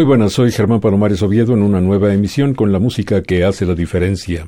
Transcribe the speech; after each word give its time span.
Muy 0.00 0.06
buenas, 0.06 0.32
soy 0.32 0.50
Germán 0.50 0.80
Palomares 0.80 1.20
Oviedo 1.20 1.52
en 1.52 1.60
una 1.60 1.82
nueva 1.82 2.14
emisión 2.14 2.54
con 2.54 2.72
la 2.72 2.78
música 2.78 3.22
que 3.22 3.44
hace 3.44 3.66
la 3.66 3.74
diferencia. 3.74 4.46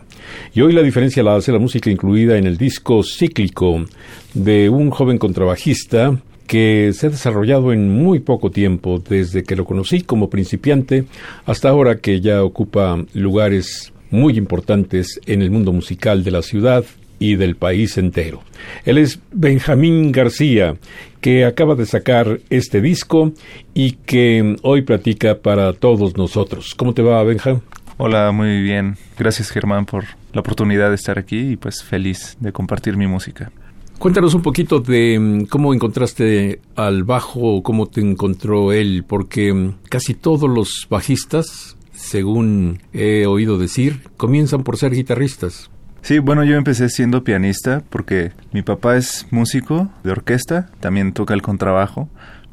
Y 0.55 0.63
hoy 0.63 0.73
la 0.73 0.81
diferencia 0.81 1.23
la 1.23 1.37
hace 1.37 1.53
la 1.53 1.59
música 1.59 1.91
incluida 1.91 2.39
en 2.39 2.47
el 2.47 2.57
disco 2.57 3.03
cíclico 3.03 3.85
de 4.33 4.71
un 4.71 4.89
joven 4.89 5.19
contrabajista 5.19 6.19
que 6.47 6.93
se 6.95 7.07
ha 7.09 7.11
desarrollado 7.11 7.75
en 7.75 7.87
muy 7.91 8.21
poco 8.21 8.51
tiempo, 8.51 8.99
desde 9.07 9.43
que 9.43 9.55
lo 9.55 9.67
conocí 9.67 10.01
como 10.01 10.31
principiante 10.31 11.05
hasta 11.45 11.69
ahora 11.69 11.99
que 11.99 12.23
ya 12.23 12.43
ocupa 12.43 13.05
lugares 13.13 13.93
muy 14.11 14.39
importantes 14.39 15.21
en 15.27 15.43
el 15.43 15.51
mundo 15.51 15.71
musical 15.71 16.25
de 16.25 16.31
la 16.31 16.41
ciudad 16.41 16.83
y 17.23 17.37
del 17.37 17.55
país 17.55 17.97
entero. 17.99 18.43
Él 18.85 18.99
es 18.99 19.21
Benjamín 19.31 20.11
García, 20.11 20.75
que 21.21 21.45
acaba 21.45 21.77
de 21.77 21.87
sacar 21.87 22.41
este 22.51 22.81
disco 22.81 23.33
y 23.75 23.93
que 23.93 24.57
hoy 24.63 24.83
platica 24.83 25.39
para 25.39 25.73
todos 25.73 26.17
nosotros. 26.17 26.75
¿Cómo 26.75 26.95
te 26.95 27.03
va, 27.03 27.23
Benja? 27.23 27.61
Hola, 27.97 28.33
muy 28.33 28.61
bien. 28.61 28.97
Gracias, 29.17 29.51
Germán, 29.51 29.87
por 29.87 30.05
la 30.33 30.41
oportunidad 30.41 30.89
de 30.89 30.97
estar 30.97 31.17
aquí 31.17 31.53
y 31.53 31.57
pues 31.57 31.85
feliz 31.85 32.37
de 32.41 32.51
compartir 32.51 32.97
mi 32.97 33.07
música. 33.07 33.53
Cuéntanos 34.01 34.35
un 34.35 34.43
poquito 34.43 34.81
de 34.81 35.17
mm, 35.17 35.45
cómo 35.45 35.73
encontraste 35.73 36.61
al 36.75 37.05
bajo, 37.05 37.63
cómo 37.63 37.87
te 37.87 38.01
encontró 38.01 38.73
él, 38.73 39.05
porque 39.07 39.53
mm, 39.53 39.75
casi 39.89 40.15
todos 40.15 40.51
los 40.51 40.89
bajistas, 40.91 41.77
según 41.93 42.81
he 42.93 43.27
oído 43.27 43.59
decir, 43.59 44.01
comienzan 44.17 44.65
por 44.65 44.77
ser 44.77 44.93
guitarristas. 44.93 45.71
Sí, 46.03 46.19
bueno, 46.19 46.43
yo 46.43 46.57
empecé 46.57 46.89
siendo 46.89 47.23
pianista 47.23 47.85
porque 47.89 48.33
mi 48.53 48.63
papá 48.63 48.97
es 48.97 49.29
músico 49.31 49.89
de 50.03 50.11
orquesta, 50.11 50.69
también 50.81 51.13
toca 51.13 51.33
el 51.33 51.43
contrabajo, 51.43 52.09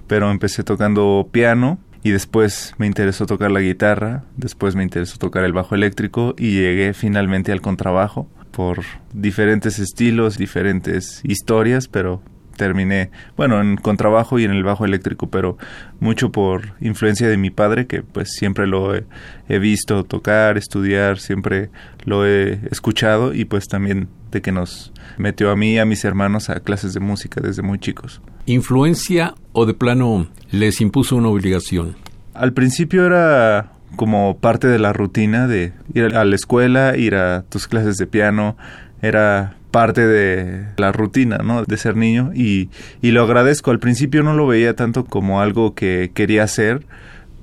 pero 0.05 0.29
empecé 0.29 0.63
tocando 0.63 1.27
piano 1.31 1.79
y 2.03 2.11
después 2.11 2.75
me 2.77 2.85
interesó 2.85 3.25
tocar 3.25 3.49
la 3.49 3.59
guitarra, 3.59 4.23
después 4.37 4.75
me 4.75 4.83
interesó 4.83 5.17
tocar 5.17 5.43
el 5.45 5.53
bajo 5.53 5.73
eléctrico 5.73 6.35
y 6.37 6.51
llegué 6.51 6.93
finalmente 6.93 7.51
al 7.51 7.61
contrabajo 7.61 8.29
por 8.51 8.83
diferentes 9.13 9.79
estilos, 9.79 10.37
diferentes 10.37 11.21
historias, 11.23 11.87
pero 11.87 12.21
terminé, 12.59 13.09
bueno, 13.37 13.61
en 13.61 13.77
contrabajo 13.77 14.37
y 14.37 14.43
en 14.43 14.51
el 14.51 14.63
bajo 14.63 14.83
eléctrico, 14.83 15.29
pero 15.29 15.57
mucho 16.01 16.29
por 16.29 16.73
influencia 16.81 17.29
de 17.29 17.37
mi 17.37 17.49
padre, 17.49 17.87
que 17.87 18.03
pues 18.03 18.33
siempre 18.33 18.67
lo 18.67 18.93
he, 18.93 19.59
visto 19.59 20.03
tocar, 20.03 20.57
estudiar, 20.57 21.19
siempre 21.19 21.69
lo 22.03 22.27
he 22.27 22.59
escuchado 22.69 23.33
y 23.33 23.45
pues 23.45 23.67
también 23.67 24.09
de 24.29 24.41
que 24.41 24.51
nos 24.51 24.91
metió 25.17 25.51
a 25.51 25.55
mí 25.55 25.75
y 25.75 25.77
a 25.79 25.85
mis 25.85 26.03
hermanos 26.03 26.49
a 26.49 26.59
clases 26.59 26.93
de 26.93 26.99
música 26.99 27.39
desde 27.41 27.61
muy 27.61 27.79
chicos. 27.79 28.21
¿Influencia 28.45 29.35
o 29.53 29.65
de 29.65 29.73
plano 29.73 30.27
les 30.51 30.81
impuso 30.81 31.15
una 31.15 31.29
obligación? 31.29 31.95
Al 32.33 32.51
principio 32.51 33.05
era 33.05 33.71
como 33.95 34.37
parte 34.37 34.67
de 34.67 34.79
la 34.79 34.91
rutina 34.91 35.47
de 35.47 35.71
ir 35.93 36.13
a 36.13 36.25
la 36.25 36.35
escuela, 36.35 36.97
ir 36.97 37.15
a 37.15 37.43
tus 37.43 37.67
clases 37.67 37.95
de 37.95 38.05
piano, 38.05 38.57
era 39.01 39.55
parte 39.71 40.05
de 40.07 40.65
la 40.77 40.91
rutina, 40.91 41.37
¿no? 41.37 41.63
De 41.63 41.77
ser 41.77 41.95
niño 41.95 42.31
y, 42.33 42.69
y 43.01 43.11
lo 43.11 43.23
agradezco. 43.23 43.71
Al 43.71 43.79
principio 43.79 44.23
no 44.23 44.33
lo 44.33 44.47
veía 44.47 44.75
tanto 44.75 45.05
como 45.05 45.41
algo 45.41 45.75
que 45.75 46.11
quería 46.13 46.43
hacer, 46.43 46.85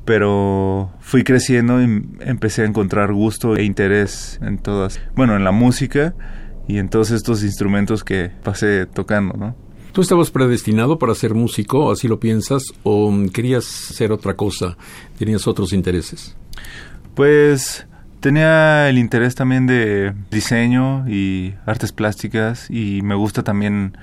pero 0.04 0.90
fui 1.00 1.24
creciendo 1.24 1.82
y 1.82 1.84
empecé 2.20 2.62
a 2.62 2.66
encontrar 2.66 3.12
gusto 3.12 3.56
e 3.56 3.64
interés 3.64 4.38
en 4.42 4.58
todas, 4.58 5.00
bueno, 5.14 5.36
en 5.36 5.44
la 5.44 5.52
música 5.52 6.14
y 6.68 6.78
en 6.78 6.88
todos 6.88 7.10
estos 7.10 7.42
instrumentos 7.42 8.04
que 8.04 8.30
pasé 8.42 8.86
tocando, 8.86 9.36
¿no? 9.36 9.56
¿Tú 9.92 10.02
estabas 10.02 10.30
predestinado 10.30 10.98
para 10.98 11.14
ser 11.14 11.34
músico, 11.34 11.90
así 11.90 12.06
lo 12.06 12.20
piensas, 12.20 12.64
o 12.82 13.10
querías 13.32 13.64
ser 13.64 14.12
otra 14.12 14.34
cosa, 14.34 14.76
tenías 15.18 15.46
otros 15.46 15.72
intereses? 15.72 16.36
Pues 17.14 17.86
Tenía 18.20 18.88
el 18.88 18.98
interés 18.98 19.34
también 19.34 19.66
de 19.66 20.14
diseño 20.30 21.08
y 21.08 21.54
artes 21.66 21.92
plásticas 21.92 22.70
y 22.70 23.02
me 23.02 23.14
gusta 23.14 23.42
también 23.42 23.96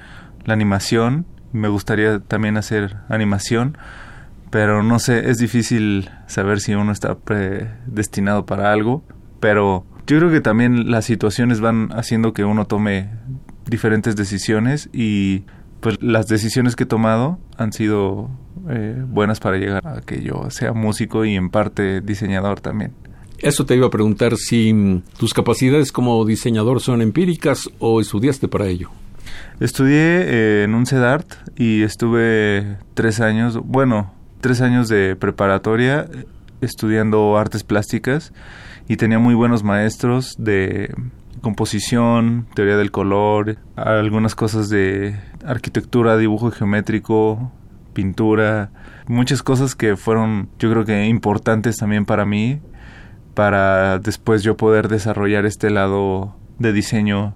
la 0.45 0.53
animación. 0.53 1.25
Me 1.51 1.67
gustaría 1.67 2.19
también 2.19 2.57
hacer 2.57 2.97
animación, 3.09 3.77
pero 4.49 4.81
no 4.81 4.99
sé, 4.99 5.29
es 5.29 5.37
difícil 5.37 6.09
saber 6.27 6.59
si 6.59 6.73
uno 6.73 6.91
está 6.91 7.15
predestinado 7.15 8.45
para 8.45 8.71
algo, 8.71 9.03
pero 9.39 9.85
yo 10.07 10.17
creo 10.17 10.31
que 10.31 10.41
también 10.41 10.91
las 10.91 11.05
situaciones 11.05 11.59
van 11.59 11.89
haciendo 11.91 12.33
que 12.33 12.43
uno 12.43 12.65
tome 12.65 13.09
diferentes 13.65 14.15
decisiones 14.15 14.89
y 14.93 15.43
pues 15.79 16.01
las 16.01 16.27
decisiones 16.27 16.75
que 16.75 16.83
he 16.83 16.87
tomado 16.87 17.39
han 17.57 17.73
sido 17.73 18.29
eh, 18.69 19.03
buenas 19.05 19.39
para 19.39 19.57
llegar 19.57 19.87
a 19.87 20.01
que 20.01 20.21
yo 20.23 20.49
sea 20.49 20.73
músico 20.73 21.25
y 21.25 21.35
en 21.35 21.49
parte 21.49 22.01
diseñador 22.01 22.61
también. 22.61 22.93
Eso 23.43 23.65
te 23.65 23.75
iba 23.75 23.87
a 23.87 23.89
preguntar 23.89 24.37
si 24.37 24.71
mm, 24.71 25.01
tus 25.17 25.33
capacidades 25.33 25.91
como 25.91 26.23
diseñador 26.23 26.79
son 26.79 27.01
empíricas 27.01 27.69
o 27.77 27.99
estudiaste 27.99 28.47
para 28.47 28.67
ello. 28.67 28.89
Estudié 29.59 29.97
eh, 29.99 30.63
en 30.63 30.73
un 30.73 30.85
CEDART 30.85 31.27
y 31.57 31.81
estuve 31.81 32.77
tres 32.93 33.19
años, 33.19 33.59
bueno, 33.61 34.13
tres 34.39 34.61
años 34.61 34.87
de 34.87 35.17
preparatoria 35.17 36.07
eh, 36.09 36.23
estudiando 36.61 37.35
artes 37.37 37.65
plásticas 37.65 38.31
y 38.87 38.95
tenía 38.95 39.19
muy 39.19 39.35
buenos 39.35 39.61
maestros 39.61 40.35
de 40.37 40.95
composición, 41.41 42.47
teoría 42.55 42.77
del 42.77 42.91
color, 42.91 43.57
algunas 43.75 44.35
cosas 44.35 44.69
de 44.69 45.19
arquitectura, 45.45 46.15
dibujo 46.15 46.49
geométrico, 46.49 47.51
pintura, 47.91 48.71
muchas 49.07 49.43
cosas 49.43 49.75
que 49.75 49.97
fueron 49.97 50.47
yo 50.59 50.71
creo 50.71 50.85
que 50.85 51.07
importantes 51.07 51.75
también 51.75 52.05
para 52.05 52.25
mí 52.25 52.61
para 53.33 53.99
después 53.99 54.43
yo 54.43 54.57
poder 54.57 54.87
desarrollar 54.87 55.45
este 55.45 55.69
lado 55.69 56.35
de 56.59 56.73
diseño 56.73 57.35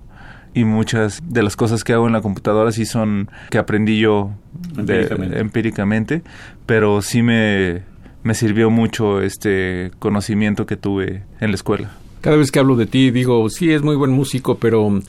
y 0.54 0.64
muchas 0.64 1.22
de 1.24 1.44
las 1.44 1.56
cosas 1.56 1.84
que 1.84 1.94
hago 1.94 2.08
en 2.08 2.14
la 2.14 2.22
computadora 2.22 2.72
sí 2.72 2.86
son 2.86 3.30
que 3.50 3.58
aprendí 3.58 4.00
yo 4.00 4.32
empíricamente, 4.78 6.24
pero 6.66 7.02
sí 7.02 7.22
me, 7.22 7.84
me 8.24 8.34
sirvió 8.34 8.70
mucho 8.70 9.22
este 9.22 9.92
conocimiento 10.00 10.66
que 10.66 10.78
tuve 10.78 11.24
en 11.40 11.52
la 11.52 11.56
escuela. 11.56 11.92
Cada 12.22 12.36
vez 12.36 12.52
que 12.52 12.60
hablo 12.60 12.76
de 12.76 12.88
ti 12.88 13.12
digo, 13.12 13.48
sí, 13.50 13.72
es 13.72 13.84
muy 13.84 13.96
buen 13.96 14.12
músico, 14.12 14.58
pero 14.58 15.02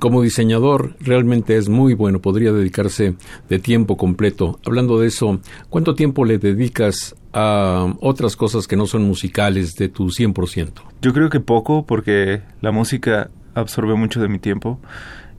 como 0.00 0.22
diseñador 0.22 0.96
realmente 1.00 1.56
es 1.56 1.68
muy 1.68 1.94
bueno, 1.94 2.20
podría 2.20 2.52
dedicarse 2.52 3.14
de 3.48 3.58
tiempo 3.58 3.96
completo. 3.96 4.58
Hablando 4.66 4.98
de 4.98 5.06
eso, 5.06 5.40
¿cuánto 5.70 5.94
tiempo 5.94 6.24
le 6.24 6.38
dedicas 6.38 7.14
a 7.32 7.94
otras 8.00 8.36
cosas 8.36 8.66
que 8.66 8.76
no 8.76 8.86
son 8.86 9.04
musicales 9.04 9.76
de 9.76 9.88
tu 9.88 10.08
100%? 10.08 10.72
Yo 11.00 11.12
creo 11.12 11.30
que 11.30 11.40
poco 11.40 11.86
porque 11.86 12.42
la 12.60 12.72
música 12.72 13.30
absorbe 13.54 13.94
mucho 13.94 14.20
de 14.20 14.28
mi 14.28 14.38
tiempo 14.40 14.80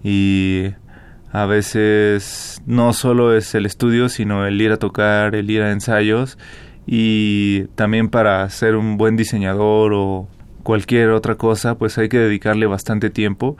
y 0.03 0.67
a 1.31 1.45
veces 1.45 2.61
no 2.65 2.93
solo 2.93 3.35
es 3.35 3.53
el 3.53 3.65
estudio, 3.65 4.07
sino 4.07 4.45
el 4.45 4.61
ir 4.61 4.71
a 4.71 4.77
tocar, 4.77 5.35
el 5.35 5.51
ir 5.51 5.61
a 5.61 5.71
ensayos 5.71 6.37
y 6.85 7.65
también 7.75 8.07
para 8.07 8.49
ser 8.49 8.77
un 8.77 8.95
buen 8.97 9.17
diseñador 9.17 9.91
o 9.93 10.29
cualquier 10.67 11.11
otra 11.11 11.35
cosa, 11.35 11.77
pues 11.77 11.97
hay 11.97 12.09
que 12.09 12.19
dedicarle 12.19 12.65
bastante 12.65 13.09
tiempo. 13.09 13.55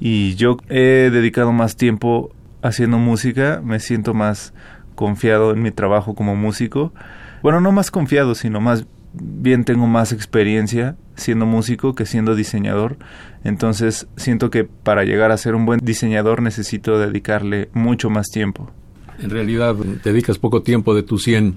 Y 0.00 0.34
yo 0.34 0.56
he 0.68 1.08
dedicado 1.12 1.52
más 1.52 1.76
tiempo 1.76 2.32
haciendo 2.60 2.98
música, 2.98 3.60
me 3.62 3.78
siento 3.78 4.14
más 4.14 4.52
confiado 4.96 5.52
en 5.52 5.62
mi 5.62 5.70
trabajo 5.70 6.16
como 6.16 6.34
músico. 6.34 6.92
Bueno, 7.40 7.60
no 7.60 7.70
más 7.70 7.92
confiado, 7.92 8.34
sino 8.34 8.60
más 8.60 8.84
bien 9.12 9.62
tengo 9.62 9.86
más 9.86 10.10
experiencia 10.10 10.96
siendo 11.14 11.46
músico 11.46 11.94
que 11.94 12.04
siendo 12.04 12.34
diseñador. 12.34 12.96
Entonces 13.44 14.08
siento 14.16 14.50
que 14.50 14.64
para 14.64 15.04
llegar 15.04 15.30
a 15.30 15.36
ser 15.36 15.54
un 15.54 15.66
buen 15.66 15.78
diseñador 15.80 16.42
necesito 16.42 16.98
dedicarle 16.98 17.68
mucho 17.74 18.10
más 18.10 18.26
tiempo. 18.26 18.72
En 19.22 19.30
realidad 19.30 19.74
dedicas 19.74 20.38
poco 20.38 20.62
tiempo 20.62 20.94
de 20.94 21.02
tu 21.02 21.18
100. 21.18 21.56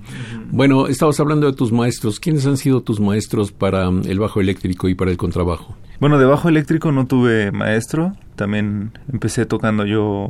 Bueno, 0.51 0.88
estabas 0.88 1.19
hablando 1.19 1.48
de 1.48 1.54
tus 1.54 1.71
maestros. 1.71 2.19
¿Quiénes 2.19 2.45
han 2.45 2.57
sido 2.57 2.81
tus 2.81 3.00
maestros 3.00 3.51
para 3.51 3.88
el 3.88 4.19
bajo 4.19 4.42
eléctrico 4.42 4.89
y 4.89 4.95
para 4.95 5.12
el 5.12 5.18
contrabajo? 5.18 5.75
Bueno, 6.00 6.18
de 6.18 6.25
bajo 6.25 6.50
eléctrico 6.50 6.92
no 6.92 7.07
tuve 7.07 7.51
maestro. 7.51 8.13
También 8.36 8.92
empecé 9.12 9.45
tocando 9.45 9.86
yo 9.86 10.30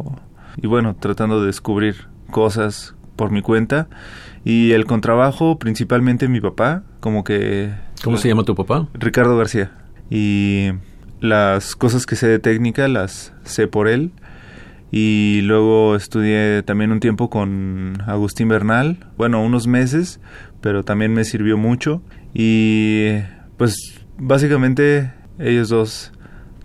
y 0.62 0.68
bueno, 0.68 0.96
tratando 1.00 1.42
de 1.42 1.48
descubrir 1.48 2.08
cosas 2.30 2.96
por 3.16 3.32
mi 3.32 3.42
cuenta. 3.42 3.88
Y 4.46 4.72
el 4.72 4.86
contrabajo, 4.86 5.58
principalmente 5.58 6.28
mi 6.28 6.42
papá, 6.42 6.84
como 7.00 7.24
que... 7.24 7.74
¿Cómo 8.04 8.18
se 8.18 8.28
llama 8.28 8.44
tu 8.44 8.56
papá? 8.56 8.88
Ricardo 8.94 9.38
García. 9.38 9.72
Y 10.10 10.72
las 11.22 11.76
cosas 11.76 12.06
que 12.06 12.18
sé 12.18 12.28
de 12.28 12.40
técnica 12.40 12.88
las 12.88 13.34
sé 13.44 13.68
por 13.68 13.88
él. 13.88 14.12
Y 14.96 15.42
luego 15.42 15.96
estudié 15.96 16.62
también 16.62 16.92
un 16.92 17.00
tiempo 17.00 17.28
con 17.32 17.98
Agustín 18.06 18.48
Bernal, 18.48 19.10
bueno, 19.18 19.44
unos 19.44 19.66
meses, 19.66 20.20
pero 20.62 20.84
también 20.84 21.16
me 21.16 21.24
sirvió 21.24 21.58
mucho. 21.58 22.04
Y 22.32 23.16
pues 23.58 24.06
básicamente 24.20 25.12
ellos 25.40 25.70
dos 25.70 26.14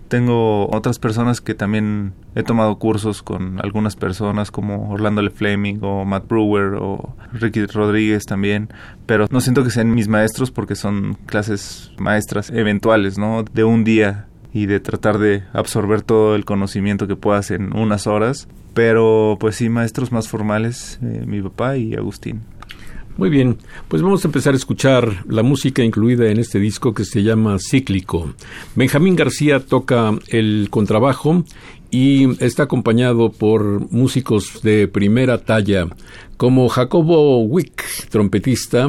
tengo 0.09 0.69
otras 0.69 0.99
personas 0.99 1.41
que 1.41 1.55
también 1.55 2.13
he 2.35 2.43
tomado 2.43 2.77
cursos 2.77 3.23
con 3.23 3.59
algunas 3.63 3.95
personas 3.95 4.51
como 4.51 4.91
Orlando 4.91 5.23
Le 5.23 5.31
Fleming 5.31 5.79
o 5.81 6.05
Matt 6.05 6.27
Brewer 6.27 6.75
o 6.79 7.15
Ricky 7.33 7.65
Rodríguez 7.65 8.27
también, 8.27 8.69
pero 9.07 9.25
no 9.31 9.41
siento 9.41 9.63
que 9.63 9.71
sean 9.71 9.89
mis 9.95 10.07
maestros 10.07 10.51
porque 10.51 10.75
son 10.75 11.15
clases 11.25 11.93
maestras 11.97 12.51
eventuales, 12.51 13.17
¿no? 13.17 13.41
De 13.43 13.63
un 13.63 13.83
día 13.83 14.28
y 14.53 14.65
de 14.65 14.79
tratar 14.79 15.19
de 15.19 15.43
absorber 15.53 16.01
todo 16.01 16.35
el 16.35 16.45
conocimiento 16.45 17.07
que 17.07 17.15
puedas 17.15 17.51
en 17.51 17.75
unas 17.75 18.07
horas, 18.07 18.47
pero 18.73 19.37
pues 19.39 19.57
sí, 19.57 19.69
maestros 19.69 20.11
más 20.11 20.27
formales, 20.27 20.99
eh, 21.03 21.23
mi 21.25 21.41
papá 21.41 21.77
y 21.77 21.95
Agustín. 21.95 22.41
Muy 23.17 23.29
bien, 23.29 23.57
pues 23.89 24.01
vamos 24.01 24.23
a 24.23 24.29
empezar 24.29 24.53
a 24.53 24.57
escuchar 24.57 25.25
la 25.27 25.43
música 25.43 25.83
incluida 25.83 26.31
en 26.31 26.39
este 26.39 26.57
disco 26.57 26.93
que 26.93 27.03
se 27.03 27.21
llama 27.21 27.57
Cíclico. 27.59 28.33
Benjamín 28.75 29.17
García 29.17 29.59
toca 29.59 30.13
el 30.29 30.69
contrabajo 30.69 31.43
y 31.91 32.41
está 32.41 32.63
acompañado 32.63 33.29
por 33.31 33.91
músicos 33.91 34.61
de 34.61 34.87
primera 34.87 35.39
talla 35.39 35.87
como 36.37 36.69
Jacobo 36.69 37.43
Wick, 37.43 37.83
trompetista, 38.09 38.87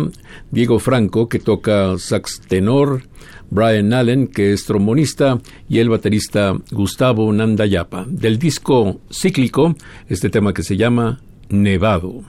Diego 0.53 0.79
Franco, 0.79 1.29
que 1.29 1.41
toca 1.41 1.99
sax 1.99 2.43
tenor, 2.47 3.03
Brian 3.51 3.93
Allen, 3.93 4.29
que 4.29 4.53
es 4.53 4.65
trombonista, 4.65 5.41
y 5.69 5.79
el 5.79 5.89
baterista 5.89 6.57
Gustavo 6.71 7.33
Nandayapa. 7.33 8.07
Del 8.09 8.39
disco 8.39 9.01
Cíclico, 9.11 9.75
este 10.09 10.31
tema 10.31 10.55
que 10.55 10.63
se 10.63 10.77
llama 10.77 11.21
Nevado. 11.49 12.23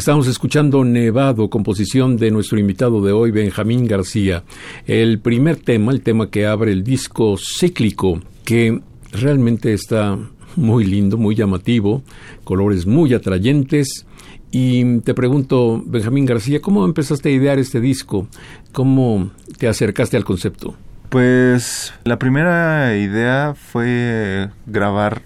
Estamos 0.00 0.28
escuchando 0.28 0.82
Nevado, 0.82 1.50
composición 1.50 2.16
de 2.16 2.30
nuestro 2.30 2.58
invitado 2.58 3.02
de 3.02 3.12
hoy, 3.12 3.32
Benjamín 3.32 3.86
García. 3.86 4.44
El 4.86 5.18
primer 5.18 5.56
tema, 5.56 5.92
el 5.92 6.00
tema 6.00 6.30
que 6.30 6.46
abre 6.46 6.72
el 6.72 6.82
disco 6.82 7.36
cíclico, 7.36 8.18
que 8.46 8.80
realmente 9.12 9.74
está 9.74 10.18
muy 10.56 10.86
lindo, 10.86 11.18
muy 11.18 11.34
llamativo, 11.34 12.02
colores 12.44 12.86
muy 12.86 13.12
atrayentes. 13.12 14.06
Y 14.50 15.00
te 15.00 15.12
pregunto, 15.12 15.82
Benjamín 15.84 16.24
García, 16.24 16.62
¿cómo 16.62 16.86
empezaste 16.86 17.28
a 17.28 17.32
idear 17.32 17.58
este 17.58 17.78
disco? 17.78 18.26
¿Cómo 18.72 19.32
te 19.58 19.68
acercaste 19.68 20.16
al 20.16 20.24
concepto? 20.24 20.76
Pues 21.10 21.92
la 22.04 22.18
primera 22.18 22.96
idea 22.96 23.52
fue 23.54 24.48
grabar 24.64 25.20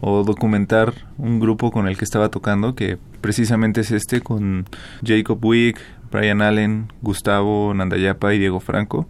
o 0.00 0.22
documentar 0.22 0.94
un 1.18 1.40
grupo 1.40 1.72
con 1.72 1.88
el 1.88 1.96
que 1.96 2.04
estaba 2.04 2.28
tocando, 2.28 2.76
que 2.76 2.98
precisamente 3.26 3.80
es 3.80 3.90
este, 3.90 4.20
con 4.20 4.66
Jacob 5.04 5.44
Wick, 5.44 5.80
Brian 6.12 6.42
Allen, 6.42 6.92
Gustavo 7.02 7.74
Nandayapa 7.74 8.32
y 8.32 8.38
Diego 8.38 8.60
Franco. 8.60 9.08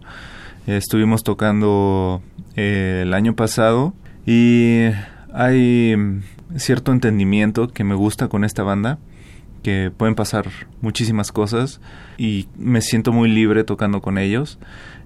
estuvimos 0.65 1.23
tocando 1.23 2.23
eh, 2.55 3.01
el 3.03 3.13
año 3.13 3.35
pasado 3.35 3.93
y 4.25 4.85
hay 5.31 5.95
cierto 6.55 6.93
entendimiento 6.93 7.67
que 7.67 7.83
me 7.83 7.93
gusta 7.93 8.27
con 8.27 8.43
esta 8.43 8.63
banda, 8.63 8.97
que 9.61 9.91
pueden 9.95 10.15
pasar 10.15 10.47
muchísimas 10.81 11.31
cosas 11.31 11.79
y 12.17 12.47
me 12.57 12.81
siento 12.81 13.11
muy 13.11 13.29
libre 13.29 13.63
tocando 13.65 14.01
con 14.01 14.17
ellos. 14.17 14.57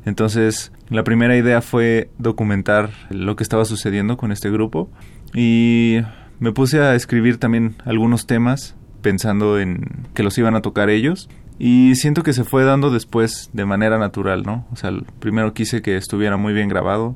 Entonces, 0.05 0.71
la 0.87 1.03
primera 1.03 1.35
idea 1.35 1.61
fue 1.61 2.09
documentar 2.17 2.91
lo 3.09 3.35
que 3.35 3.43
estaba 3.43 3.65
sucediendo 3.65 4.15
con 4.15 4.31
este 4.31 4.49
grupo 4.49 4.89
y 5.33 5.97
me 6.39 6.53
puse 6.53 6.79
a 6.79 6.95
escribir 6.95 7.39
también 7.39 7.75
algunos 7.83 8.25
temas 8.25 8.77
pensando 9.01 9.59
en 9.59 10.07
que 10.13 10.23
los 10.23 10.37
iban 10.37 10.55
a 10.55 10.61
tocar 10.61 10.89
ellos 10.89 11.29
y 11.59 11.95
siento 11.95 12.23
que 12.23 12.33
se 12.33 12.43
fue 12.43 12.63
dando 12.63 12.89
después 12.89 13.49
de 13.53 13.65
manera 13.65 13.97
natural, 13.99 14.43
¿no? 14.43 14.65
O 14.71 14.75
sea, 14.75 14.91
primero 15.19 15.53
quise 15.53 15.81
que 15.81 15.95
estuviera 15.95 16.37
muy 16.37 16.53
bien 16.53 16.69
grabado, 16.69 17.15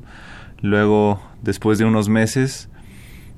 luego 0.60 1.20
después 1.42 1.78
de 1.78 1.84
unos 1.84 2.08
meses 2.08 2.68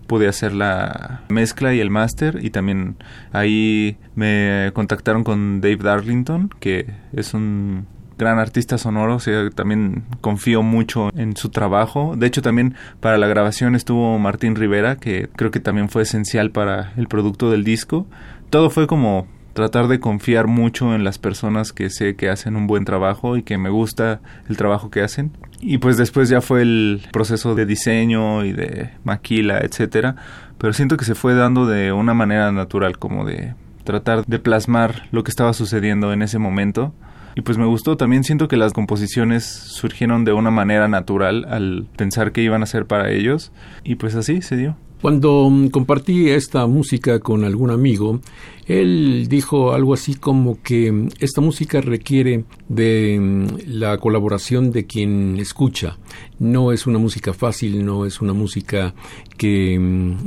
pude 0.06 0.26
hacer 0.26 0.52
la 0.52 1.22
mezcla 1.28 1.74
y 1.74 1.80
el 1.80 1.90
máster 1.90 2.40
y 2.42 2.50
también 2.50 2.96
ahí 3.32 3.98
me 4.16 4.70
contactaron 4.74 5.22
con 5.22 5.60
Dave 5.60 5.76
Darlington, 5.76 6.50
que 6.60 6.86
es 7.12 7.34
un 7.34 7.86
gran 8.18 8.38
artista 8.38 8.76
sonoro, 8.76 9.14
o 9.14 9.20
sea, 9.20 9.48
también 9.50 10.04
confío 10.20 10.62
mucho 10.62 11.08
en 11.16 11.36
su 11.36 11.50
trabajo. 11.50 12.16
De 12.16 12.26
hecho, 12.26 12.42
también 12.42 12.74
para 13.00 13.16
la 13.16 13.28
grabación 13.28 13.76
estuvo 13.76 14.18
Martín 14.18 14.56
Rivera, 14.56 14.96
que 14.96 15.28
creo 15.36 15.50
que 15.50 15.60
también 15.60 15.88
fue 15.88 16.02
esencial 16.02 16.50
para 16.50 16.92
el 16.96 17.06
producto 17.06 17.50
del 17.50 17.62
disco. 17.62 18.06
Todo 18.50 18.70
fue 18.70 18.86
como 18.86 19.26
tratar 19.52 19.88
de 19.88 20.00
confiar 20.00 20.46
mucho 20.46 20.94
en 20.94 21.04
las 21.04 21.18
personas 21.18 21.72
que 21.72 21.90
sé 21.90 22.14
que 22.16 22.30
hacen 22.30 22.56
un 22.56 22.66
buen 22.66 22.84
trabajo 22.84 23.36
y 23.36 23.42
que 23.42 23.58
me 23.58 23.70
gusta 23.70 24.20
el 24.48 24.56
trabajo 24.56 24.90
que 24.90 25.02
hacen. 25.02 25.32
Y 25.60 25.78
pues 25.78 25.96
después 25.96 26.28
ya 26.28 26.40
fue 26.40 26.62
el 26.62 27.02
proceso 27.12 27.54
de 27.54 27.66
diseño 27.66 28.44
y 28.44 28.52
de 28.52 28.90
maquila, 29.04 29.58
etcétera, 29.58 30.16
pero 30.58 30.72
siento 30.72 30.96
que 30.96 31.04
se 31.04 31.14
fue 31.14 31.34
dando 31.34 31.66
de 31.66 31.92
una 31.92 32.14
manera 32.14 32.52
natural 32.52 32.98
como 32.98 33.24
de 33.24 33.54
tratar 33.84 34.24
de 34.24 34.38
plasmar 34.38 35.08
lo 35.10 35.24
que 35.24 35.30
estaba 35.30 35.52
sucediendo 35.52 36.12
en 36.12 36.22
ese 36.22 36.38
momento 36.38 36.94
y 37.38 37.42
pues 37.42 37.56
me 37.56 37.66
gustó. 37.66 37.96
También 37.96 38.24
siento 38.24 38.48
que 38.48 38.56
las 38.56 38.72
composiciones 38.72 39.44
surgieron 39.44 40.24
de 40.24 40.32
una 40.32 40.50
manera 40.50 40.88
natural 40.88 41.46
al 41.48 41.86
pensar 41.96 42.32
que 42.32 42.42
iban 42.42 42.64
a 42.64 42.66
ser 42.66 42.86
para 42.86 43.10
ellos. 43.10 43.52
Y 43.84 43.94
pues 43.94 44.16
así 44.16 44.42
se 44.42 44.56
dio. 44.56 44.76
Cuando 45.00 45.48
mm, 45.48 45.68
compartí 45.68 46.30
esta 46.30 46.66
música 46.66 47.20
con 47.20 47.44
algún 47.44 47.70
amigo, 47.70 48.20
él 48.66 49.26
dijo 49.28 49.72
algo 49.72 49.94
así 49.94 50.14
como 50.14 50.60
que 50.62 50.90
mm, 50.90 51.08
esta 51.20 51.40
música 51.40 51.80
requiere 51.80 52.44
de 52.68 53.18
mm, 53.20 53.46
la 53.66 53.98
colaboración 53.98 54.72
de 54.72 54.86
quien 54.86 55.38
escucha. 55.38 55.98
No 56.38 56.72
es 56.72 56.86
una 56.86 56.98
música 56.98 57.32
fácil, 57.32 57.84
no 57.84 58.06
es 58.06 58.20
una 58.20 58.32
música 58.32 58.94
que 59.36 59.74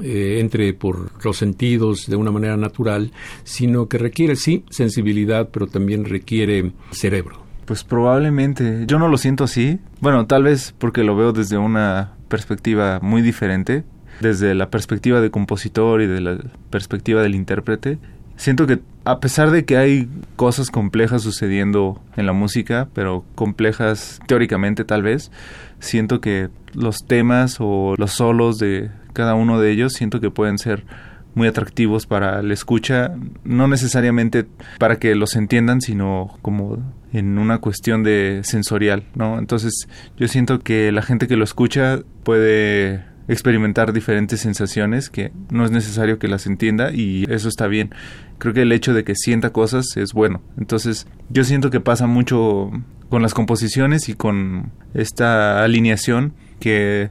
eh, 0.03 0.39
entre 0.39 0.73
por 0.73 1.11
los 1.23 1.37
sentidos 1.37 2.07
de 2.07 2.15
una 2.15 2.31
manera 2.31 2.55
natural, 2.55 3.11
sino 3.43 3.87
que 3.87 3.97
requiere, 3.97 4.35
sí, 4.35 4.63
sensibilidad, 4.69 5.49
pero 5.51 5.67
también 5.67 6.05
requiere 6.05 6.71
cerebro. 6.91 7.41
Pues 7.65 7.83
probablemente, 7.83 8.85
yo 8.87 8.99
no 8.99 9.07
lo 9.07 9.17
siento 9.17 9.43
así. 9.43 9.79
Bueno, 9.99 10.25
tal 10.27 10.43
vez 10.43 10.73
porque 10.77 11.03
lo 11.03 11.15
veo 11.15 11.31
desde 11.31 11.57
una 11.57 12.13
perspectiva 12.27 12.99
muy 13.01 13.21
diferente, 13.21 13.83
desde 14.21 14.55
la 14.55 14.69
perspectiva 14.69 15.21
de 15.21 15.31
compositor 15.31 16.01
y 16.01 16.07
de 16.07 16.21
la 16.21 16.37
perspectiva 16.69 17.21
del 17.21 17.35
intérprete, 17.35 17.97
siento 18.37 18.67
que 18.67 18.79
a 19.03 19.19
pesar 19.19 19.51
de 19.51 19.65
que 19.65 19.77
hay 19.77 20.07
cosas 20.35 20.69
complejas 20.69 21.23
sucediendo 21.23 22.01
en 22.15 22.25
la 22.25 22.33
música, 22.33 22.87
pero 22.93 23.23
complejas 23.35 24.19
teóricamente 24.27 24.85
tal 24.85 25.01
vez, 25.03 25.31
siento 25.79 26.21
que 26.21 26.49
los 26.73 27.05
temas 27.05 27.57
o 27.59 27.95
los 27.97 28.11
solos 28.11 28.57
de 28.59 28.91
cada 29.13 29.35
uno 29.35 29.59
de 29.59 29.71
ellos 29.71 29.93
siento 29.93 30.21
que 30.21 30.29
pueden 30.29 30.57
ser 30.57 30.85
muy 31.33 31.47
atractivos 31.47 32.05
para 32.05 32.41
la 32.41 32.53
escucha, 32.53 33.15
no 33.43 33.67
necesariamente 33.67 34.45
para 34.77 34.97
que 34.97 35.15
los 35.15 35.35
entiendan, 35.35 35.81
sino 35.81 36.37
como 36.41 36.77
en 37.13 37.37
una 37.37 37.59
cuestión 37.59 38.03
de 38.03 38.41
sensorial. 38.43 39.03
Entonces, 39.15 39.87
yo 40.17 40.27
siento 40.27 40.59
que 40.59 40.91
la 40.91 41.01
gente 41.01 41.27
que 41.27 41.37
lo 41.37 41.43
escucha 41.43 41.99
puede 42.23 43.03
experimentar 43.27 43.93
diferentes 43.93 44.41
sensaciones 44.41 45.09
que 45.09 45.31
no 45.51 45.65
es 45.65 45.71
necesario 45.71 46.19
que 46.19 46.27
las 46.27 46.45
entienda 46.45 46.91
y 46.91 47.25
eso 47.29 47.47
está 47.47 47.67
bien. 47.67 47.93
Creo 48.37 48.53
que 48.53 48.63
el 48.63 48.71
hecho 48.71 48.93
de 48.93 49.03
que 49.03 49.15
sienta 49.15 49.51
cosas 49.51 49.95
es 49.97 50.13
bueno. 50.13 50.41
Entonces 50.57 51.07
yo 51.29 51.43
siento 51.43 51.69
que 51.69 51.79
pasa 51.79 52.07
mucho 52.07 52.71
con 53.09 53.21
las 53.21 53.33
composiciones 53.33 54.09
y 54.09 54.13
con 54.13 54.71
esta 54.93 55.63
alineación 55.63 56.33
que 56.59 57.09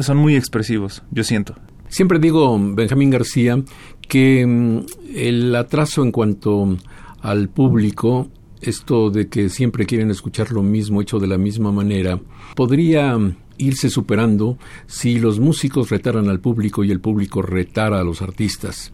son 0.00 0.16
muy 0.16 0.36
expresivos, 0.36 1.02
yo 1.10 1.24
siento. 1.24 1.54
Siempre 1.88 2.18
digo, 2.18 2.58
Benjamín 2.74 3.10
García, 3.10 3.62
que 4.08 4.46
mm, 4.46 4.80
el 5.14 5.56
atraso 5.56 6.02
en 6.02 6.12
cuanto 6.12 6.76
al 7.22 7.48
público, 7.48 8.28
esto 8.60 9.10
de 9.10 9.28
que 9.28 9.48
siempre 9.48 9.86
quieren 9.86 10.10
escuchar 10.10 10.52
lo 10.52 10.62
mismo 10.62 11.00
hecho 11.00 11.18
de 11.18 11.28
la 11.28 11.38
misma 11.38 11.72
manera, 11.72 12.20
podría 12.54 13.16
irse 13.58 13.90
superando 13.90 14.58
si 14.86 15.18
los 15.18 15.40
músicos 15.40 15.90
retaran 15.90 16.28
al 16.28 16.40
público 16.40 16.84
y 16.84 16.90
el 16.90 17.00
público 17.00 17.42
retara 17.42 18.00
a 18.00 18.04
los 18.04 18.22
artistas. 18.22 18.92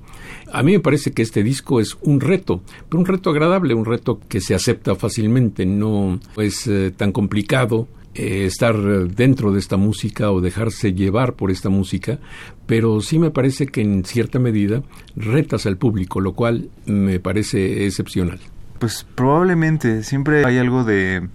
A 0.52 0.62
mí 0.62 0.73
me 0.73 0.80
parece 0.80 1.12
que 1.12 1.23
este 1.23 1.42
disco 1.42 1.80
es 1.80 1.97
un 2.02 2.21
reto, 2.21 2.62
pero 2.88 3.00
un 3.00 3.06
reto 3.06 3.30
agradable, 3.30 3.75
un 3.75 3.85
reto 3.85 4.21
que 4.28 4.40
se 4.40 4.54
acepta 4.54 4.94
fácilmente, 4.94 5.66
no 5.66 6.18
es 6.37 6.66
eh, 6.66 6.92
tan 6.97 7.12
complicado 7.12 7.88
eh, 8.14 8.44
estar 8.47 8.76
dentro 9.09 9.50
de 9.52 9.59
esta 9.59 9.76
música 9.76 10.30
o 10.30 10.40
dejarse 10.40 10.92
llevar 10.92 11.35
por 11.35 11.50
esta 11.50 11.68
música, 11.68 12.21
pero 12.66 13.00
sí 13.00 13.18
me 13.18 13.30
parece 13.30 13.66
que 13.66 13.80
en 13.80 14.04
cierta 14.04 14.38
medida 14.38 14.83
retas 15.16 15.66
al 15.66 15.76
público, 15.76 16.21
lo 16.21 16.35
cual 16.35 16.71
me 16.87 17.18
parece 17.18 17.87
excepcional. 17.87 18.38
Pues 18.78 19.04
probablemente 19.16 20.04
siempre 20.04 20.44
hay 20.44 20.59
algo 20.59 20.85
de, 20.85 21.28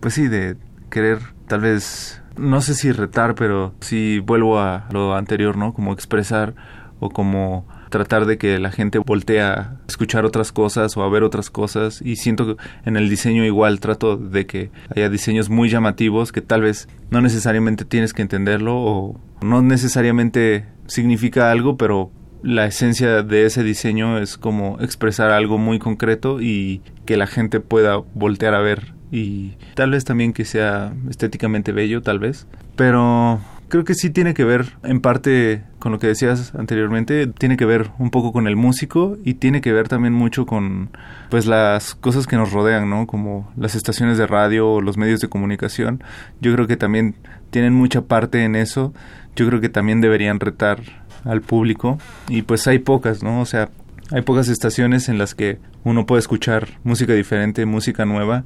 pues 0.00 0.14
sí, 0.14 0.28
de 0.28 0.56
querer 0.90 1.18
tal 1.46 1.60
vez 1.60 2.20
no 2.38 2.60
sé 2.60 2.74
si 2.74 2.92
retar, 2.92 3.34
pero 3.34 3.74
si 3.80 4.20
vuelvo 4.20 4.60
a 4.60 4.86
lo 4.92 5.14
anterior, 5.14 5.56
¿no? 5.56 5.72
Como 5.74 5.92
expresar 5.92 6.54
o 7.00 7.10
como 7.10 7.66
tratar 7.90 8.26
de 8.26 8.38
que 8.38 8.58
la 8.58 8.70
gente 8.70 8.98
voltee 8.98 9.40
a 9.40 9.76
escuchar 9.88 10.24
otras 10.24 10.52
cosas 10.52 10.96
o 10.96 11.02
a 11.02 11.08
ver 11.08 11.22
otras 11.22 11.50
cosas 11.50 12.02
y 12.02 12.16
siento 12.16 12.56
que 12.56 12.62
en 12.84 12.96
el 12.96 13.08
diseño 13.08 13.44
igual 13.44 13.80
trato 13.80 14.16
de 14.16 14.46
que 14.46 14.70
haya 14.94 15.08
diseños 15.08 15.48
muy 15.48 15.68
llamativos 15.68 16.32
que 16.32 16.42
tal 16.42 16.62
vez 16.62 16.88
no 17.10 17.20
necesariamente 17.20 17.84
tienes 17.84 18.12
que 18.12 18.22
entenderlo 18.22 18.76
o 18.76 19.20
no 19.40 19.62
necesariamente 19.62 20.66
significa 20.86 21.50
algo 21.50 21.76
pero 21.76 22.10
la 22.42 22.66
esencia 22.66 23.22
de 23.22 23.46
ese 23.46 23.62
diseño 23.62 24.18
es 24.18 24.36
como 24.36 24.78
expresar 24.80 25.30
algo 25.30 25.58
muy 25.58 25.78
concreto 25.78 26.40
y 26.40 26.82
que 27.04 27.16
la 27.16 27.26
gente 27.26 27.60
pueda 27.60 27.96
voltear 28.14 28.54
a 28.54 28.60
ver 28.60 28.97
y 29.10 29.54
tal 29.74 29.92
vez 29.92 30.04
también 30.04 30.32
que 30.32 30.44
sea 30.44 30.92
estéticamente 31.08 31.72
bello, 31.72 32.02
tal 32.02 32.18
vez. 32.18 32.46
Pero 32.76 33.40
creo 33.68 33.84
que 33.84 33.94
sí 33.94 34.10
tiene 34.10 34.34
que 34.34 34.44
ver 34.44 34.76
en 34.82 35.00
parte 35.00 35.62
con 35.78 35.92
lo 35.92 35.98
que 35.98 36.06
decías 36.06 36.54
anteriormente, 36.54 37.26
tiene 37.26 37.56
que 37.56 37.64
ver 37.64 37.90
un 37.98 38.10
poco 38.10 38.32
con 38.32 38.46
el 38.46 38.56
músico 38.56 39.16
y 39.24 39.34
tiene 39.34 39.60
que 39.60 39.72
ver 39.72 39.88
también 39.88 40.14
mucho 40.14 40.46
con 40.46 40.90
pues 41.30 41.46
las 41.46 41.94
cosas 41.94 42.26
que 42.26 42.36
nos 42.36 42.52
rodean, 42.52 42.88
¿no? 42.90 43.06
Como 43.06 43.52
las 43.56 43.74
estaciones 43.74 44.18
de 44.18 44.26
radio 44.26 44.68
o 44.72 44.80
los 44.80 44.96
medios 44.96 45.20
de 45.20 45.28
comunicación. 45.28 46.02
Yo 46.40 46.52
creo 46.54 46.66
que 46.66 46.76
también 46.76 47.14
tienen 47.50 47.74
mucha 47.74 48.02
parte 48.02 48.44
en 48.44 48.56
eso. 48.56 48.92
Yo 49.36 49.46
creo 49.46 49.60
que 49.60 49.68
también 49.68 50.00
deberían 50.00 50.40
retar 50.40 50.80
al 51.24 51.42
público 51.42 51.98
y 52.28 52.42
pues 52.42 52.66
hay 52.66 52.78
pocas, 52.78 53.22
¿no? 53.22 53.40
O 53.40 53.46
sea, 53.46 53.70
hay 54.10 54.22
pocas 54.22 54.48
estaciones 54.48 55.08
en 55.08 55.18
las 55.18 55.34
que 55.34 55.58
uno 55.84 56.06
puede 56.06 56.20
escuchar 56.20 56.68
música 56.82 57.12
diferente, 57.12 57.66
música 57.66 58.04
nueva 58.04 58.44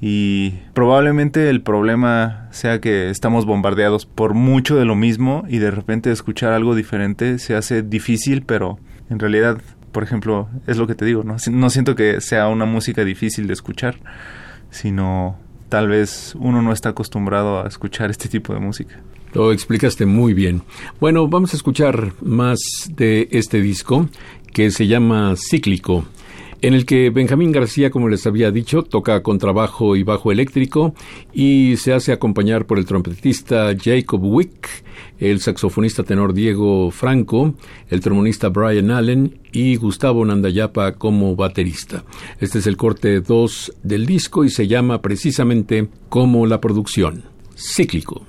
y 0.00 0.50
probablemente 0.74 1.50
el 1.50 1.62
problema 1.62 2.48
sea 2.50 2.80
que 2.80 3.10
estamos 3.10 3.46
bombardeados 3.46 4.06
por 4.06 4.34
mucho 4.34 4.76
de 4.76 4.84
lo 4.84 4.94
mismo 4.94 5.44
y 5.48 5.58
de 5.58 5.70
repente 5.70 6.12
escuchar 6.12 6.52
algo 6.52 6.74
diferente 6.74 7.38
se 7.38 7.56
hace 7.56 7.82
difícil, 7.82 8.42
pero 8.42 8.78
en 9.10 9.18
realidad 9.18 9.58
por 9.92 10.02
ejemplo, 10.02 10.48
es 10.66 10.76
lo 10.76 10.86
que 10.86 10.94
te 10.94 11.04
digo, 11.04 11.24
¿no? 11.24 11.36
No 11.50 11.70
siento 11.70 11.96
que 11.96 12.20
sea 12.20 12.48
una 12.48 12.66
música 12.66 13.04
difícil 13.04 13.46
de 13.46 13.54
escuchar, 13.54 13.98
sino 14.70 15.36
tal 15.68 15.88
vez 15.88 16.34
uno 16.38 16.62
no 16.62 16.72
está 16.72 16.90
acostumbrado 16.90 17.64
a 17.64 17.68
escuchar 17.68 18.10
este 18.10 18.28
tipo 18.28 18.54
de 18.54 18.60
música. 18.60 19.00
Lo 19.34 19.52
explicaste 19.52 20.06
muy 20.06 20.34
bien. 20.34 20.62
Bueno, 21.00 21.28
vamos 21.28 21.52
a 21.52 21.56
escuchar 21.56 22.12
más 22.20 22.58
de 22.94 23.28
este 23.30 23.60
disco 23.60 24.08
que 24.52 24.70
se 24.70 24.86
llama 24.86 25.34
Cíclico 25.36 26.04
en 26.60 26.74
el 26.74 26.86
que 26.86 27.10
Benjamín 27.10 27.52
García, 27.52 27.90
como 27.90 28.08
les 28.08 28.26
había 28.26 28.50
dicho, 28.50 28.82
toca 28.82 29.22
contrabajo 29.22 29.96
y 29.96 30.02
bajo 30.02 30.32
eléctrico 30.32 30.94
y 31.32 31.76
se 31.76 31.92
hace 31.92 32.12
acompañar 32.12 32.66
por 32.66 32.78
el 32.78 32.84
trompetista 32.84 33.74
Jacob 33.80 34.20
Wick, 34.22 34.68
el 35.18 35.40
saxofonista 35.40 36.02
tenor 36.02 36.32
Diego 36.32 36.90
Franco, 36.90 37.54
el 37.90 38.00
trombonista 38.00 38.48
Brian 38.48 38.90
Allen 38.90 39.38
y 39.52 39.76
Gustavo 39.76 40.24
Nandayapa 40.24 40.92
como 40.92 41.36
baterista. 41.36 42.04
Este 42.40 42.58
es 42.58 42.66
el 42.66 42.76
corte 42.76 43.20
2 43.20 43.74
del 43.82 44.06
disco 44.06 44.44
y 44.44 44.50
se 44.50 44.66
llama 44.66 45.00
precisamente 45.00 45.88
como 46.08 46.46
la 46.46 46.60
producción, 46.60 47.24
cíclico. 47.56 48.26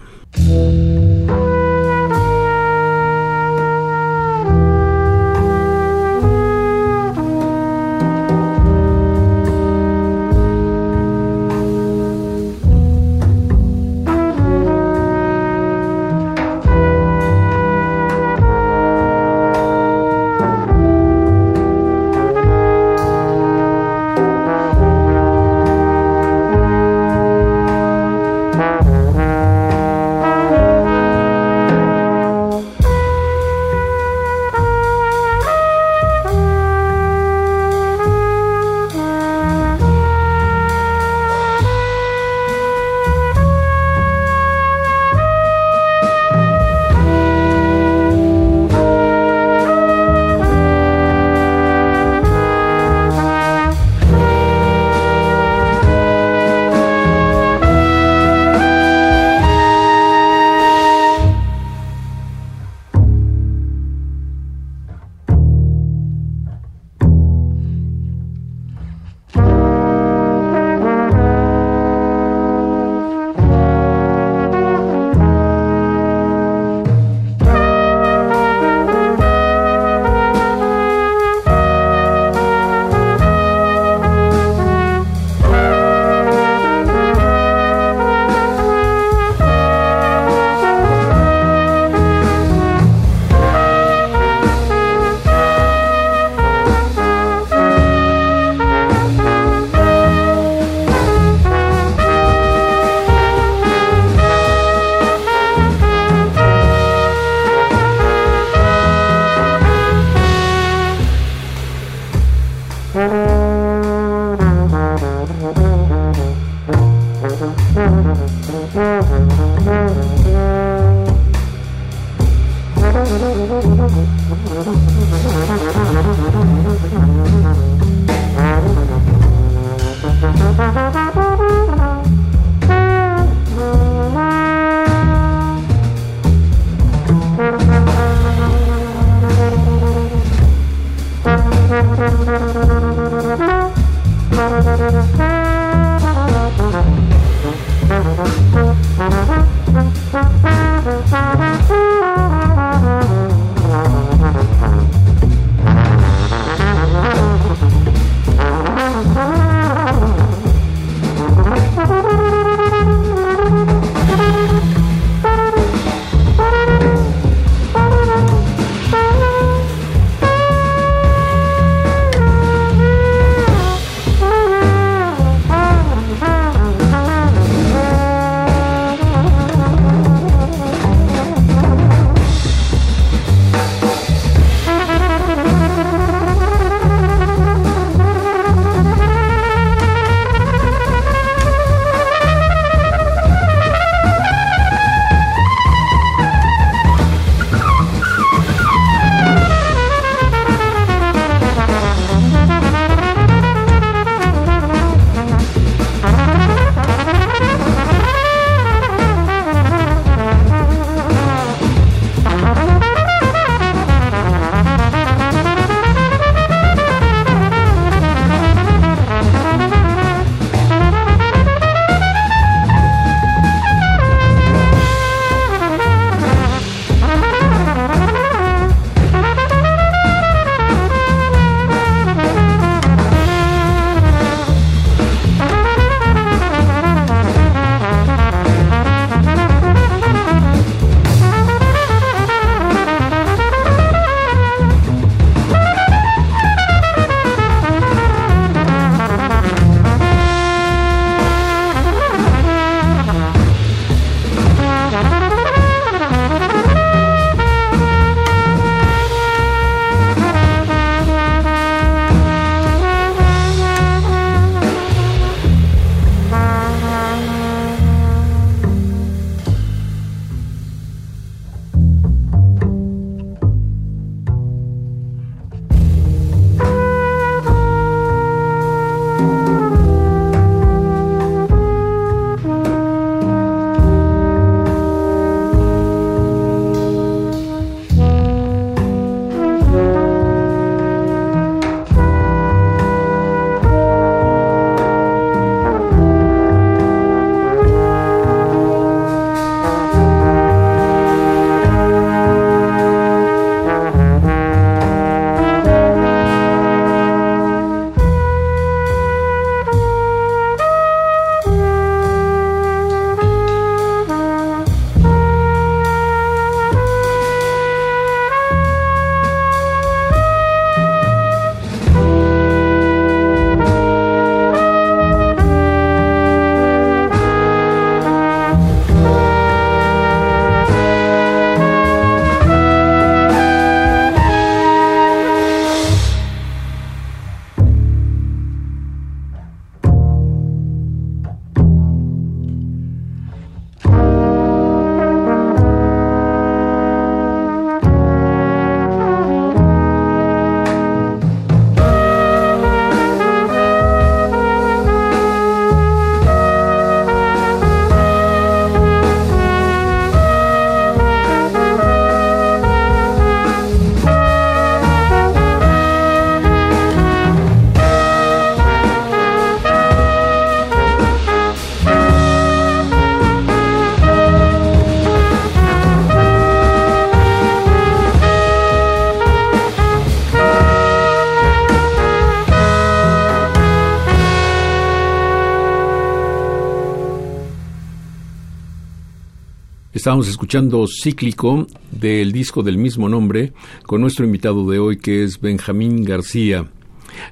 Estábamos 390.00 390.30
escuchando 390.30 390.86
Cíclico 390.88 391.68
del 391.92 392.32
disco 392.32 392.64
del 392.64 392.78
mismo 392.78 393.10
nombre 393.10 393.52
con 393.84 394.00
nuestro 394.00 394.24
invitado 394.24 394.66
de 394.72 394.80
hoy 394.80 394.96
que 394.96 395.26
es 395.26 395.42
Benjamín 395.42 396.06
García. 396.06 396.68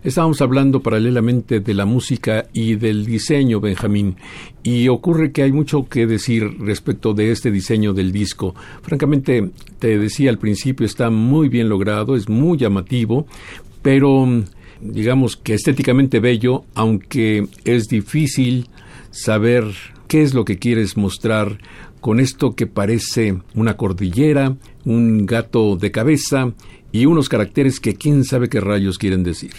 Estábamos 0.03 0.41
hablando 0.41 0.81
paralelamente 0.81 1.61
de 1.61 1.73
la 1.73 1.85
música 1.85 2.47
y 2.51 2.75
del 2.75 3.05
diseño, 3.05 3.61
Benjamín, 3.61 4.17
y 4.63 4.89
ocurre 4.89 5.31
que 5.31 5.43
hay 5.43 5.53
mucho 5.53 5.87
que 5.87 6.07
decir 6.07 6.57
respecto 6.59 7.13
de 7.13 7.31
este 7.31 7.51
diseño 7.51 7.93
del 7.93 8.11
disco. 8.11 8.53
Francamente, 8.81 9.49
te 9.79 9.97
decía 9.97 10.29
al 10.29 10.37
principio, 10.37 10.85
está 10.85 11.09
muy 11.09 11.47
bien 11.47 11.69
logrado, 11.69 12.17
es 12.17 12.27
muy 12.27 12.57
llamativo, 12.57 13.27
pero 13.81 14.27
digamos 14.81 15.37
que 15.37 15.53
estéticamente 15.53 16.19
bello, 16.19 16.65
aunque 16.75 17.47
es 17.63 17.87
difícil 17.87 18.67
saber 19.09 19.63
qué 20.07 20.21
es 20.21 20.33
lo 20.33 20.45
que 20.45 20.57
quieres 20.57 20.97
mostrar 20.97 21.59
con 22.07 22.21
esto 22.21 22.55
que 22.55 22.67
parece 22.67 23.37
una 23.53 23.75
cordillera, 23.75 24.55
un 24.85 25.25
gato 25.25 25.75
de 25.75 25.91
cabeza 25.91 26.53
y 26.93 27.05
unos 27.05 27.27
caracteres 27.27 27.81
que 27.81 27.95
quién 27.95 28.23
sabe 28.23 28.47
qué 28.47 28.61
rayos 28.61 28.97
quieren 28.97 29.25
decir. 29.25 29.51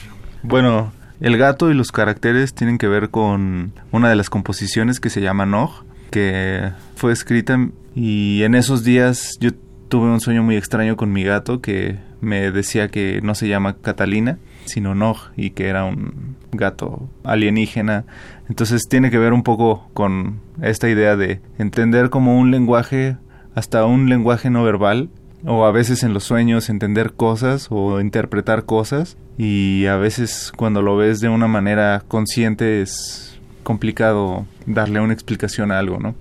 Bueno, 0.42 0.90
el 1.20 1.36
gato 1.36 1.70
y 1.70 1.74
los 1.74 1.92
caracteres 1.92 2.54
tienen 2.54 2.78
que 2.78 2.88
ver 2.88 3.10
con 3.10 3.74
una 3.92 4.08
de 4.08 4.16
las 4.16 4.30
composiciones 4.30 4.98
que 4.98 5.10
se 5.10 5.20
llama 5.20 5.44
Nog, 5.44 5.84
que 6.10 6.72
fue 6.96 7.12
escrita 7.12 7.68
y 7.94 8.42
en 8.42 8.54
esos 8.54 8.82
días 8.82 9.36
yo 9.40 9.50
tuve 9.90 10.06
un 10.06 10.20
sueño 10.22 10.42
muy 10.42 10.56
extraño 10.56 10.96
con 10.96 11.12
mi 11.12 11.24
gato 11.24 11.60
que 11.60 11.98
me 12.22 12.50
decía 12.50 12.88
que 12.88 13.20
no 13.22 13.34
se 13.34 13.46
llama 13.46 13.76
Catalina, 13.76 14.38
sino 14.68 14.94
Nog 14.94 15.18
y 15.36 15.50
que 15.50 15.68
era 15.68 15.84
un 15.84 16.36
gato 16.52 17.08
alienígena. 17.24 18.04
Entonces 18.48 18.88
tiene 18.88 19.10
que 19.10 19.18
ver 19.18 19.32
un 19.32 19.42
poco 19.42 19.88
con 19.94 20.40
esta 20.62 20.88
idea 20.88 21.16
de 21.16 21.40
entender 21.58 22.10
como 22.10 22.38
un 22.38 22.50
lenguaje, 22.50 23.16
hasta 23.54 23.84
un 23.84 24.08
lenguaje 24.08 24.50
no 24.50 24.62
verbal, 24.62 25.08
o 25.44 25.64
a 25.64 25.72
veces 25.72 26.02
en 26.02 26.14
los 26.14 26.24
sueños 26.24 26.68
entender 26.68 27.12
cosas 27.12 27.68
o 27.70 28.00
interpretar 28.00 28.64
cosas 28.64 29.16
y 29.36 29.86
a 29.86 29.96
veces 29.96 30.52
cuando 30.56 30.82
lo 30.82 30.96
ves 30.96 31.20
de 31.20 31.28
una 31.28 31.46
manera 31.46 32.02
consciente 32.08 32.82
es 32.82 33.38
complicado 33.62 34.46
darle 34.66 35.00
una 35.00 35.12
explicación 35.12 35.70
a 35.70 35.78
algo, 35.78 35.98
¿no? 35.98 36.14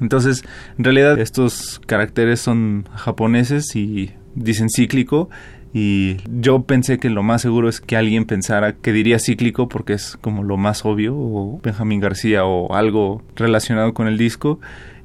Entonces, 0.00 0.44
en 0.78 0.84
realidad 0.84 1.18
estos 1.18 1.80
caracteres 1.86 2.40
son 2.40 2.86
japoneses 2.94 3.74
y 3.74 4.12
dicen 4.34 4.68
cíclico 4.68 5.30
y 5.78 6.16
yo 6.40 6.62
pensé 6.62 6.96
que 6.96 7.10
lo 7.10 7.22
más 7.22 7.42
seguro 7.42 7.68
es 7.68 7.82
que 7.82 7.98
alguien 7.98 8.24
pensara 8.24 8.72
que 8.76 8.94
diría 8.94 9.18
cíclico 9.18 9.68
porque 9.68 9.92
es 9.92 10.16
como 10.22 10.42
lo 10.42 10.56
más 10.56 10.86
obvio 10.86 11.14
o 11.14 11.60
Benjamín 11.62 12.00
García 12.00 12.46
o 12.46 12.74
algo 12.74 13.22
relacionado 13.34 13.92
con 13.92 14.06
el 14.06 14.16
disco 14.16 14.58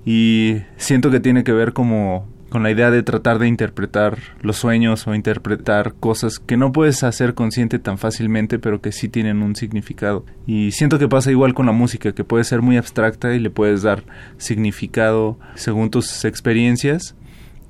y 0.05 0.59
siento 0.77 1.11
que 1.11 1.19
tiene 1.19 1.43
que 1.43 1.51
ver 1.51 1.73
como 1.73 2.25
con 2.47 2.63
la 2.63 2.71
idea 2.71 2.89
de 2.89 3.03
tratar 3.03 3.37
de 3.37 3.49
interpretar 3.49 4.17
los 4.41 4.55
sueños 4.55 5.07
o 5.07 5.13
interpretar 5.13 5.93
cosas 5.99 6.39
que 6.39 6.55
no 6.55 6.71
puedes 6.71 7.03
hacer 7.03 7.33
consciente 7.33 7.77
tan 7.77 7.97
fácilmente, 7.97 8.57
pero 8.57 8.79
que 8.79 8.93
sí 8.93 9.09
tienen 9.09 9.41
un 9.41 9.57
significado. 9.57 10.25
Y 10.47 10.71
siento 10.71 10.99
que 10.99 11.09
pasa 11.09 11.31
igual 11.31 11.53
con 11.53 11.65
la 11.65 11.73
música, 11.73 12.13
que 12.13 12.23
puede 12.23 12.45
ser 12.45 12.61
muy 12.61 12.77
abstracta 12.77 13.33
y 13.33 13.39
le 13.39 13.49
puedes 13.49 13.81
dar 13.81 14.03
significado 14.37 15.37
según 15.55 15.91
tus 15.91 16.23
experiencias. 16.23 17.15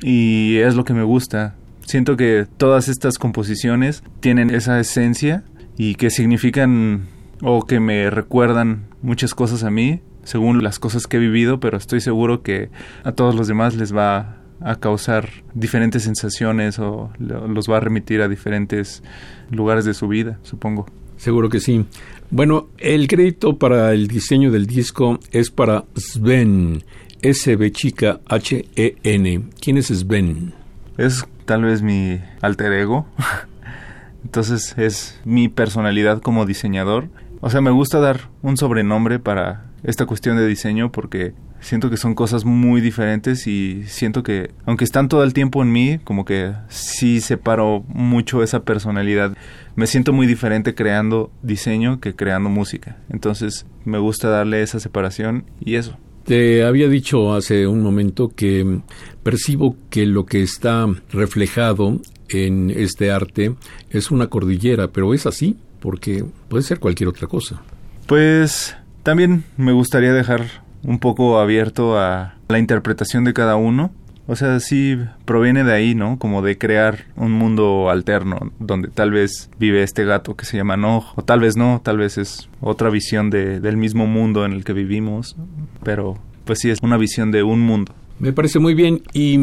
Y 0.03 0.57
es 0.57 0.75
lo 0.75 0.83
que 0.83 0.93
me 0.93 1.03
gusta. 1.03 1.55
Siento 1.91 2.15
que 2.15 2.47
todas 2.55 2.87
estas 2.87 3.17
composiciones 3.17 4.01
tienen 4.21 4.49
esa 4.49 4.79
esencia 4.79 5.43
y 5.77 5.95
que 5.95 6.09
significan 6.09 7.09
o 7.41 7.65
que 7.65 7.81
me 7.81 8.09
recuerdan 8.09 8.85
muchas 9.01 9.35
cosas 9.35 9.65
a 9.65 9.71
mí 9.71 9.99
según 10.23 10.63
las 10.63 10.79
cosas 10.79 11.05
que 11.05 11.17
he 11.17 11.19
vivido, 11.19 11.59
pero 11.59 11.77
estoy 11.77 11.99
seguro 11.99 12.43
que 12.43 12.69
a 13.03 13.11
todos 13.11 13.35
los 13.35 13.49
demás 13.49 13.75
les 13.75 13.93
va 13.93 14.37
a 14.61 14.77
causar 14.77 15.27
diferentes 15.53 16.03
sensaciones 16.03 16.79
o 16.79 17.11
los 17.19 17.69
va 17.69 17.75
a 17.75 17.81
remitir 17.81 18.21
a 18.21 18.29
diferentes 18.29 19.03
lugares 19.49 19.83
de 19.83 19.93
su 19.93 20.07
vida, 20.07 20.39
supongo. 20.43 20.85
Seguro 21.17 21.49
que 21.49 21.59
sí. 21.59 21.85
Bueno, 22.29 22.69
el 22.77 23.09
crédito 23.09 23.57
para 23.57 23.91
el 23.91 24.07
diseño 24.07 24.49
del 24.49 24.65
disco 24.65 25.19
es 25.33 25.51
para 25.51 25.83
Sven, 25.97 26.85
S-B 27.21 27.69
chica 27.73 28.21
H-E-N. 28.29 29.43
¿Quién 29.59 29.77
es 29.77 29.87
Sven? 29.87 30.53
Es 30.97 31.25
tal 31.51 31.63
vez 31.63 31.81
mi 31.81 32.21
alter 32.39 32.71
ego. 32.71 33.05
Entonces 34.23 34.73
es 34.77 35.19
mi 35.25 35.49
personalidad 35.49 36.21
como 36.21 36.45
diseñador. 36.45 37.09
O 37.41 37.49
sea, 37.49 37.59
me 37.59 37.71
gusta 37.71 37.99
dar 37.99 38.29
un 38.41 38.55
sobrenombre 38.55 39.19
para 39.19 39.65
esta 39.83 40.05
cuestión 40.05 40.37
de 40.37 40.47
diseño 40.47 40.93
porque 40.93 41.33
siento 41.59 41.89
que 41.89 41.97
son 41.97 42.15
cosas 42.15 42.45
muy 42.45 42.79
diferentes 42.79 43.47
y 43.47 43.83
siento 43.87 44.23
que 44.23 44.51
aunque 44.65 44.85
están 44.85 45.09
todo 45.09 45.25
el 45.25 45.33
tiempo 45.33 45.61
en 45.61 45.73
mí, 45.73 45.99
como 46.05 46.23
que 46.23 46.53
sí 46.69 47.19
separo 47.19 47.83
mucho 47.89 48.43
esa 48.43 48.63
personalidad. 48.63 49.35
Me 49.75 49.87
siento 49.87 50.13
muy 50.13 50.27
diferente 50.27 50.73
creando 50.73 51.33
diseño 51.41 51.99
que 51.99 52.15
creando 52.15 52.49
música. 52.49 52.95
Entonces 53.09 53.65
me 53.83 53.97
gusta 53.97 54.29
darle 54.29 54.61
esa 54.61 54.79
separación 54.79 55.43
y 55.59 55.75
eso. 55.75 55.97
Te 56.25 56.63
había 56.63 56.87
dicho 56.87 57.33
hace 57.33 57.67
un 57.67 57.81
momento 57.81 58.29
que 58.35 58.81
percibo 59.23 59.75
que 59.89 60.05
lo 60.05 60.25
que 60.25 60.41
está 60.41 60.87
reflejado 61.11 61.99
en 62.29 62.69
este 62.69 63.11
arte 63.11 63.55
es 63.89 64.11
una 64.11 64.27
cordillera, 64.27 64.89
pero 64.89 65.13
es 65.13 65.25
así, 65.25 65.57
porque 65.79 66.23
puede 66.47 66.63
ser 66.63 66.79
cualquier 66.79 67.09
otra 67.09 67.27
cosa. 67.27 67.61
Pues 68.07 68.75
también 69.03 69.43
me 69.57 69.71
gustaría 69.71 70.13
dejar 70.13 70.63
un 70.83 70.99
poco 70.99 71.39
abierto 71.39 71.97
a 71.99 72.35
la 72.47 72.59
interpretación 72.59 73.23
de 73.23 73.33
cada 73.33 73.55
uno. 73.55 73.91
O 74.27 74.35
sea, 74.35 74.59
sí 74.59 74.97
proviene 75.25 75.63
de 75.63 75.73
ahí, 75.73 75.95
¿no? 75.95 76.17
Como 76.19 76.41
de 76.41 76.57
crear 76.57 77.05
un 77.15 77.31
mundo 77.31 77.89
alterno 77.89 78.51
donde 78.59 78.89
tal 78.89 79.11
vez 79.11 79.49
vive 79.59 79.83
este 79.83 80.05
gato 80.05 80.35
que 80.35 80.45
se 80.45 80.57
llama 80.57 80.77
No, 80.77 81.05
o 81.15 81.23
tal 81.23 81.39
vez 81.39 81.57
no, 81.57 81.81
tal 81.83 81.97
vez 81.97 82.17
es 82.17 82.49
otra 82.61 82.89
visión 82.89 83.29
de, 83.29 83.59
del 83.59 83.77
mismo 83.77 84.07
mundo 84.07 84.45
en 84.45 84.53
el 84.53 84.63
que 84.63 84.73
vivimos, 84.73 85.35
pero 85.83 86.17
pues 86.45 86.59
sí 86.59 86.69
es 86.69 86.79
una 86.81 86.97
visión 86.97 87.31
de 87.31 87.43
un 87.43 87.61
mundo. 87.61 87.93
Me 88.19 88.33
parece 88.33 88.59
muy 88.59 88.75
bien 88.75 89.01
y 89.13 89.37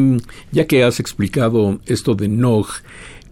ya 0.51 0.65
que 0.65 0.83
has 0.83 0.99
explicado 0.99 1.81
esto 1.85 2.15
de 2.15 2.29
Nog, 2.29 2.67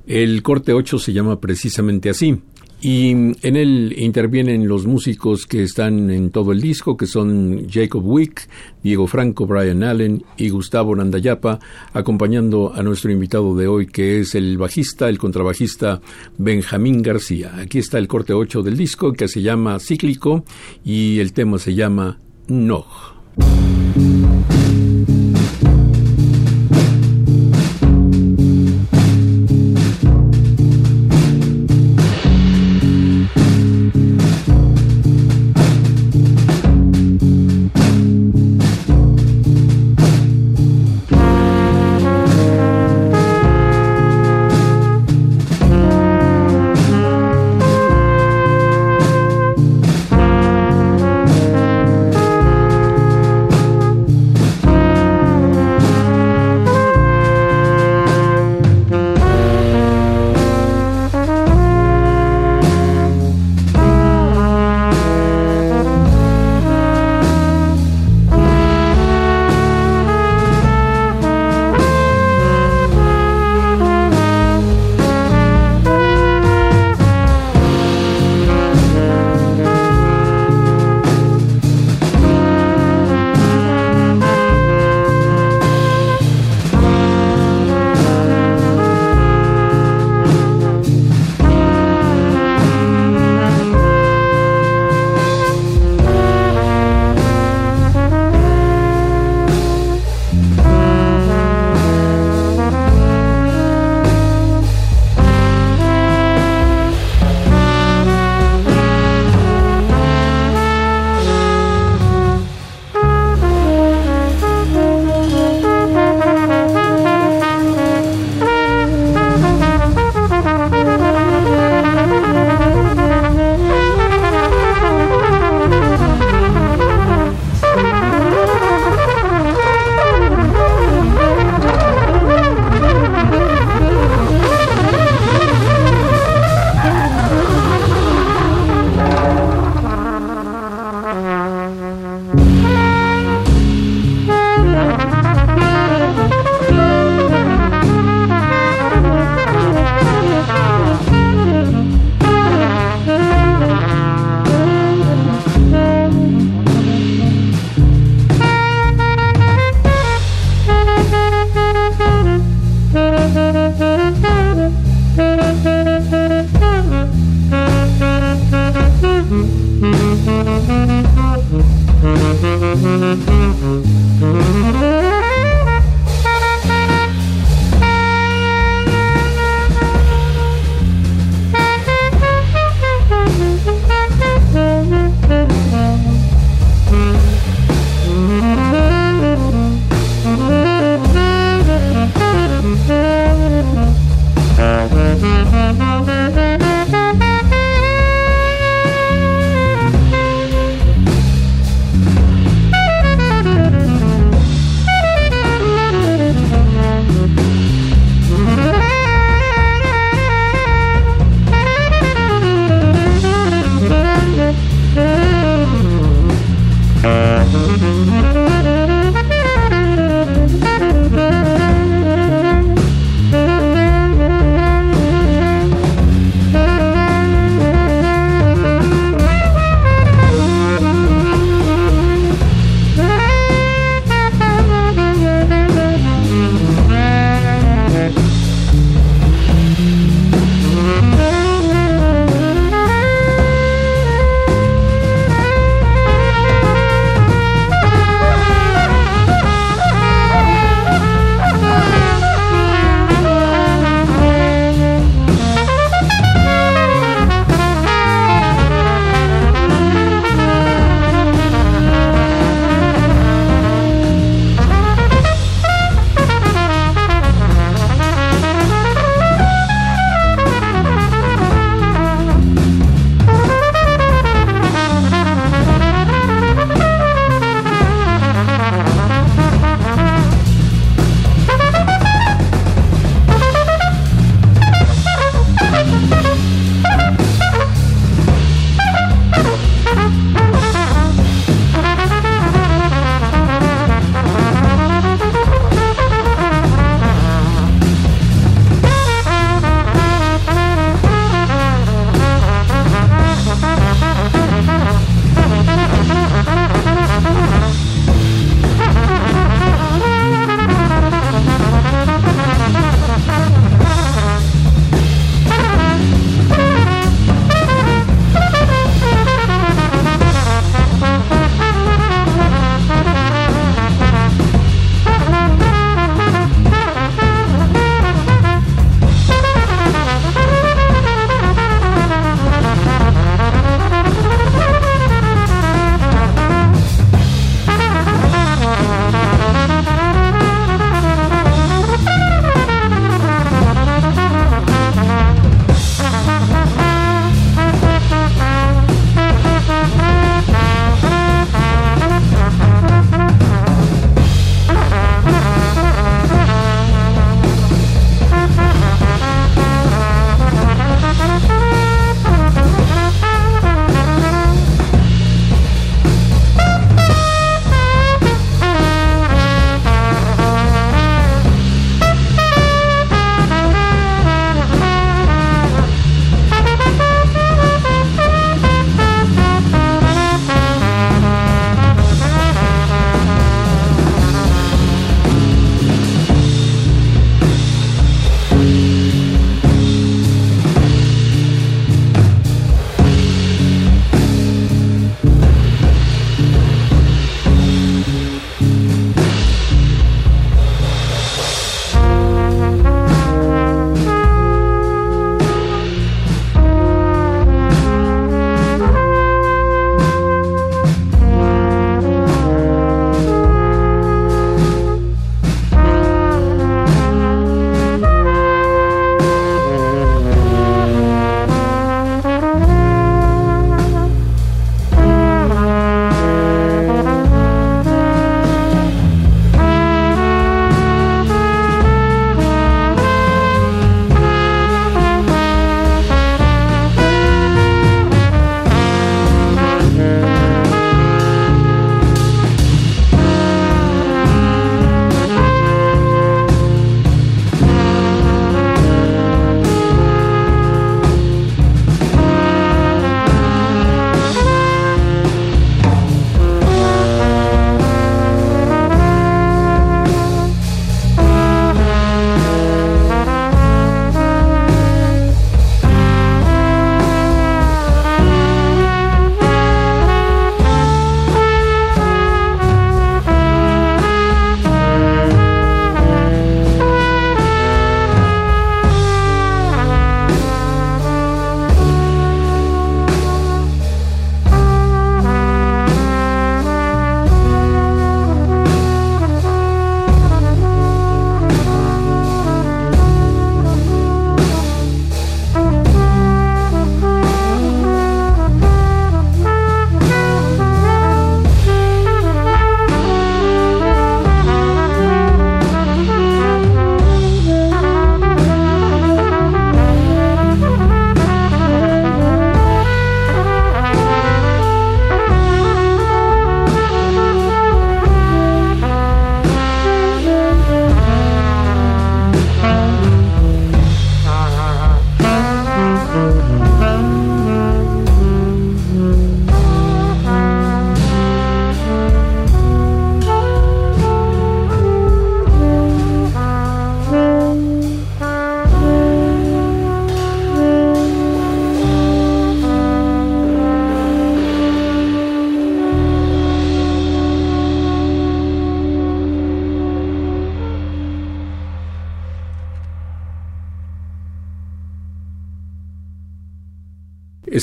el 0.05 0.43
corte 0.43 0.73
8 0.73 0.99
se 0.99 1.13
llama 1.13 1.39
precisamente 1.39 2.09
así. 2.09 2.41
Y 2.79 3.09
en 3.09 3.55
él 3.55 3.95
intervienen 3.97 4.67
los 4.67 4.85
músicos 4.85 5.47
que 5.47 5.63
están 5.63 6.11
en 6.11 6.29
todo 6.29 6.51
el 6.51 6.61
disco, 6.61 6.95
que 6.95 7.07
son 7.07 7.67
Jacob 7.67 8.05
Wick, 8.05 8.47
Diego 8.83 9.07
Franco, 9.07 9.47
Brian 9.47 9.81
Allen 9.83 10.23
y 10.37 10.49
Gustavo 10.49 10.95
Nandayapa, 10.95 11.59
acompañando 11.93 12.71
a 12.73 12.83
nuestro 12.83 13.11
invitado 13.11 13.55
de 13.55 13.67
hoy, 13.67 13.87
que 13.87 14.19
es 14.19 14.35
el 14.35 14.59
bajista, 14.59 15.09
el 15.09 15.17
contrabajista 15.17 16.01
Benjamín 16.37 17.01
García. 17.01 17.57
Aquí 17.57 17.79
está 17.79 17.97
el 17.97 18.07
corte 18.07 18.33
8 18.33 18.61
del 18.61 18.77
disco, 18.77 19.13
que 19.13 19.27
se 19.27 19.41
llama 19.41 19.79
Cíclico, 19.79 20.45
y 20.85 21.19
el 21.19 21.33
tema 21.33 21.57
se 21.57 21.73
llama 21.73 22.19
Nog. 22.47 22.85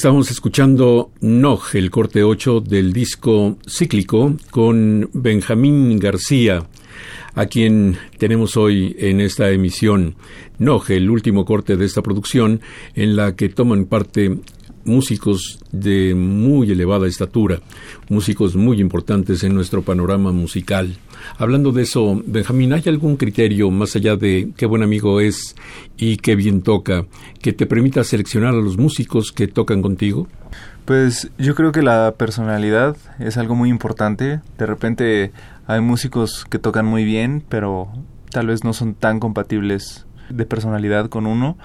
Estamos 0.04 0.30
escuchando 0.30 1.12
Nog, 1.22 1.62
el 1.72 1.90
corte 1.90 2.24
8 2.24 2.60
del 2.60 2.92
disco 2.92 3.56
cíclico, 3.66 4.34
con 4.50 5.08
Benjamín 5.14 5.98
García, 5.98 6.66
a 7.34 7.46
quien 7.46 7.96
tenemos 8.18 8.58
hoy 8.58 8.94
en 8.98 9.22
esta 9.22 9.50
emisión. 9.50 10.16
Nog, 10.58 10.90
el 10.90 11.08
último 11.08 11.46
corte 11.46 11.78
de 11.78 11.86
esta 11.86 12.02
producción, 12.02 12.60
en 12.94 13.16
la 13.16 13.34
que 13.34 13.48
toman 13.48 13.86
parte 13.86 14.40
músicos 14.84 15.58
de 15.72 16.14
muy 16.14 16.70
elevada 16.70 17.06
estatura, 17.06 17.60
músicos 18.08 18.56
muy 18.56 18.80
importantes 18.80 19.42
en 19.44 19.54
nuestro 19.54 19.82
panorama 19.82 20.32
musical. 20.32 20.96
Hablando 21.38 21.72
de 21.72 21.82
eso, 21.82 22.22
Benjamín, 22.26 22.72
¿hay 22.72 22.82
algún 22.86 23.16
criterio 23.16 23.70
más 23.70 23.96
allá 23.96 24.16
de 24.16 24.52
qué 24.56 24.66
buen 24.66 24.82
amigo 24.82 25.20
es 25.20 25.56
y 25.96 26.16
qué 26.18 26.36
bien 26.36 26.62
toca 26.62 27.06
que 27.40 27.52
te 27.52 27.66
permita 27.66 28.04
seleccionar 28.04 28.54
a 28.54 28.58
los 28.58 28.76
músicos 28.76 29.32
que 29.32 29.48
tocan 29.48 29.82
contigo? 29.82 30.28
Pues 30.84 31.30
yo 31.38 31.54
creo 31.54 31.72
que 31.72 31.82
la 31.82 32.14
personalidad 32.16 32.96
es 33.18 33.38
algo 33.38 33.54
muy 33.54 33.70
importante. 33.70 34.40
De 34.58 34.66
repente 34.66 35.32
hay 35.66 35.80
músicos 35.80 36.44
que 36.44 36.58
tocan 36.58 36.84
muy 36.84 37.04
bien, 37.04 37.42
pero 37.48 37.88
tal 38.30 38.48
vez 38.48 38.64
no 38.64 38.74
son 38.74 38.94
tan 38.94 39.18
compatibles 39.18 40.06
de 40.28 40.44
personalidad 40.44 41.08
con 41.08 41.26
uno 41.26 41.56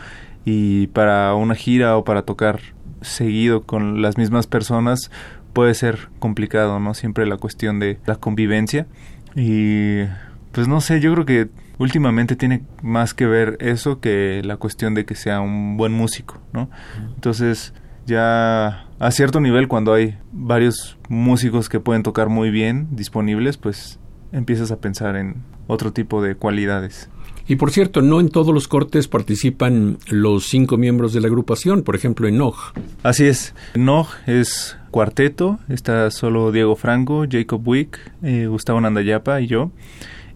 y 0.46 0.88
para 0.88 1.34
una 1.36 1.56
gira 1.56 1.98
o 1.98 2.04
para 2.04 2.22
tocar 2.22 2.62
seguido 3.02 3.64
con 3.64 4.02
las 4.02 4.18
mismas 4.18 4.48
personas 4.48 5.12
puede 5.54 5.74
ser 5.74 6.10
complicado, 6.20 6.80
¿no? 6.80 6.94
Siempre 6.94 7.26
la 7.26 7.38
cuestión 7.38 7.80
de 7.80 8.00
la 8.06 8.16
convivencia. 8.16 8.88
Y 9.36 10.04
pues 10.52 10.68
no 10.68 10.82
sé, 10.82 11.00
yo 11.00 11.14
creo 11.14 11.26
que 11.26 11.50
últimamente 11.78 12.36
tiene 12.36 12.64
más 12.82 13.14
que 13.14 13.26
ver 13.26 13.58
eso 13.60 14.00
que 14.00 14.42
la 14.44 14.58
cuestión 14.58 14.94
de 14.94 15.06
que 15.06 15.16
sea 15.16 15.42
un 15.42 15.78
buen 15.78 15.94
músico, 15.94 16.40
¿no? 16.54 16.70
Entonces, 17.16 17.74
ya 18.06 18.86
a 19.00 19.12
cierto 19.12 19.40
nivel 19.40 19.68
cuando 19.68 19.94
hay 19.94 20.18
varios 20.32 20.98
músicos 21.08 21.70
que 21.70 21.80
pueden 21.80 22.04
tocar 22.04 22.30
muy 22.30 22.50
bien 22.50 22.88
disponibles, 22.92 23.58
pues 23.58 24.00
empiezas 24.32 24.72
a 24.72 24.78
pensar 24.78 25.16
en 25.16 25.44
otro 25.68 25.94
tipo 25.94 26.22
de 26.22 26.36
cualidades. 26.36 27.10
Y 27.50 27.56
por 27.56 27.72
cierto, 27.72 28.04
no 28.04 28.20
en 28.20 28.30
todos 28.30 28.54
los 28.54 28.68
cortes 28.68 29.08
participan 29.08 29.98
los 30.08 30.46
cinco 30.46 30.78
miembros 30.78 31.14
de 31.14 31.20
la 31.20 31.30
agrupación, 31.30 31.82
por 31.82 31.96
ejemplo 31.96 32.28
en 32.28 32.38
NOG. 32.38 32.56
Así 33.02 33.26
es, 33.26 33.56
NOG 33.74 34.08
es 34.28 34.78
cuarteto, 34.92 35.58
está 35.68 36.12
solo 36.12 36.52
Diego 36.52 36.76
Franco, 36.76 37.26
Jacob 37.28 37.68
Wick, 37.68 38.00
eh, 38.22 38.46
Gustavo 38.46 38.80
Nandayapa 38.80 39.42
y 39.42 39.48
yo. 39.48 39.72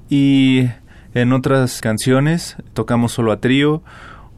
Y 0.10 0.70
en 1.14 1.34
otras 1.34 1.82
canciones 1.82 2.58
tocamos 2.74 3.12
solo 3.12 3.32
a 3.32 3.40
trío 3.40 3.84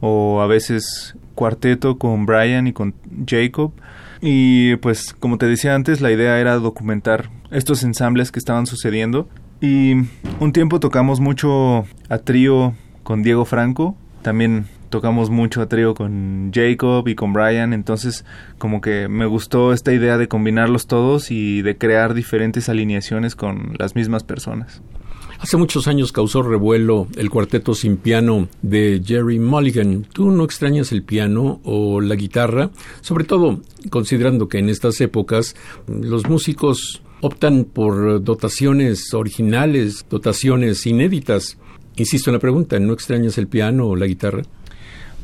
o 0.00 0.42
a 0.42 0.46
veces 0.46 1.16
cuarteto 1.34 1.96
con 1.96 2.26
Brian 2.26 2.66
y 2.66 2.74
con 2.74 2.94
Jacob. 3.26 3.72
Y 4.20 4.76
pues 4.76 5.14
como 5.14 5.38
te 5.38 5.46
decía 5.46 5.74
antes, 5.74 6.02
la 6.02 6.12
idea 6.12 6.38
era 6.40 6.56
documentar 6.56 7.30
estos 7.50 7.82
ensambles 7.84 8.30
que 8.30 8.38
estaban 8.38 8.66
sucediendo 8.66 9.30
y 9.60 9.94
un 10.40 10.52
tiempo 10.52 10.80
tocamos 10.80 11.20
mucho 11.20 11.84
a 12.08 12.18
trío 12.18 12.74
con 13.02 13.22
Diego 13.22 13.44
Franco, 13.44 13.96
también 14.22 14.66
tocamos 14.90 15.30
mucho 15.30 15.62
a 15.62 15.68
trío 15.68 15.94
con 15.94 16.50
Jacob 16.52 17.06
y 17.08 17.14
con 17.14 17.32
Brian, 17.32 17.72
entonces 17.72 18.24
como 18.58 18.80
que 18.80 19.08
me 19.08 19.26
gustó 19.26 19.72
esta 19.72 19.92
idea 19.92 20.18
de 20.18 20.28
combinarlos 20.28 20.86
todos 20.86 21.30
y 21.30 21.62
de 21.62 21.76
crear 21.76 22.14
diferentes 22.14 22.68
alineaciones 22.68 23.36
con 23.36 23.74
las 23.78 23.94
mismas 23.94 24.24
personas. 24.24 24.82
Hace 25.38 25.58
muchos 25.58 25.86
años 25.86 26.12
causó 26.12 26.42
revuelo 26.42 27.08
el 27.16 27.28
cuarteto 27.28 27.74
sin 27.74 27.98
piano 27.98 28.48
de 28.62 29.02
Jerry 29.04 29.38
Mulligan. 29.38 30.06
¿Tú 30.12 30.30
no 30.30 30.44
extrañas 30.44 30.92
el 30.92 31.02
piano 31.02 31.60
o 31.62 32.00
la 32.00 32.14
guitarra? 32.14 32.70
Sobre 33.02 33.24
todo 33.24 33.60
considerando 33.90 34.48
que 34.48 34.58
en 34.58 34.70
estas 34.70 34.98
épocas 35.02 35.54
los 35.86 36.26
músicos 36.26 37.02
optan 37.20 37.64
por 37.64 38.22
dotaciones 38.22 39.14
originales, 39.14 40.06
dotaciones 40.08 40.86
inéditas. 40.86 41.58
Insisto 41.96 42.30
en 42.30 42.34
la 42.34 42.40
pregunta, 42.40 42.78
¿no 42.78 42.92
extrañas 42.92 43.38
el 43.38 43.48
piano 43.48 43.86
o 43.86 43.96
la 43.96 44.06
guitarra? 44.06 44.42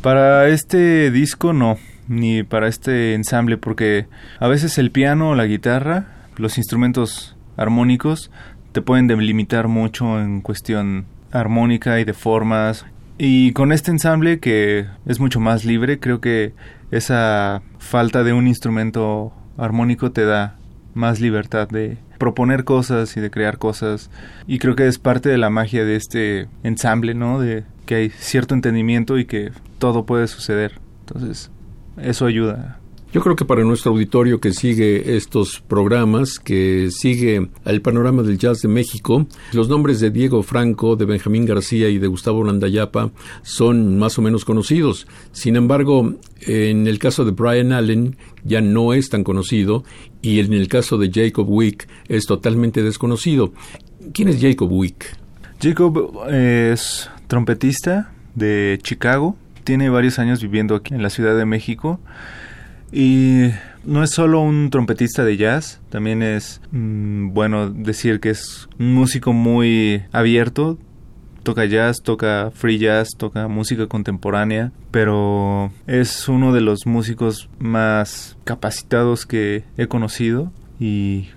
Para 0.00 0.48
este 0.48 1.10
disco 1.10 1.52
no, 1.52 1.78
ni 2.08 2.42
para 2.42 2.68
este 2.68 3.14
ensamble, 3.14 3.58
porque 3.58 4.06
a 4.40 4.48
veces 4.48 4.78
el 4.78 4.90
piano 4.90 5.30
o 5.30 5.34
la 5.34 5.46
guitarra, 5.46 6.28
los 6.36 6.58
instrumentos 6.58 7.36
armónicos, 7.56 8.30
te 8.72 8.82
pueden 8.82 9.06
delimitar 9.06 9.68
mucho 9.68 10.20
en 10.20 10.40
cuestión 10.40 11.06
armónica 11.30 12.00
y 12.00 12.04
de 12.04 12.14
formas. 12.14 12.86
Y 13.18 13.52
con 13.52 13.70
este 13.70 13.90
ensamble 13.90 14.40
que 14.40 14.86
es 15.06 15.20
mucho 15.20 15.40
más 15.40 15.64
libre, 15.64 16.00
creo 16.00 16.20
que 16.20 16.54
esa 16.90 17.62
falta 17.78 18.24
de 18.24 18.32
un 18.32 18.48
instrumento 18.48 19.32
armónico 19.56 20.10
te 20.10 20.24
da 20.24 20.56
más 20.94 21.20
libertad 21.20 21.68
de 21.68 21.98
proponer 22.18 22.64
cosas 22.64 23.16
y 23.16 23.20
de 23.20 23.30
crear 23.30 23.58
cosas. 23.58 24.10
Y 24.46 24.58
creo 24.58 24.76
que 24.76 24.86
es 24.86 24.98
parte 24.98 25.28
de 25.28 25.38
la 25.38 25.50
magia 25.50 25.84
de 25.84 25.96
este 25.96 26.48
ensamble, 26.62 27.14
¿no? 27.14 27.40
De 27.40 27.64
que 27.86 27.96
hay 27.96 28.10
cierto 28.10 28.54
entendimiento 28.54 29.18
y 29.18 29.24
que 29.24 29.52
todo 29.78 30.06
puede 30.06 30.28
suceder. 30.28 30.80
Entonces, 31.00 31.50
eso 31.96 32.26
ayuda 32.26 32.78
yo 33.12 33.20
creo 33.20 33.36
que 33.36 33.44
para 33.44 33.62
nuestro 33.62 33.92
auditorio 33.92 34.40
que 34.40 34.54
sigue 34.54 35.16
estos 35.16 35.60
programas, 35.60 36.38
que 36.38 36.88
sigue 36.90 37.50
el 37.66 37.82
panorama 37.82 38.22
del 38.22 38.38
jazz 38.38 38.62
de 38.62 38.68
México, 38.68 39.26
los 39.52 39.68
nombres 39.68 40.00
de 40.00 40.10
Diego 40.10 40.42
Franco, 40.42 40.96
de 40.96 41.04
Benjamín 41.04 41.44
García 41.44 41.90
y 41.90 41.98
de 41.98 42.06
Gustavo 42.06 42.42
Landayapa 42.42 43.10
son 43.42 43.98
más 43.98 44.18
o 44.18 44.22
menos 44.22 44.46
conocidos. 44.46 45.06
Sin 45.32 45.56
embargo, 45.56 46.14
en 46.40 46.86
el 46.86 46.98
caso 46.98 47.26
de 47.26 47.32
Brian 47.32 47.72
Allen 47.72 48.16
ya 48.44 48.62
no 48.62 48.94
es 48.94 49.10
tan 49.10 49.24
conocido 49.24 49.84
y 50.22 50.40
en 50.40 50.52
el 50.52 50.68
caso 50.68 50.96
de 50.98 51.10
Jacob 51.12 51.46
Wick 51.48 51.88
es 52.08 52.24
totalmente 52.24 52.82
desconocido. 52.82 53.52
¿Quién 54.14 54.28
es 54.28 54.40
Jacob 54.40 54.70
Wick? 54.72 55.16
Jacob 55.60 56.26
es 56.30 57.10
trompetista 57.26 58.12
de 58.34 58.78
Chicago. 58.82 59.36
Tiene 59.64 59.90
varios 59.90 60.18
años 60.18 60.40
viviendo 60.40 60.74
aquí 60.74 60.94
en 60.94 61.02
la 61.02 61.10
Ciudad 61.10 61.36
de 61.36 61.44
México 61.44 62.00
y 62.92 63.48
no 63.84 64.02
es 64.02 64.10
solo 64.10 64.40
un 64.40 64.70
trompetista 64.70 65.24
de 65.24 65.36
jazz, 65.36 65.80
también 65.88 66.22
es 66.22 66.60
mm, 66.70 67.32
bueno 67.32 67.70
decir 67.70 68.20
que 68.20 68.30
es 68.30 68.68
un 68.78 68.94
músico 68.94 69.32
muy 69.32 70.02
abierto. 70.12 70.78
Toca 71.42 71.64
jazz, 71.64 72.02
toca 72.02 72.50
free 72.54 72.78
jazz, 72.78 73.10
toca 73.16 73.48
música 73.48 73.86
contemporánea, 73.86 74.72
pero 74.90 75.72
es 75.86 76.28
uno 76.28 76.52
de 76.52 76.60
los 76.60 76.86
músicos 76.86 77.48
más 77.58 78.36
capacitados 78.44 79.26
que 79.26 79.64
he 79.76 79.88
conocido 79.88 80.52
y 80.78 81.28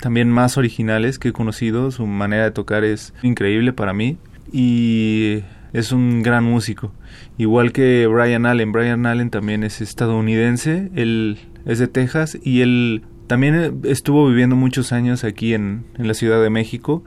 también 0.00 0.30
más 0.30 0.58
originales 0.58 1.18
que 1.18 1.28
he 1.28 1.32
conocido. 1.32 1.90
Su 1.90 2.06
manera 2.06 2.44
de 2.44 2.50
tocar 2.50 2.84
es 2.84 3.14
increíble 3.22 3.72
para 3.72 3.92
mí 3.92 4.18
y 4.52 5.42
es 5.72 5.92
un 5.92 6.22
gran 6.22 6.44
músico. 6.44 6.92
Igual 7.38 7.72
que 7.72 8.06
Brian 8.06 8.46
Allen. 8.46 8.72
Brian 8.72 9.06
Allen 9.06 9.30
también 9.30 9.64
es 9.64 9.80
estadounidense, 9.80 10.90
él 10.94 11.38
es 11.64 11.78
de 11.78 11.88
Texas 11.88 12.38
y 12.42 12.60
él 12.60 13.02
también 13.26 13.80
estuvo 13.84 14.28
viviendo 14.28 14.56
muchos 14.56 14.92
años 14.92 15.24
aquí 15.24 15.54
en, 15.54 15.84
la 15.96 16.14
Ciudad 16.14 16.42
de 16.42 16.50
México 16.50 17.02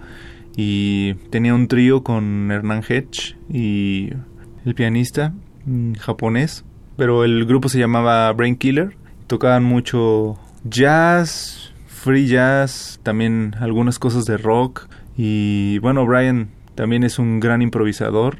y 0.55 1.15
tenía 1.29 1.53
un 1.53 1.67
trío 1.67 2.03
con 2.03 2.51
Hernán 2.51 2.83
Hedge 2.87 3.35
y 3.49 4.09
el 4.65 4.75
pianista 4.75 5.33
mm, 5.65 5.93
japonés, 5.93 6.63
pero 6.97 7.23
el 7.23 7.45
grupo 7.45 7.69
se 7.69 7.79
llamaba 7.79 8.31
Brain 8.33 8.55
Killer. 8.55 8.95
Tocaban 9.27 9.63
mucho 9.63 10.37
jazz, 10.63 11.73
free 11.87 12.27
jazz, 12.27 12.99
también 13.03 13.55
algunas 13.59 13.99
cosas 13.99 14.25
de 14.25 14.37
rock 14.37 14.87
y 15.17 15.79
bueno, 15.79 16.05
Brian 16.05 16.49
también 16.75 17.03
es 17.03 17.19
un 17.19 17.39
gran 17.39 17.61
improvisador 17.61 18.39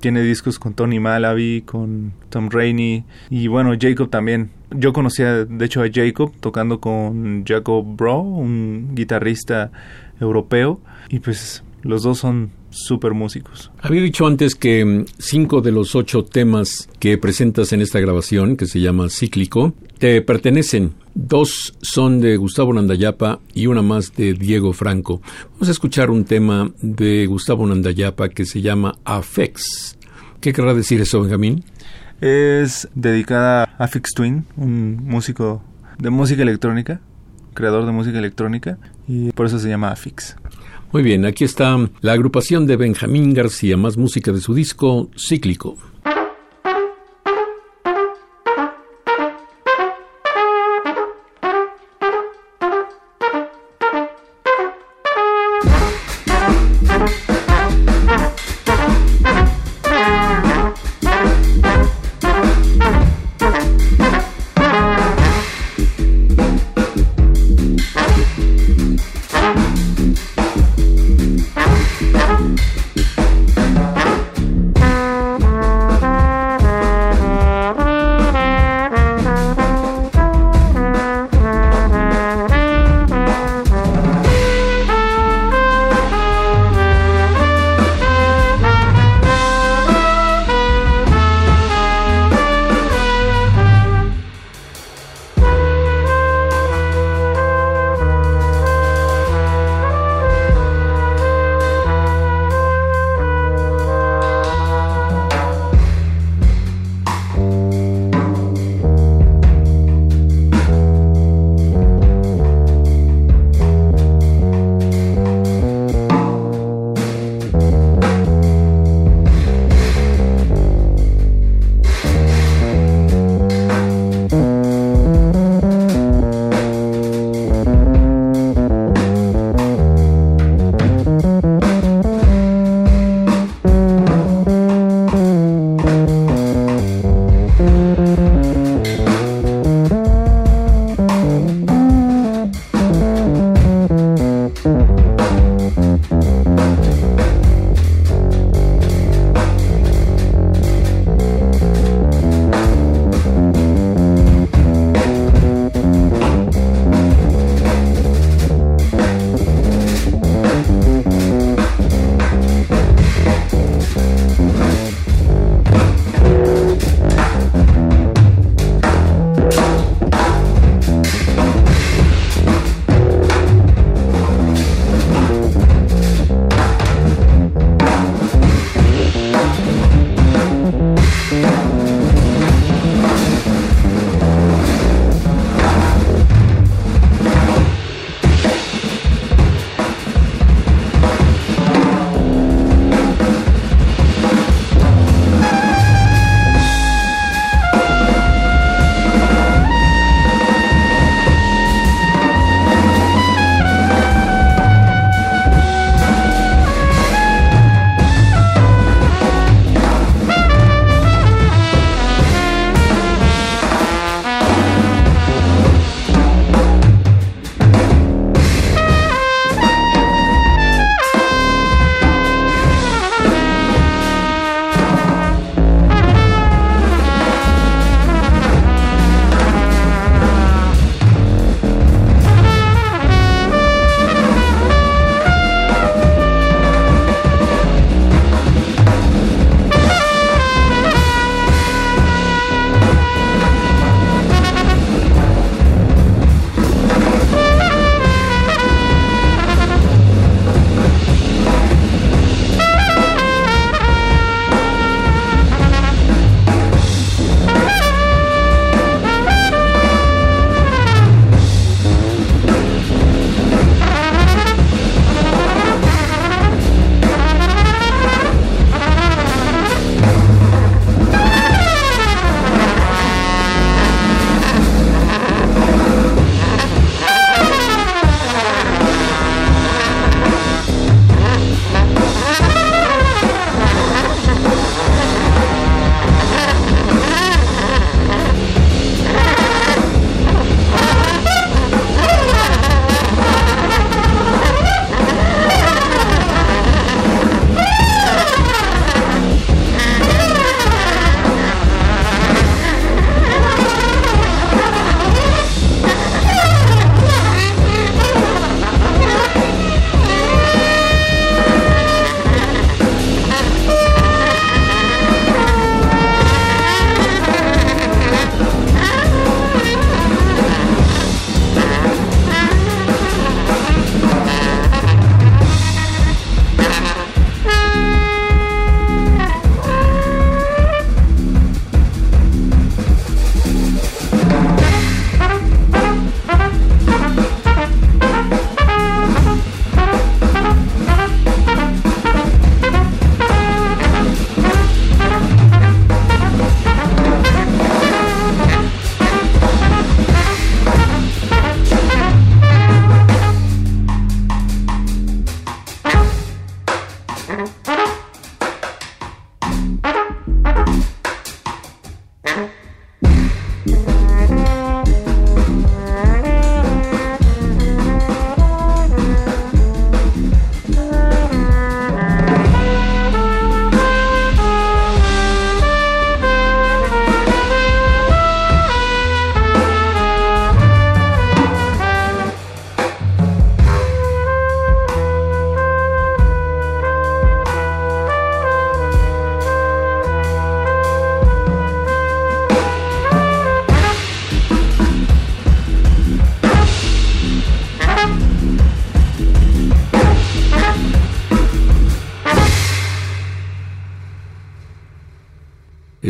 tiene 0.00 0.22
discos 0.22 0.58
con 0.58 0.74
Tony 0.74 1.00
Malaby, 1.00 1.62
con 1.62 2.12
Tom 2.30 2.48
Rainey 2.50 3.04
y 3.30 3.48
bueno, 3.48 3.72
Jacob 3.78 4.10
también. 4.10 4.50
Yo 4.70 4.92
conocía 4.92 5.44
de 5.44 5.64
hecho 5.64 5.82
a 5.82 5.86
Jacob 5.92 6.32
tocando 6.40 6.80
con 6.80 7.44
Jacob 7.46 7.84
Bro, 7.96 8.20
un 8.20 8.90
guitarrista 8.94 9.72
europeo 10.20 10.80
y 11.08 11.20
pues 11.20 11.62
los 11.82 12.02
dos 12.02 12.18
son 12.18 12.50
súper 12.70 13.14
músicos. 13.14 13.70
Había 13.80 14.02
dicho 14.02 14.26
antes 14.26 14.54
que 14.54 14.84
mm, 14.84 15.04
cinco 15.18 15.60
de 15.60 15.72
los 15.72 15.94
ocho 15.94 16.24
temas 16.24 16.88
que 16.98 17.18
presentas 17.18 17.72
en 17.72 17.80
esta 17.80 18.00
grabación, 18.00 18.56
que 18.56 18.66
se 18.66 18.80
llama 18.80 19.08
Cíclico, 19.08 19.74
te 19.98 20.20
pertenecen. 20.22 20.92
Dos 21.14 21.74
son 21.80 22.20
de 22.20 22.36
Gustavo 22.36 22.72
Nandayapa 22.72 23.40
y 23.54 23.66
una 23.66 23.82
más 23.82 24.14
de 24.14 24.34
Diego 24.34 24.72
Franco. 24.72 25.20
Vamos 25.52 25.68
a 25.68 25.72
escuchar 25.72 26.10
un 26.10 26.24
tema 26.24 26.70
de 26.80 27.26
Gustavo 27.26 27.66
Nandayapa 27.66 28.28
que 28.28 28.44
se 28.44 28.60
llama 28.60 28.96
Afex. 29.04 29.98
¿Qué 30.40 30.52
querrá 30.52 30.74
decir 30.74 31.00
eso, 31.00 31.20
Benjamín? 31.20 31.64
Es 32.20 32.88
dedicada 32.94 33.64
a 33.64 33.84
Afix 33.84 34.12
Twin, 34.12 34.44
un 34.56 35.04
músico 35.04 35.62
de 35.98 36.10
música 36.10 36.42
electrónica, 36.42 37.00
creador 37.54 37.86
de 37.86 37.92
música 37.92 38.18
electrónica, 38.18 38.78
y 39.08 39.32
por 39.32 39.46
eso 39.46 39.58
se 39.58 39.68
llama 39.68 39.90
Afix. 39.90 40.36
Muy 40.92 41.02
bien, 41.02 41.24
aquí 41.24 41.44
está 41.44 41.76
la 42.00 42.12
agrupación 42.12 42.66
de 42.66 42.76
Benjamín 42.76 43.34
García, 43.34 43.76
más 43.76 43.96
música 43.96 44.32
de 44.32 44.40
su 44.40 44.54
disco 44.54 45.10
Cíclico. 45.16 45.76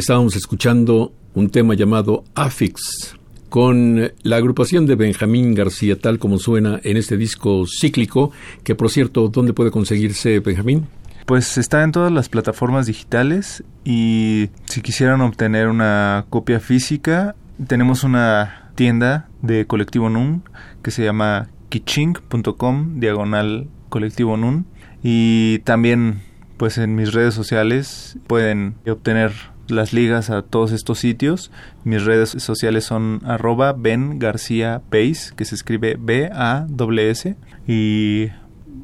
Estábamos 0.08 0.36
escuchando 0.36 1.12
un 1.34 1.50
tema 1.50 1.74
llamado 1.74 2.24
Affix 2.34 3.14
con 3.50 4.10
la 4.22 4.36
agrupación 4.36 4.86
de 4.86 4.94
Benjamín 4.94 5.54
García, 5.54 5.98
tal 6.00 6.18
como 6.18 6.38
suena 6.38 6.80
en 6.82 6.96
este 6.96 7.18
disco 7.18 7.66
cíclico, 7.66 8.32
que 8.64 8.74
por 8.74 8.88
cierto, 8.88 9.28
¿dónde 9.28 9.52
puede 9.52 9.70
conseguirse 9.70 10.40
Benjamín? 10.40 10.86
Pues 11.26 11.58
está 11.58 11.84
en 11.84 11.92
todas 11.92 12.10
las 12.10 12.30
plataformas 12.30 12.86
digitales 12.86 13.62
y 13.84 14.48
si 14.64 14.80
quisieran 14.80 15.20
obtener 15.20 15.68
una 15.68 16.24
copia 16.30 16.58
física, 16.58 17.36
tenemos 17.66 18.02
una 18.02 18.70
tienda 18.76 19.28
de 19.42 19.66
Colectivo 19.66 20.08
Nun 20.08 20.42
que 20.82 20.90
se 20.90 21.04
llama 21.04 21.50
kiching.com 21.68 22.98
diagonal 22.98 23.68
Colectivo 23.90 24.38
Nun 24.38 24.64
y 25.02 25.58
también 25.64 26.22
pues 26.56 26.78
en 26.78 26.94
mis 26.94 27.12
redes 27.12 27.34
sociales 27.34 28.16
pueden 28.26 28.76
obtener 28.86 29.32
las 29.68 29.92
ligas 29.92 30.30
a 30.30 30.42
todos 30.42 30.72
estos 30.72 30.98
sitios. 30.98 31.50
Mis 31.84 32.04
redes 32.04 32.30
sociales 32.30 32.84
son 32.84 33.20
arroba 33.24 33.72
Ben 33.72 34.18
García 34.18 34.82
Base, 34.90 35.32
que 35.36 35.44
se 35.44 35.54
escribe 35.54 35.96
B-A-S. 35.98 37.36
Y 37.66 38.28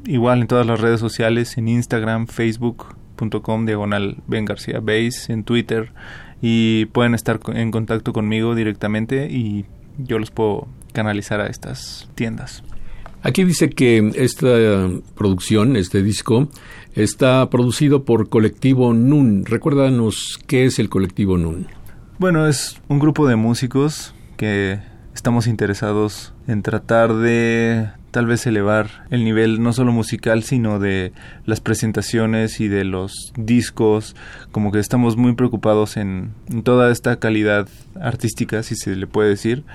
igual 0.05 0.41
en 0.41 0.47
todas 0.47 0.65
las 0.65 0.79
redes 0.79 0.99
sociales, 0.99 1.57
en 1.57 1.67
Instagram, 1.67 2.27
facebook.com, 2.27 3.65
diagonal 3.65 4.17
Ben 4.27 4.45
García 4.45 4.79
Base, 4.79 5.31
en 5.31 5.43
Twitter. 5.43 5.91
Y 6.41 6.85
pueden 6.87 7.15
estar 7.15 7.39
en 7.47 7.71
contacto 7.71 8.13
conmigo 8.13 8.55
directamente 8.55 9.27
y 9.31 9.65
yo 9.97 10.19
los 10.19 10.31
puedo 10.31 10.67
canalizar 10.93 11.41
a 11.41 11.47
estas 11.47 12.09
tiendas. 12.15 12.63
Aquí 13.25 13.43
dice 13.43 13.71
que 13.71 14.11
esta 14.13 14.87
producción, 15.15 15.77
este 15.77 16.03
disco, 16.03 16.47
está 16.93 17.49
producido 17.49 18.05
por 18.05 18.29
Colectivo 18.29 18.93
NUN. 18.93 19.45
Recuérdanos 19.45 20.39
qué 20.45 20.65
es 20.65 20.77
el 20.77 20.89
Colectivo 20.89 21.35
NUN. 21.35 21.65
Bueno, 22.19 22.45
es 22.47 22.79
un 22.87 22.99
grupo 22.99 23.27
de 23.27 23.35
músicos 23.35 24.13
que 24.37 24.79
estamos 25.15 25.47
interesados 25.47 26.33
en 26.47 26.61
tratar 26.61 27.15
de 27.15 27.89
tal 28.11 28.27
vez 28.27 28.45
elevar 28.45 29.07
el 29.09 29.25
nivel 29.25 29.61
no 29.61 29.73
solo 29.73 29.91
musical 29.91 30.43
sino 30.43 30.79
de 30.79 31.11
las 31.45 31.59
presentaciones 31.59 32.61
y 32.61 32.69
de 32.69 32.85
los 32.85 33.33
discos 33.35 34.15
como 34.51 34.71
que 34.71 34.79
estamos 34.79 35.17
muy 35.17 35.33
preocupados 35.33 35.97
en, 35.97 36.31
toda 36.63 36.91
esta 36.91 37.17
calidad 37.17 37.67
artística 37.99 38.63
si 38.63 38.77
se 38.77 38.95
le 38.95 39.05
puede 39.05 39.29
decir 39.29 39.65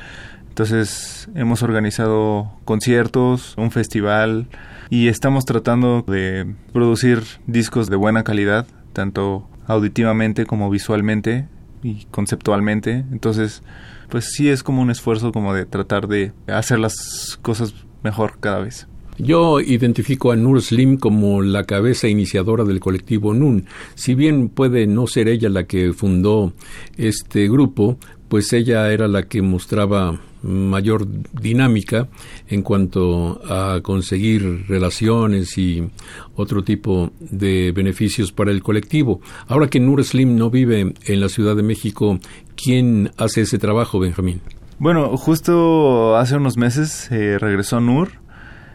entonces 0.51 1.31
hemos 1.35 1.63
organizado 1.63 2.51
conciertos, 2.65 3.55
un 3.57 3.71
festival 3.71 4.49
y 4.91 5.07
estamos 5.07 5.45
tratando 5.47 6.05
de 6.07 6.55
producir 6.73 7.23
discos 7.47 7.89
de 7.89 7.97
buena 7.97 8.25
calidad, 8.25 8.67
tanto 8.93 9.49
auditivamente 9.69 10.47
como 10.47 10.69
visualmente 10.69 11.47
y 11.85 12.05
conceptualmente. 12.11 13.05
Entonces, 13.13 13.63
pues 14.09 14.33
sí 14.33 14.49
es 14.49 14.65
como 14.65 14.83
un 14.83 14.91
esfuerzo 14.91 15.31
como 15.31 15.55
de 15.55 15.67
tratar 15.67 16.09
de 16.09 16.33
hacer 16.49 16.81
las 16.81 17.39
cosas 17.41 17.73
mejor 18.03 18.39
cada 18.41 18.59
vez. 18.59 18.89
Yo 19.19 19.61
identifico 19.61 20.33
a 20.33 20.37
Nur 20.37 20.61
Slim 20.63 20.97
como 20.97 21.43
la 21.43 21.65
cabeza 21.65 22.09
iniciadora 22.09 22.65
del 22.65 22.81
colectivo 22.81 23.35
NUN. 23.35 23.67
Si 23.95 24.15
bien 24.15 24.49
puede 24.49 24.87
no 24.89 25.07
ser 25.07 25.29
ella 25.29 25.49
la 25.49 25.65
que 25.65 25.93
fundó 25.93 26.53
este 26.97 27.49
grupo, 27.49 27.99
pues 28.29 28.53
ella 28.53 28.91
era 28.91 29.09
la 29.09 29.25
que 29.25 29.43
mostraba 29.43 30.21
mayor 30.43 31.07
dinámica 31.33 32.09
en 32.49 32.63
cuanto 32.63 33.41
a 33.45 33.81
conseguir 33.83 34.67
relaciones 34.69 35.57
y 35.59 35.89
otro 36.35 36.63
tipo 36.65 37.11
de 37.21 37.73
beneficios 37.73 38.33
para 38.33 38.51
el 38.51 38.63
colectivo. 38.63 39.21
Ahora 39.47 39.69
que 39.69 39.81
Nur 39.81 40.03
Slim 40.05 40.37
no 40.37 40.51
vive 40.51 40.95
en 41.05 41.21
la 41.21 41.29
Ciudad 41.29 41.57
de 41.57 41.63
México, 41.63 42.19
¿quién 42.57 43.11
hace 43.17 43.43
ese 43.43 43.59
trabajo, 43.59 43.99
Benjamín? 43.99 44.41
Bueno, 44.79 45.17
justo 45.17 46.17
hace 46.17 46.37
unos 46.37 46.57
meses 46.57 47.11
eh, 47.11 47.39
regresó 47.39 47.81
Nur 47.81 48.13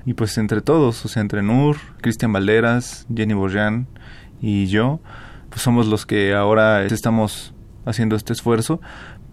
y 0.05 0.13
pues 0.13 0.37
entre 0.37 0.61
todos, 0.61 1.03
o 1.03 1.07
sea, 1.07 1.21
entre 1.21 1.41
Nur, 1.41 1.77
Cristian 2.01 2.31
Valderas, 2.31 3.07
Jenny 3.13 3.33
Borjan 3.33 3.87
y 4.39 4.67
yo, 4.67 4.99
pues 5.49 5.63
somos 5.63 5.87
los 5.87 6.05
que 6.05 6.35
ahora 6.35 6.85
estamos 6.85 7.55
haciendo 7.85 8.15
este 8.15 8.33
esfuerzo, 8.33 8.79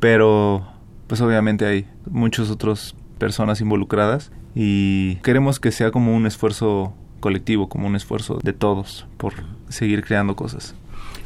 pero 0.01 0.72
pues 1.13 1.21
obviamente 1.21 1.67
hay 1.67 1.85
muchas 2.11 2.49
otras 2.49 2.95
personas 3.19 3.61
involucradas 3.61 4.33
y 4.55 5.17
queremos 5.17 5.61
que 5.61 5.71
sea 5.71 5.91
como 5.91 6.17
un 6.17 6.25
esfuerzo 6.25 6.95
colectivo, 7.21 7.69
como 7.69 7.87
un 7.87 7.97
esfuerzo 7.97 8.39
de 8.43 8.55
todos 8.55 9.07
por 9.19 9.35
seguir 9.69 10.05
creando 10.05 10.37
cosas. 10.37 10.75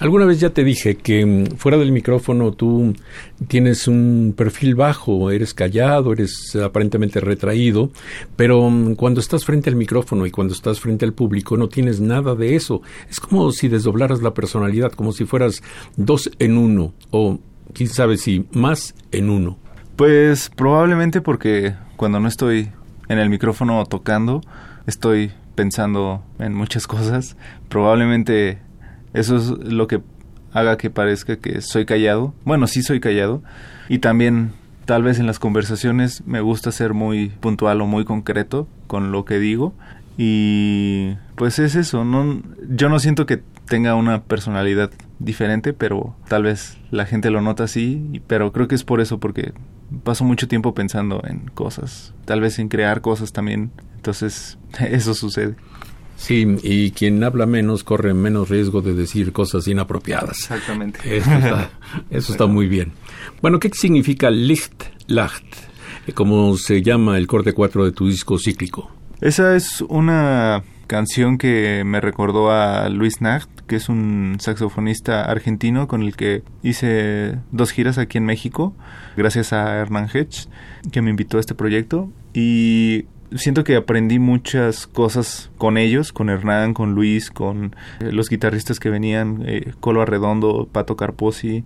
Alguna 0.00 0.24
vez 0.24 0.40
ya 0.40 0.50
te 0.50 0.64
dije 0.64 0.96
que 0.96 1.24
mm, 1.24 1.56
fuera 1.56 1.78
del 1.78 1.92
micrófono 1.92 2.50
tú 2.50 2.94
tienes 3.46 3.86
un 3.86 4.34
perfil 4.36 4.74
bajo, 4.74 5.30
eres 5.30 5.54
callado, 5.54 6.12
eres 6.12 6.56
aparentemente 6.56 7.20
retraído, 7.20 7.92
pero 8.34 8.68
mm, 8.68 8.96
cuando 8.96 9.20
estás 9.20 9.44
frente 9.44 9.70
al 9.70 9.76
micrófono 9.76 10.26
y 10.26 10.32
cuando 10.32 10.52
estás 10.52 10.80
frente 10.80 11.04
al 11.04 11.12
público 11.12 11.56
no 11.56 11.68
tienes 11.68 12.00
nada 12.00 12.34
de 12.34 12.56
eso. 12.56 12.82
Es 13.08 13.20
como 13.20 13.52
si 13.52 13.68
desdoblaras 13.68 14.20
la 14.20 14.34
personalidad, 14.34 14.90
como 14.90 15.12
si 15.12 15.26
fueras 15.26 15.62
dos 15.96 16.28
en 16.40 16.58
uno 16.58 16.92
o 17.12 17.38
quién 17.72 17.88
sabe 17.88 18.16
si 18.16 18.46
más 18.50 18.96
en 19.12 19.30
uno. 19.30 19.58
Pues 19.96 20.50
probablemente 20.54 21.22
porque 21.22 21.74
cuando 21.96 22.20
no 22.20 22.28
estoy 22.28 22.70
en 23.08 23.18
el 23.18 23.30
micrófono 23.30 23.82
tocando, 23.86 24.42
estoy 24.86 25.32
pensando 25.54 26.22
en 26.38 26.54
muchas 26.54 26.86
cosas. 26.86 27.36
Probablemente 27.70 28.58
eso 29.14 29.36
es 29.36 29.48
lo 29.48 29.86
que 29.86 30.02
haga 30.52 30.76
que 30.76 30.90
parezca 30.90 31.36
que 31.36 31.62
soy 31.62 31.86
callado. 31.86 32.34
Bueno, 32.44 32.66
sí 32.66 32.82
soy 32.82 33.00
callado. 33.00 33.42
Y 33.88 33.98
también 33.98 34.52
tal 34.84 35.02
vez 35.02 35.18
en 35.18 35.26
las 35.26 35.38
conversaciones 35.38 36.22
me 36.26 36.42
gusta 36.42 36.72
ser 36.72 36.92
muy 36.92 37.30
puntual 37.30 37.80
o 37.80 37.86
muy 37.86 38.04
concreto 38.04 38.68
con 38.86 39.12
lo 39.12 39.24
que 39.24 39.38
digo. 39.38 39.72
Y 40.18 41.14
pues 41.36 41.58
es 41.58 41.74
eso, 41.74 42.04
no, 42.04 42.42
yo 42.68 42.88
no 42.88 42.98
siento 42.98 43.26
que 43.26 43.42
tenga 43.66 43.94
una 43.94 44.22
personalidad 44.22 44.90
diferente, 45.18 45.72
pero 45.72 46.16
tal 46.28 46.44
vez 46.44 46.78
la 46.90 47.04
gente 47.04 47.30
lo 47.30 47.42
nota 47.42 47.64
así, 47.64 48.22
pero 48.26 48.52
creo 48.52 48.68
que 48.68 48.74
es 48.74 48.84
por 48.84 49.00
eso, 49.00 49.20
porque 49.20 49.52
paso 50.02 50.24
mucho 50.24 50.48
tiempo 50.48 50.74
pensando 50.74 51.22
en 51.26 51.48
cosas, 51.54 52.14
tal 52.24 52.40
vez 52.40 52.58
en 52.58 52.68
crear 52.68 53.00
cosas 53.00 53.32
también, 53.32 53.70
entonces 53.96 54.58
eso 54.80 55.14
sucede. 55.14 55.54
Sí, 56.16 56.46
y 56.62 56.92
quien 56.92 57.22
habla 57.24 57.44
menos 57.44 57.84
corre 57.84 58.14
menos 58.14 58.48
riesgo 58.48 58.80
de 58.80 58.94
decir 58.94 59.32
cosas 59.32 59.68
inapropiadas. 59.68 60.38
Exactamente. 60.38 60.98
Eso 61.04 61.30
está, 61.30 61.70
eso 62.10 62.32
está 62.32 62.46
muy 62.46 62.68
bien. 62.68 62.92
Bueno, 63.42 63.60
¿qué 63.60 63.68
significa 63.74 64.30
Licht, 64.30 64.84
Lacht? 65.08 65.44
Como 66.14 66.56
se 66.56 66.80
llama 66.80 67.18
el 67.18 67.26
corte 67.26 67.52
4 67.52 67.84
de 67.84 67.92
tu 67.92 68.08
disco 68.08 68.38
cíclico. 68.38 68.90
Esa 69.20 69.56
es 69.56 69.82
una 69.82 70.62
canción 70.86 71.38
que 71.38 71.82
me 71.84 72.00
recordó 72.00 72.50
a 72.50 72.88
Luis 72.88 73.20
Nacht, 73.20 73.48
que 73.66 73.76
es 73.76 73.88
un 73.88 74.36
saxofonista 74.38 75.24
argentino 75.24 75.88
con 75.88 76.02
el 76.02 76.16
que 76.16 76.42
hice 76.62 77.38
dos 77.50 77.70
giras 77.72 77.98
aquí 77.98 78.18
en 78.18 78.24
México, 78.24 78.74
gracias 79.16 79.52
a 79.52 79.76
Hernán 79.76 80.08
Hedge, 80.12 80.48
que 80.92 81.02
me 81.02 81.10
invitó 81.10 81.38
a 81.38 81.40
este 81.40 81.54
proyecto. 81.54 82.10
Y 82.32 83.06
siento 83.34 83.64
que 83.64 83.76
aprendí 83.76 84.18
muchas 84.18 84.86
cosas 84.86 85.50
con 85.58 85.78
ellos, 85.78 86.12
con 86.12 86.30
Hernán, 86.30 86.74
con 86.74 86.94
Luis, 86.94 87.30
con 87.30 87.74
eh, 88.00 88.12
los 88.12 88.28
guitarristas 88.28 88.78
que 88.78 88.90
venían, 88.90 89.42
eh, 89.46 89.72
Colo 89.80 90.02
Arredondo, 90.02 90.68
Pato 90.70 90.96
Carposi, 90.96 91.64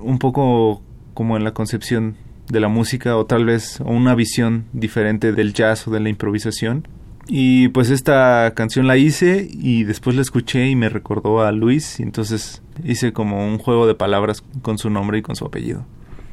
un 0.00 0.18
poco 0.18 0.82
como 1.14 1.36
en 1.36 1.44
la 1.44 1.52
concepción 1.52 2.16
de 2.48 2.60
la 2.60 2.68
música 2.68 3.16
o 3.16 3.24
tal 3.24 3.44
vez 3.44 3.80
una 3.80 4.14
visión 4.14 4.66
diferente 4.72 5.32
del 5.32 5.54
jazz 5.54 5.88
o 5.88 5.90
de 5.90 6.00
la 6.00 6.10
improvisación 6.10 6.86
y 7.26 7.68
pues 7.68 7.90
esta 7.90 8.52
canción 8.54 8.86
la 8.86 8.96
hice 8.96 9.48
y 9.50 9.84
después 9.84 10.16
la 10.16 10.22
escuché 10.22 10.68
y 10.68 10.76
me 10.76 10.88
recordó 10.88 11.42
a 11.42 11.52
Luis 11.52 12.00
y 12.00 12.02
entonces 12.02 12.62
hice 12.84 13.12
como 13.12 13.46
un 13.46 13.58
juego 13.58 13.86
de 13.86 13.94
palabras 13.94 14.42
con 14.62 14.78
su 14.78 14.90
nombre 14.90 15.18
y 15.18 15.22
con 15.22 15.36
su 15.36 15.44
apellido. 15.44 15.84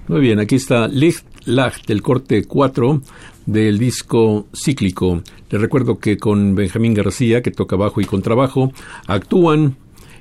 Muy 0.08 0.20
bien, 0.20 0.40
aquí 0.40 0.56
está 0.56 0.88
Licht 0.88 1.26
Lacht, 1.46 1.90
el 1.90 2.02
corte 2.02 2.44
4 2.44 3.02
del 3.46 3.78
disco 3.78 4.48
cíclico. 4.54 5.22
Les 5.50 5.62
recuerdo 5.62 6.00
que 6.00 6.18
con 6.18 6.56
Benjamín 6.56 6.94
García, 6.94 7.42
que 7.42 7.52
toca 7.52 7.76
bajo 7.76 8.02
y 8.02 8.06
contrabajo, 8.06 8.74
actúan 9.08 9.78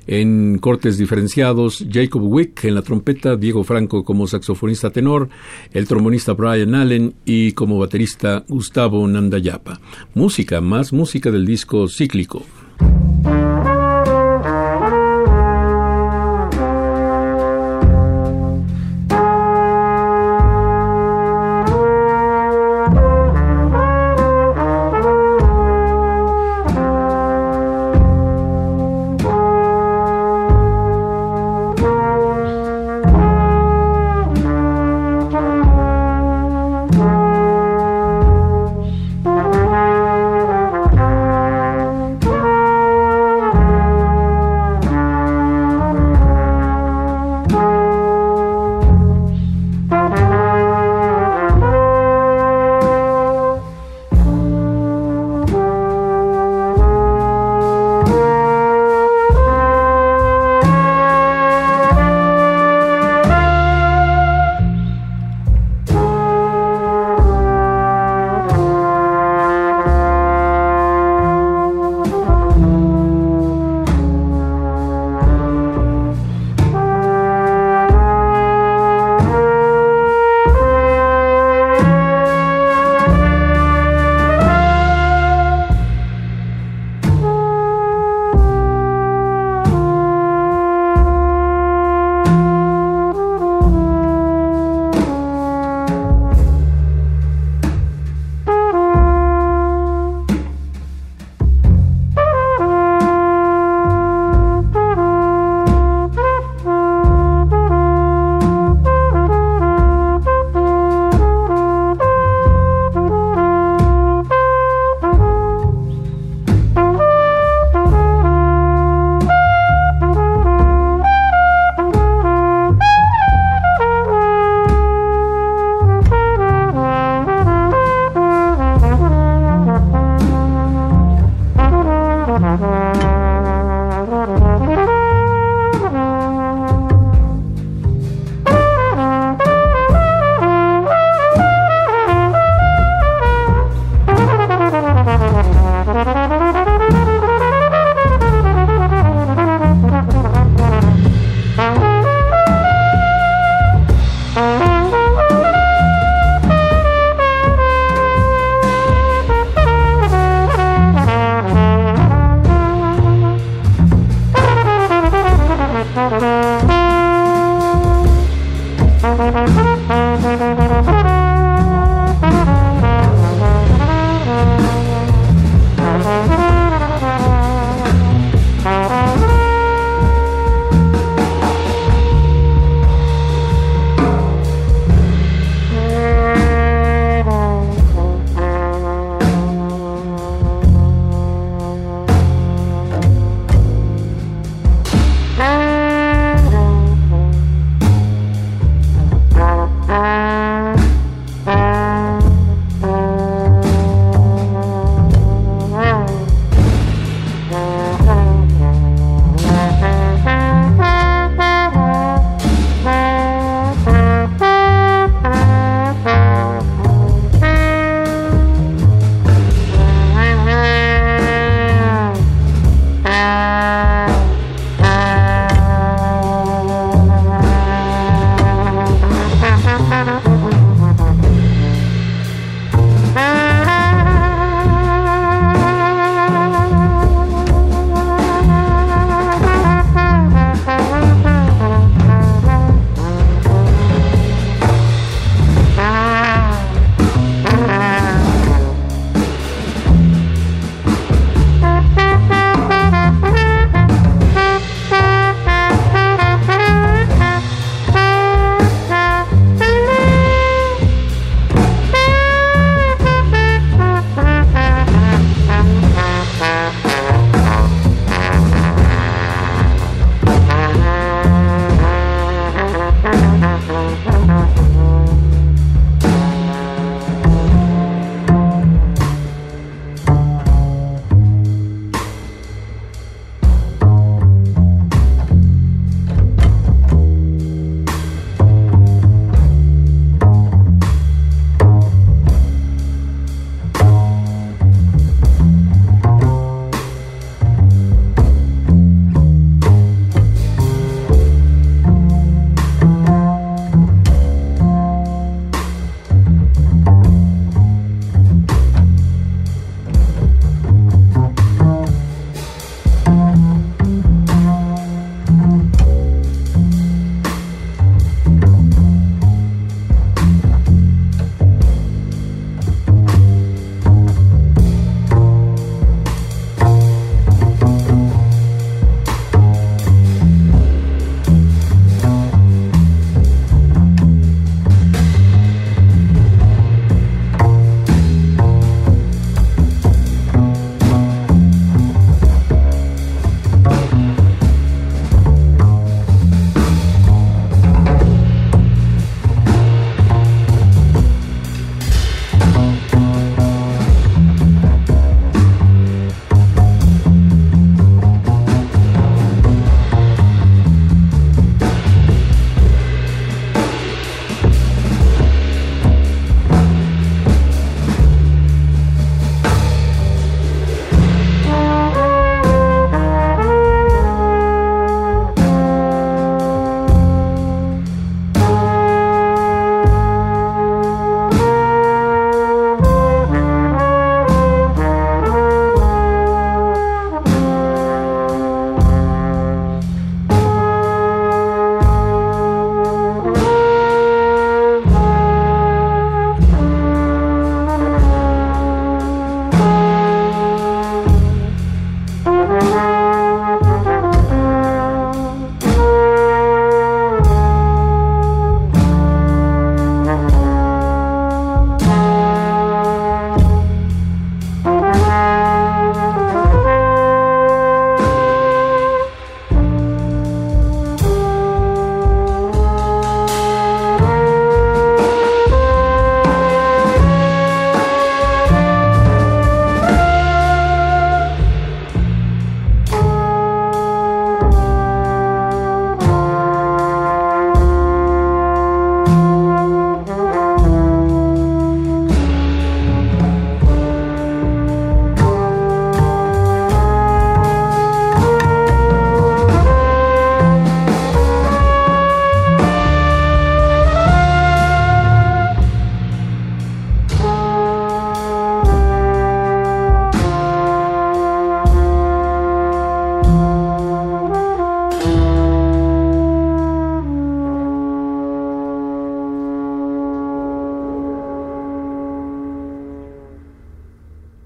en 0.07 0.57
cortes 0.59 0.97
diferenciados, 0.97 1.85
Jacob 1.89 2.23
Wick 2.23 2.65
en 2.65 2.75
la 2.75 2.81
trompeta, 2.81 3.35
Diego 3.35 3.63
Franco 3.63 4.03
como 4.03 4.27
saxofonista 4.27 4.89
tenor, 4.89 5.29
el 5.71 5.87
trombonista 5.87 6.33
Brian 6.33 6.75
Allen 6.75 7.13
y 7.25 7.53
como 7.53 7.77
baterista 7.77 8.43
Gustavo 8.47 9.07
Nandayapa. 9.07 9.79
Música, 10.13 10.61
más 10.61 10.93
música 10.93 11.31
del 11.31 11.45
disco 11.45 11.87
cíclico. 11.87 12.45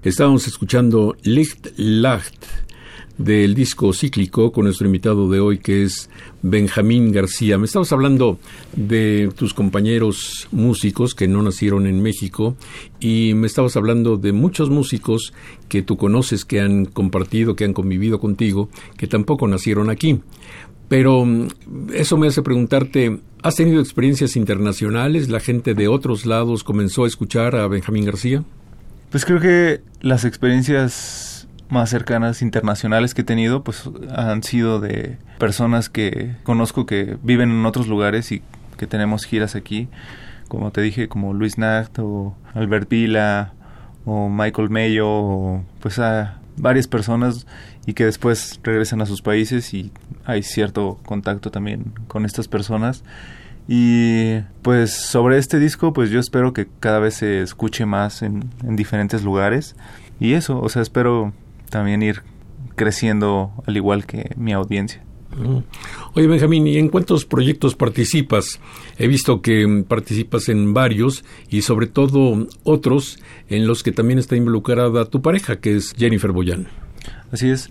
Estábamos 0.06 0.46
escuchando 0.46 1.16
Licht 1.24 1.66
Lacht 1.78 2.44
del 3.18 3.56
disco 3.56 3.92
cíclico 3.92 4.52
con 4.52 4.62
nuestro 4.62 4.86
invitado 4.86 5.28
de 5.28 5.40
hoy 5.40 5.58
que 5.58 5.82
es 5.82 6.08
Benjamín 6.42 7.10
García. 7.10 7.58
Me 7.58 7.64
estabas 7.64 7.90
hablando 7.90 8.38
de 8.76 9.32
tus 9.36 9.52
compañeros 9.52 10.46
músicos 10.52 11.16
que 11.16 11.26
no 11.26 11.42
nacieron 11.42 11.88
en 11.88 12.04
México 12.04 12.54
y 13.00 13.34
me 13.34 13.48
estabas 13.48 13.76
hablando 13.76 14.16
de 14.16 14.30
muchos 14.30 14.70
músicos 14.70 15.34
que 15.68 15.82
tú 15.82 15.96
conoces, 15.96 16.44
que 16.44 16.60
han 16.60 16.84
compartido, 16.84 17.56
que 17.56 17.64
han 17.64 17.72
convivido 17.72 18.20
contigo, 18.20 18.68
que 18.96 19.08
tampoco 19.08 19.48
nacieron 19.48 19.90
aquí. 19.90 20.20
Pero 20.88 21.24
mm, 21.24 21.48
eso 21.94 22.16
me 22.16 22.28
hace 22.28 22.42
preguntarte, 22.42 23.18
¿has 23.42 23.56
tenido 23.56 23.80
experiencias 23.80 24.36
internacionales? 24.36 25.28
¿La 25.30 25.40
gente 25.40 25.74
de 25.74 25.88
otros 25.88 26.26
lados 26.26 26.62
comenzó 26.62 27.02
a 27.02 27.08
escuchar 27.08 27.56
a 27.56 27.66
Benjamín 27.66 28.04
García? 28.04 28.44
Pues 29.10 29.24
creo 29.24 29.40
que 29.40 29.82
las 30.00 30.24
experiencias 30.24 31.48
más 31.68 31.90
cercanas 31.90 32.42
internacionales 32.42 33.14
que 33.14 33.22
he 33.22 33.24
tenido 33.24 33.64
pues 33.64 33.88
han 34.14 34.42
sido 34.42 34.80
de 34.80 35.18
personas 35.38 35.88
que 35.88 36.36
conozco 36.42 36.86
que 36.86 37.16
viven 37.22 37.50
en 37.50 37.66
otros 37.66 37.88
lugares 37.88 38.30
y 38.32 38.42
que 38.76 38.86
tenemos 38.86 39.24
giras 39.24 39.54
aquí. 39.56 39.88
Como 40.48 40.70
te 40.70 40.80
dije 40.80 41.08
como 41.08 41.34
Luis 41.34 41.58
Nacht 41.58 41.98
o 41.98 42.36
Albert 42.54 42.88
Vila 42.88 43.52
o 44.04 44.28
Michael 44.28 44.70
Mayo 44.70 45.08
o 45.08 45.64
pues 45.80 45.98
a 45.98 46.38
varias 46.56 46.86
personas 46.86 47.46
y 47.86 47.94
que 47.94 48.04
después 48.04 48.60
regresan 48.62 49.00
a 49.00 49.06
sus 49.06 49.22
países 49.22 49.74
y 49.74 49.92
hay 50.24 50.42
cierto 50.42 50.98
contacto 51.04 51.50
también 51.50 51.92
con 52.08 52.24
estas 52.24 52.48
personas 52.48 53.02
y 53.68 54.40
pues 54.62 54.92
sobre 54.92 55.38
este 55.38 55.58
disco 55.58 55.92
pues 55.92 56.10
yo 56.10 56.20
espero 56.20 56.52
que 56.52 56.66
cada 56.80 56.98
vez 56.98 57.14
se 57.14 57.42
escuche 57.42 57.86
más 57.86 58.22
en, 58.22 58.50
en 58.64 58.76
diferentes 58.76 59.22
lugares 59.22 59.74
y 60.20 60.32
eso, 60.32 60.60
o 60.60 60.68
sea, 60.68 60.82
espero 60.82 61.32
también 61.70 62.02
ir 62.02 62.22
creciendo 62.74 63.52
al 63.66 63.76
igual 63.76 64.06
que 64.06 64.30
mi 64.36 64.52
audiencia. 64.52 65.02
Mm. 65.36 65.58
Oye, 66.14 66.26
Benjamín, 66.26 66.66
¿y 66.66 66.78
en 66.78 66.88
cuántos 66.88 67.26
proyectos 67.26 67.74
participas? 67.74 68.60
He 68.98 69.06
visto 69.06 69.42
que 69.42 69.84
participas 69.86 70.48
en 70.48 70.72
varios 70.72 71.24
y 71.50 71.62
sobre 71.62 71.86
todo 71.86 72.46
otros 72.62 73.18
en 73.48 73.66
los 73.66 73.82
que 73.82 73.92
también 73.92 74.18
está 74.18 74.36
involucrada 74.36 75.04
tu 75.06 75.20
pareja, 75.20 75.56
que 75.56 75.76
es 75.76 75.92
Jennifer 75.96 76.32
Boyan. 76.32 76.68
Así 77.32 77.50
es. 77.50 77.70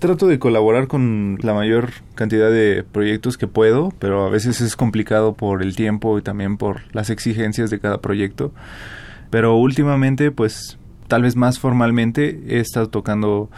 Trato 0.00 0.26
de 0.26 0.40
colaborar 0.40 0.88
con 0.88 1.38
la 1.40 1.54
mayor 1.54 1.90
cantidad 2.16 2.50
de 2.50 2.84
proyectos 2.90 3.38
que 3.38 3.46
puedo, 3.46 3.92
pero 4.00 4.26
a 4.26 4.28
veces 4.28 4.60
es 4.60 4.74
complicado 4.74 5.34
por 5.34 5.62
el 5.62 5.76
tiempo 5.76 6.18
y 6.18 6.22
también 6.22 6.56
por 6.56 6.80
las 6.92 7.10
exigencias 7.10 7.70
de 7.70 7.78
cada 7.78 8.00
proyecto. 8.00 8.52
Pero 9.30 9.56
últimamente, 9.56 10.32
pues 10.32 10.78
tal 11.06 11.22
vez 11.22 11.36
más 11.36 11.60
formalmente 11.60 12.40
he 12.48 12.58
estado 12.58 12.88
tocando 12.88 13.50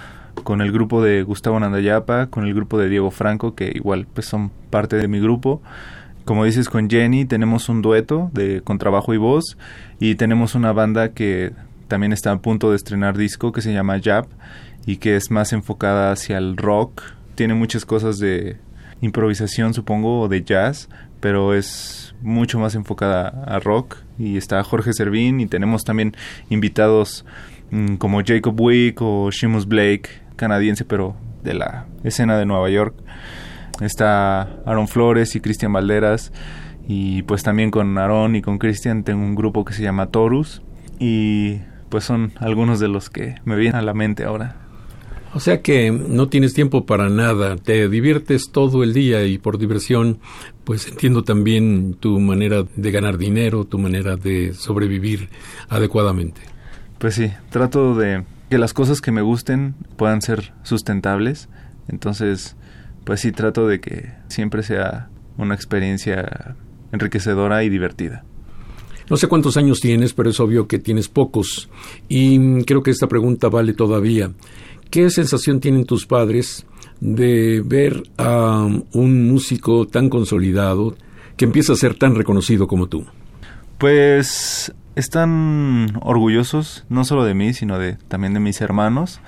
con 0.45 0.61
el 0.61 0.73
grupo 0.73 1.03
de 1.03 1.23
Gustavo 1.23 1.59
Nandayapa, 1.59 2.27
con 2.27 2.47
el 2.47 2.53
grupo 2.53 2.79
de 2.79 2.91
Diego 2.91 3.11
Franco, 3.11 3.55
que 3.55 3.73
igual 3.75 4.07
pues 4.12 4.27
son 4.27 4.51
parte 4.68 4.97
de 4.97 5.09
mi 5.09 5.21
grupo. 5.21 5.62
Como 6.27 6.45
dices, 6.45 6.68
con 6.68 6.91
Jenny 6.91 7.25
tenemos 7.25 7.71
un 7.71 7.81
dueto 7.81 8.31
de 8.35 8.61
contrabajo 8.61 9.14
y 9.14 9.16
voz 9.16 9.57
y 9.99 10.16
tenemos 10.16 10.55
una 10.55 10.73
banda 10.73 11.12
que 11.12 11.53
también 11.89 12.12
está 12.12 12.31
a 12.31 12.39
punto 12.39 12.71
de 12.71 12.77
estrenar 12.77 13.16
disco 13.16 13.53
que 13.53 13.62
se 13.62 13.73
llama 13.73 13.99
Jab 14.03 14.27
y 14.87 14.97
que 14.97 15.16
es 15.16 15.31
más 15.31 15.53
enfocada 15.53 16.12
hacia 16.12 16.39
el 16.39 16.57
rock. 16.57 17.03
Tiene 17.35 17.55
muchas 17.55 17.85
cosas 17.85 18.18
de 18.18 18.57
improvisación, 19.01 19.74
supongo, 19.74 20.20
o 20.20 20.28
de 20.28 20.43
jazz, 20.43 20.89
pero 21.20 21.55
es 21.55 22.14
mucho 22.22 22.59
más 22.59 22.74
enfocada 22.74 23.28
a 23.47 23.59
rock 23.61 23.97
y 24.18 24.37
está 24.37 24.62
Jorge 24.62 24.93
Servín 24.93 25.41
y 25.41 25.47
tenemos 25.47 25.85
también 25.85 26.14
invitados 26.49 27.24
mm, 27.70 27.97
como 27.97 28.22
Jacob 28.24 28.59
Wick 28.61 29.01
o 29.01 29.31
Seamus 29.33 29.66
Blake, 29.66 30.11
canadiense 30.37 30.85
pero 30.85 31.16
de 31.43 31.55
la 31.55 31.87
escena 32.05 32.37
de 32.39 32.47
Nueva 32.47 32.68
York. 32.70 32.95
Está 33.81 34.43
Aaron 34.66 34.89
Flores 34.89 35.35
y 35.37 35.41
Cristian 35.41 35.72
Valderas 35.72 36.33
y 36.87 37.22
pues 37.22 37.43
también 37.43 37.70
con 37.70 37.97
Aaron 37.97 38.37
y 38.37 38.43
con 38.43 38.59
Cristian 38.59 39.05
tengo 39.05 39.22
un 39.22 39.35
grupo 39.35 39.64
que 39.64 39.72
se 39.72 39.83
llama 39.83 40.07
Torus 40.07 40.62
y 40.99 41.61
pues 41.89 42.05
son 42.05 42.33
algunos 42.37 42.81
de 42.81 42.89
los 42.89 43.09
que 43.09 43.37
me 43.45 43.57
vienen 43.57 43.76
a 43.76 43.83
la 43.83 43.95
mente 43.95 44.24
ahora. 44.24 44.57
O 45.33 45.39
sea 45.39 45.62
que 45.62 45.93
no 45.93 46.28
tienes 46.28 46.55
tiempo 46.55 46.87
para 46.87 47.09
nada, 47.09 47.57
te 47.57 47.89
diviertes 47.89 48.51
todo 48.51 48.83
el 48.83 48.93
día 48.93 49.24
y 49.26 49.39
por 49.39 49.59
diversión, 49.59 50.18
pues 50.64 50.89
entiendo 50.89 51.22
también 51.22 51.95
tu 51.95 52.18
manera 52.18 52.64
de 52.74 52.91
ganar 52.91 53.16
dinero, 53.16 53.64
tu 53.64 53.78
manera 53.78 54.16
de 54.16 54.55
sobrevivir 54.55 55.28
adecuadamente. 55.68 56.41
Pues 56.99 57.14
sí, 57.14 57.31
trato 57.51 57.95
de 57.95 58.24
que 58.51 58.59
las 58.59 58.74
cosas 58.74 59.01
que 59.01 59.12
me 59.12 59.22
gusten 59.22 59.76
puedan 59.97 60.20
ser 60.20 60.53
sustentables, 60.64 61.49
entonces 61.87 62.57
pues 63.05 63.20
sí 63.20 63.31
trato 63.31 63.68
de 63.68 63.81
que 63.81 64.12
siempre 64.28 64.64
sea 64.64 65.11
una 65.39 65.55
experiencia 65.55 66.57
enriquecedora 66.93 67.62
y 67.62 67.68
divertida. 67.68 68.24
No 69.09 69.16
sé 69.16 69.26
cuántos 69.26 69.57
años 69.57 69.81
tienes, 69.81 70.12
pero 70.12 70.31
es 70.31 70.39
obvio 70.39 70.68
que 70.68 70.78
tienes 70.78 71.09
pocos. 71.09 71.68
Y 72.09 72.62
creo 72.62 72.85
que 72.85 72.93
esta 72.93 73.09
pregunta 73.09 73.49
vale 73.49 73.72
todavía. 73.74 74.31
¿Qué 74.91 75.09
sensación 75.09 75.61
tienen 75.61 75.84
tus 75.84 76.05
padres 76.05 76.66
de 77.01 77.62
ver 77.64 78.03
a 78.18 78.66
un 78.93 79.30
músico 79.30 79.86
tan 79.86 80.09
consolidado 80.09 80.97
que 81.36 81.45
empieza 81.45 81.74
a 81.74 81.76
ser 81.76 81.95
tan 81.95 82.16
reconocido 82.16 82.66
como 82.66 82.88
tú? 82.88 83.07
Pues 83.78 84.74
están 84.97 85.97
orgullosos, 86.03 86.86
no 86.88 87.05
solo 87.05 87.24
de 87.24 87.34
mí, 87.34 87.55
sino 87.55 87.78
de 87.78 87.99
también 88.09 88.34
de 88.34 88.41
mis 88.41 88.61
hermanos, 88.61 89.20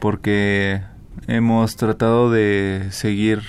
porque 0.00 0.82
hemos 1.28 1.76
tratado 1.76 2.30
de 2.30 2.88
seguir 2.90 3.40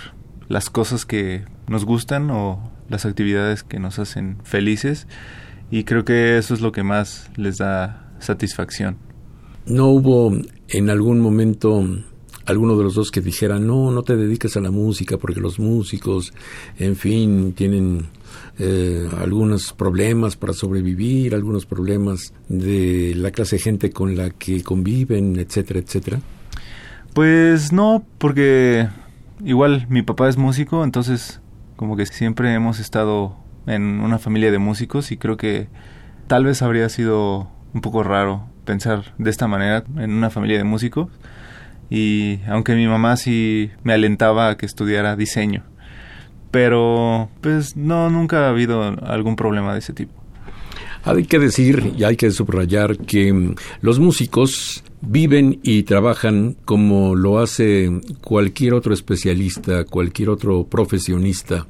las 0.48 0.70
cosas 0.70 1.06
que 1.06 1.44
nos 1.68 1.84
gustan 1.84 2.32
o 2.32 2.72
las 2.88 3.06
actividades 3.06 3.64
que 3.64 3.80
nos 3.80 4.00
hacen 4.00 4.38
felices 4.46 5.06
y 5.70 5.84
creo 5.84 6.06
que 6.06 6.38
eso 6.38 6.54
es 6.54 6.62
lo 6.62 6.72
que 6.72 6.84
más 6.84 7.30
les 7.36 7.58
da 7.58 8.10
satisfacción. 8.20 8.96
¿No 9.66 9.88
hubo 9.88 10.32
en 10.70 10.90
algún 10.90 11.20
momento 11.20 11.84
alguno 12.48 12.78
de 12.78 12.84
los 12.84 12.96
dos 12.96 13.12
que 13.12 13.22
dijera, 13.22 13.60
no, 13.60 13.92
no 13.92 14.04
te 14.04 14.16
dediques 14.16 14.56
a 14.56 14.62
la 14.62 14.72
música 14.72 15.18
porque 15.18 15.42
los 15.42 15.60
músicos, 15.60 16.34
en 16.78 16.96
fin, 16.96 17.54
tienen 17.54 18.08
eh, 18.58 19.08
algunos 19.20 19.74
problemas 19.74 20.38
para 20.38 20.54
sobrevivir, 20.54 21.36
algunos 21.36 21.66
problemas 21.66 22.34
de 22.48 23.14
la 23.16 23.32
clase 23.32 23.58
de 23.58 23.62
gente 23.62 23.90
con 23.92 24.16
la 24.16 24.30
que 24.30 24.64
conviven, 24.64 25.38
etcétera, 25.38 25.82
etcétera? 25.82 26.22
Pues 27.14 27.74
no, 27.74 28.06
porque 28.18 28.88
igual 29.44 29.86
mi 29.90 30.02
papá 30.02 30.30
es 30.30 30.38
músico, 30.38 30.86
entonces 30.86 31.42
como 31.76 31.98
que 31.98 32.06
siempre 32.06 32.54
hemos 32.54 32.80
estado 32.80 33.36
en 33.66 34.00
una 34.00 34.20
familia 34.20 34.52
de 34.52 34.58
músicos 34.58 35.12
y 35.12 35.18
creo 35.18 35.36
que 35.36 35.68
tal 36.28 36.46
vez 36.46 36.62
habría 36.62 36.88
sido 36.88 37.50
un 37.74 37.82
poco 37.82 38.04
raro 38.04 38.46
pensar 38.68 39.16
de 39.18 39.32
esta 39.32 39.48
manera 39.48 39.84
en 39.98 40.12
una 40.12 40.30
familia 40.30 40.60
de 40.60 40.64
músicos. 40.64 41.08
Y 41.90 42.42
aunque 42.48 42.76
mi 42.76 42.86
mamá 42.86 43.18
sí 43.18 43.72
me 43.82 43.94
alentaba 43.94 44.50
a 44.50 44.58
que 44.58 44.68
estudiara 44.68 45.16
diseño 45.16 45.64
pero 46.52 47.30
pues 47.42 47.76
no 47.76 48.10
nunca 48.10 48.46
ha 48.46 48.50
habido 48.50 48.82
algún 48.82 49.36
problema 49.36 49.74
de 49.74 49.80
ese 49.80 49.94
tipo. 49.94 50.14
Hay 51.04 51.26
que 51.26 51.40
decir 51.40 51.94
y 51.98 52.04
hay 52.04 52.16
que 52.16 52.32
subrayar 52.32 52.98
que 52.98 53.32
mm, 53.32 53.56
los 53.82 54.00
músicos 54.00 54.84
viven 55.02 55.60
y 55.64 55.84
trabajan 55.84 56.58
como 56.66 57.16
lo 57.16 57.40
hace 57.40 58.02
cualquier 58.24 58.74
otro 58.74 58.94
especialista, 58.94 59.86
cualquier 59.86 60.30
otro 60.30 60.66
profesionista 60.66 61.68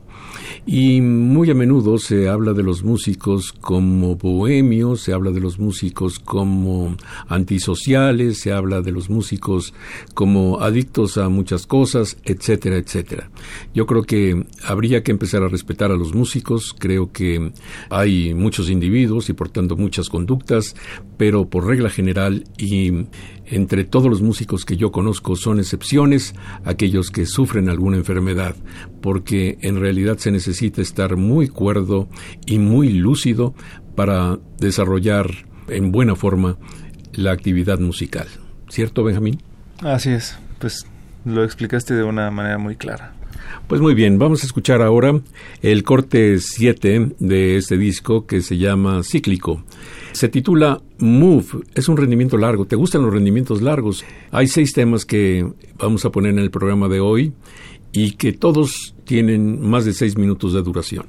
y 0.69 0.99
muy 0.99 1.49
a 1.49 1.53
menudo 1.53 1.97
se 1.97 2.27
habla 2.27 2.51
de 2.51 2.61
los 2.61 2.83
músicos 2.83 3.53
como 3.53 4.17
bohemios, 4.17 5.01
se 5.01 5.13
habla 5.13 5.31
de 5.31 5.39
los 5.39 5.59
músicos 5.59 6.19
como 6.19 6.97
antisociales, 7.29 8.39
se 8.41 8.51
habla 8.51 8.81
de 8.81 8.91
los 8.91 9.09
músicos 9.09 9.73
como 10.13 10.59
adictos 10.59 11.17
a 11.17 11.29
muchas 11.29 11.65
cosas, 11.65 12.17
etcétera, 12.25 12.75
etcétera. 12.75 13.29
Yo 13.73 13.85
creo 13.85 14.03
que 14.03 14.45
habría 14.65 15.03
que 15.03 15.11
empezar 15.11 15.41
a 15.41 15.47
respetar 15.47 15.89
a 15.91 15.95
los 15.95 16.13
músicos, 16.13 16.75
creo 16.77 17.13
que 17.13 17.53
hay 17.89 18.33
muchos 18.33 18.69
individuos 18.69 19.29
y 19.29 19.33
por 19.33 19.47
tanto 19.47 19.77
muchas 19.77 20.09
conductas, 20.09 20.75
pero 21.15 21.49
por 21.49 21.65
regla 21.65 21.89
general 21.89 22.43
y 22.57 23.05
entre 23.47 23.83
todos 23.83 24.09
los 24.09 24.21
músicos 24.21 24.65
que 24.65 24.77
yo 24.77 24.91
conozco 24.91 25.35
son 25.35 25.59
excepciones 25.59 26.35
aquellos 26.65 27.09
que 27.09 27.25
sufren 27.25 27.69
alguna 27.69 27.97
enfermedad, 27.97 28.55
porque 29.01 29.57
en 29.61 29.79
realidad 29.79 30.17
se 30.17 30.31
necesita 30.31 30.81
estar 30.81 31.15
muy 31.15 31.47
cuerdo 31.47 32.07
y 32.45 32.59
muy 32.59 32.91
lúcido 32.91 33.55
para 33.95 34.37
desarrollar 34.59 35.29
en 35.69 35.91
buena 35.91 36.15
forma 36.15 36.57
la 37.13 37.31
actividad 37.31 37.79
musical. 37.79 38.27
¿Cierto, 38.69 39.03
Benjamín? 39.03 39.41
Así 39.81 40.11
es, 40.11 40.37
pues 40.59 40.85
lo 41.25 41.43
explicaste 41.43 41.93
de 41.93 42.03
una 42.03 42.29
manera 42.31 42.57
muy 42.57 42.75
clara. 42.75 43.13
Pues 43.67 43.81
muy 43.81 43.93
bien, 43.93 44.17
vamos 44.17 44.43
a 44.43 44.45
escuchar 44.45 44.81
ahora 44.81 45.19
el 45.61 45.83
corte 45.83 46.39
7 46.39 47.15
de 47.19 47.57
este 47.57 47.77
disco 47.77 48.25
que 48.25 48.41
se 48.41 48.57
llama 48.57 49.03
Cíclico. 49.03 49.63
Se 50.11 50.29
titula 50.29 50.81
Move, 50.99 51.63
es 51.75 51.89
un 51.89 51.97
rendimiento 51.97 52.37
largo. 52.37 52.65
¿Te 52.65 52.75
gustan 52.75 53.03
los 53.03 53.13
rendimientos 53.13 53.61
largos? 53.61 54.03
Hay 54.31 54.47
seis 54.47 54.73
temas 54.73 55.05
que 55.05 55.47
vamos 55.77 56.05
a 56.05 56.11
poner 56.11 56.31
en 56.31 56.39
el 56.39 56.51
programa 56.51 56.87
de 56.87 56.99
hoy 56.99 57.33
y 57.91 58.11
que 58.11 58.33
todos 58.33 58.95
tienen 59.05 59.61
más 59.61 59.85
de 59.85 59.93
seis 59.93 60.17
minutos 60.17 60.53
de 60.53 60.61
duración. 60.61 61.05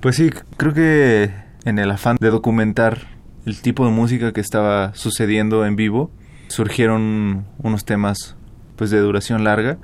Pues 0.00 0.16
sí, 0.16 0.30
creo 0.56 0.72
que 0.72 1.30
en 1.64 1.78
el 1.78 1.90
afán 1.90 2.16
de 2.20 2.30
documentar 2.30 3.08
el 3.46 3.60
tipo 3.60 3.84
de 3.84 3.90
música 3.90 4.32
que 4.32 4.40
estaba 4.40 4.94
sucediendo 4.94 5.64
en 5.64 5.76
vivo, 5.76 6.10
surgieron 6.48 7.46
unos 7.58 7.84
temas 7.84 8.36
pues 8.76 8.90
de 8.90 8.98
duración 8.98 9.44
larga 9.44 9.78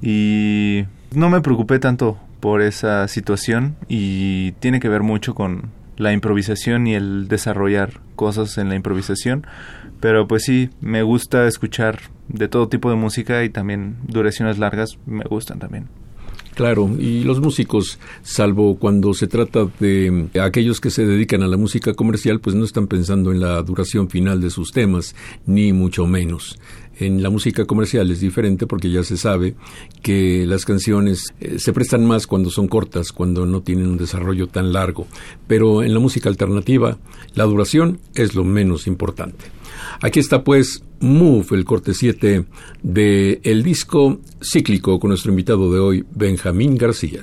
y 0.00 0.84
no 1.14 1.30
me 1.30 1.40
preocupé 1.40 1.78
tanto 1.78 2.18
por 2.40 2.62
esa 2.62 3.06
situación 3.08 3.76
y 3.88 4.52
tiene 4.52 4.80
que 4.80 4.88
ver 4.88 5.02
mucho 5.02 5.34
con 5.34 5.70
la 5.96 6.12
improvisación 6.12 6.86
y 6.86 6.94
el 6.94 7.28
desarrollar 7.28 8.00
cosas 8.16 8.58
en 8.58 8.68
la 8.68 8.74
improvisación. 8.74 9.46
Pero 10.00 10.26
pues 10.26 10.44
sí, 10.44 10.70
me 10.80 11.02
gusta 11.02 11.46
escuchar 11.46 12.00
de 12.28 12.48
todo 12.48 12.68
tipo 12.68 12.90
de 12.90 12.96
música 12.96 13.44
y 13.44 13.50
también 13.50 13.96
duraciones 14.06 14.58
largas 14.58 14.98
me 15.06 15.24
gustan 15.24 15.58
también. 15.58 15.88
Claro, 16.54 16.90
y 16.98 17.24
los 17.24 17.40
músicos, 17.40 17.98
salvo 18.22 18.76
cuando 18.76 19.14
se 19.14 19.26
trata 19.26 19.66
de 19.80 20.28
aquellos 20.38 20.80
que 20.80 20.90
se 20.90 21.06
dedican 21.06 21.42
a 21.42 21.46
la 21.46 21.56
música 21.56 21.94
comercial, 21.94 22.40
pues 22.40 22.54
no 22.54 22.64
están 22.64 22.88
pensando 22.88 23.32
en 23.32 23.40
la 23.40 23.62
duración 23.62 24.10
final 24.10 24.40
de 24.42 24.50
sus 24.50 24.70
temas, 24.70 25.16
ni 25.46 25.72
mucho 25.72 26.06
menos. 26.06 26.58
En 26.98 27.22
la 27.22 27.30
música 27.30 27.64
comercial 27.64 28.10
es 28.10 28.20
diferente 28.20 28.66
porque 28.66 28.90
ya 28.90 29.02
se 29.02 29.16
sabe 29.16 29.54
que 30.02 30.44
las 30.46 30.64
canciones 30.64 31.32
eh, 31.40 31.58
se 31.58 31.72
prestan 31.72 32.06
más 32.06 32.26
cuando 32.26 32.50
son 32.50 32.68
cortas, 32.68 33.12
cuando 33.12 33.46
no 33.46 33.62
tienen 33.62 33.88
un 33.88 33.96
desarrollo 33.96 34.46
tan 34.46 34.72
largo. 34.72 35.06
Pero 35.46 35.82
en 35.82 35.94
la 35.94 36.00
música 36.00 36.28
alternativa, 36.28 36.98
la 37.34 37.44
duración 37.44 37.98
es 38.14 38.34
lo 38.34 38.44
menos 38.44 38.86
importante. 38.86 39.44
Aquí 40.00 40.20
está 40.20 40.44
pues 40.44 40.84
Move, 41.00 41.46
el 41.52 41.64
corte 41.64 41.94
7 41.94 42.44
de 42.82 43.40
el 43.42 43.62
disco 43.62 44.20
cíclico 44.40 45.00
con 45.00 45.08
nuestro 45.08 45.30
invitado 45.30 45.72
de 45.72 45.80
hoy, 45.80 46.04
Benjamín 46.14 46.76
García. 46.76 47.22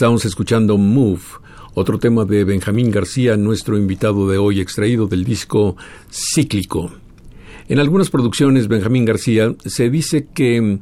Estamos 0.00 0.24
escuchando 0.24 0.78
Move, 0.78 1.20
otro 1.74 1.98
tema 1.98 2.24
de 2.24 2.44
Benjamín 2.44 2.90
García, 2.90 3.36
nuestro 3.36 3.76
invitado 3.76 4.26
de 4.30 4.38
hoy, 4.38 4.58
extraído 4.58 5.06
del 5.06 5.24
disco 5.24 5.76
Cíclico. 6.10 6.90
En 7.68 7.80
algunas 7.80 8.08
producciones, 8.08 8.66
Benjamín 8.66 9.04
García 9.04 9.54
se 9.62 9.90
dice 9.90 10.26
que 10.32 10.78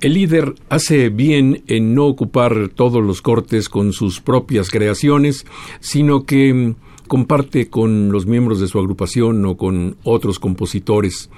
el 0.00 0.12
líder 0.12 0.56
hace 0.70 1.08
bien 1.08 1.62
en 1.68 1.94
no 1.94 2.06
ocupar 2.06 2.68
todos 2.74 3.00
los 3.00 3.22
cortes 3.22 3.68
con 3.68 3.92
sus 3.92 4.20
propias 4.20 4.70
creaciones, 4.70 5.46
sino 5.78 6.24
que 6.24 6.74
comparte 7.06 7.70
con 7.70 8.10
los 8.10 8.26
miembros 8.26 8.58
de 8.58 8.66
su 8.66 8.80
agrupación 8.80 9.46
o 9.46 9.56
con 9.56 9.98
otros 10.02 10.40
compositores. 10.40 11.30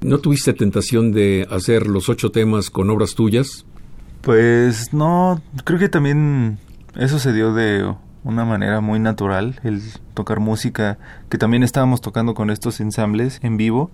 ¿No 0.00 0.18
tuviste 0.18 0.52
tentación 0.52 1.10
de 1.10 1.44
hacer 1.50 1.88
los 1.88 2.08
ocho 2.08 2.30
temas 2.30 2.70
con 2.70 2.88
obras 2.88 3.16
tuyas? 3.16 3.66
Pues 4.20 4.92
no, 4.92 5.42
creo 5.64 5.80
que 5.80 5.88
también 5.88 6.58
eso 6.96 7.18
se 7.18 7.32
dio 7.32 7.52
de 7.54 7.94
una 8.24 8.44
manera 8.44 8.80
muy 8.80 8.98
natural, 8.98 9.60
el 9.62 9.80
tocar 10.14 10.40
música, 10.40 10.98
que 11.28 11.38
también 11.38 11.62
estábamos 11.62 12.00
tocando 12.00 12.34
con 12.34 12.50
estos 12.50 12.80
ensambles 12.80 13.40
en 13.42 13.56
vivo. 13.56 13.90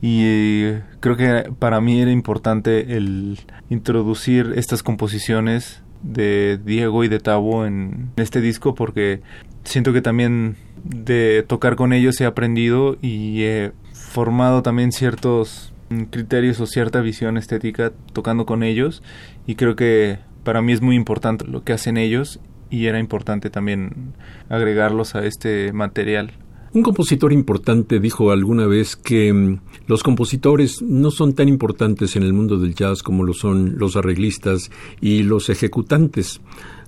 Y 0.00 0.20
eh, 0.22 0.82
creo 1.00 1.16
que 1.16 1.50
para 1.58 1.80
mí 1.80 2.00
era 2.00 2.12
importante 2.12 2.96
el 2.96 3.40
introducir 3.68 4.52
estas 4.56 4.82
composiciones 4.82 5.82
de 6.02 6.60
Diego 6.64 7.02
y 7.02 7.08
de 7.08 7.18
Tabo 7.18 7.66
en 7.66 8.10
este 8.16 8.40
disco 8.40 8.74
porque 8.76 9.20
siento 9.64 9.92
que 9.92 10.00
también 10.00 10.56
de 10.84 11.44
tocar 11.46 11.74
con 11.74 11.92
ellos 11.92 12.20
he 12.20 12.26
aprendido 12.26 12.96
y 13.02 13.42
he 13.42 13.72
formado 13.92 14.62
también 14.62 14.92
ciertos 14.92 15.72
criterios 16.10 16.60
o 16.60 16.66
cierta 16.66 17.00
visión 17.00 17.36
estética 17.36 17.92
tocando 18.12 18.46
con 18.46 18.62
ellos 18.62 19.02
y 19.46 19.56
creo 19.56 19.74
que 19.74 20.18
para 20.48 20.62
mí 20.62 20.72
es 20.72 20.80
muy 20.80 20.96
importante 20.96 21.46
lo 21.46 21.62
que 21.62 21.74
hacen 21.74 21.98
ellos 21.98 22.40
y 22.70 22.86
era 22.86 22.98
importante 22.98 23.50
también 23.50 24.14
agregarlos 24.48 25.14
a 25.14 25.26
este 25.26 25.74
material. 25.74 26.32
Un 26.72 26.82
compositor 26.82 27.34
importante 27.34 28.00
dijo 28.00 28.30
alguna 28.30 28.66
vez 28.66 28.96
que 28.96 29.30
mm, 29.30 29.60
los 29.88 30.02
compositores 30.02 30.80
no 30.80 31.10
son 31.10 31.34
tan 31.34 31.48
importantes 31.48 32.16
en 32.16 32.22
el 32.22 32.32
mundo 32.32 32.56
del 32.56 32.74
jazz 32.74 33.02
como 33.02 33.24
lo 33.24 33.34
son 33.34 33.78
los 33.78 33.94
arreglistas 33.96 34.70
y 35.02 35.22
los 35.22 35.50
ejecutantes. 35.50 36.40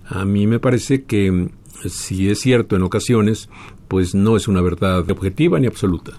A 0.07 0.25
mí 0.25 0.47
me 0.47 0.59
parece 0.59 1.03
que 1.03 1.31
mm, 1.31 1.51
si 1.87 2.31
es 2.31 2.41
cierto 2.41 2.77
en 2.77 2.83
ocasiones, 2.83 3.51
pues 3.89 4.15
no 4.15 4.39
es 4.39 4.49
una 4.49 4.63
verdad 4.63 5.11
objetiva 5.11 5.61
ni 5.61 5.67
absoluta. 5.67 6.13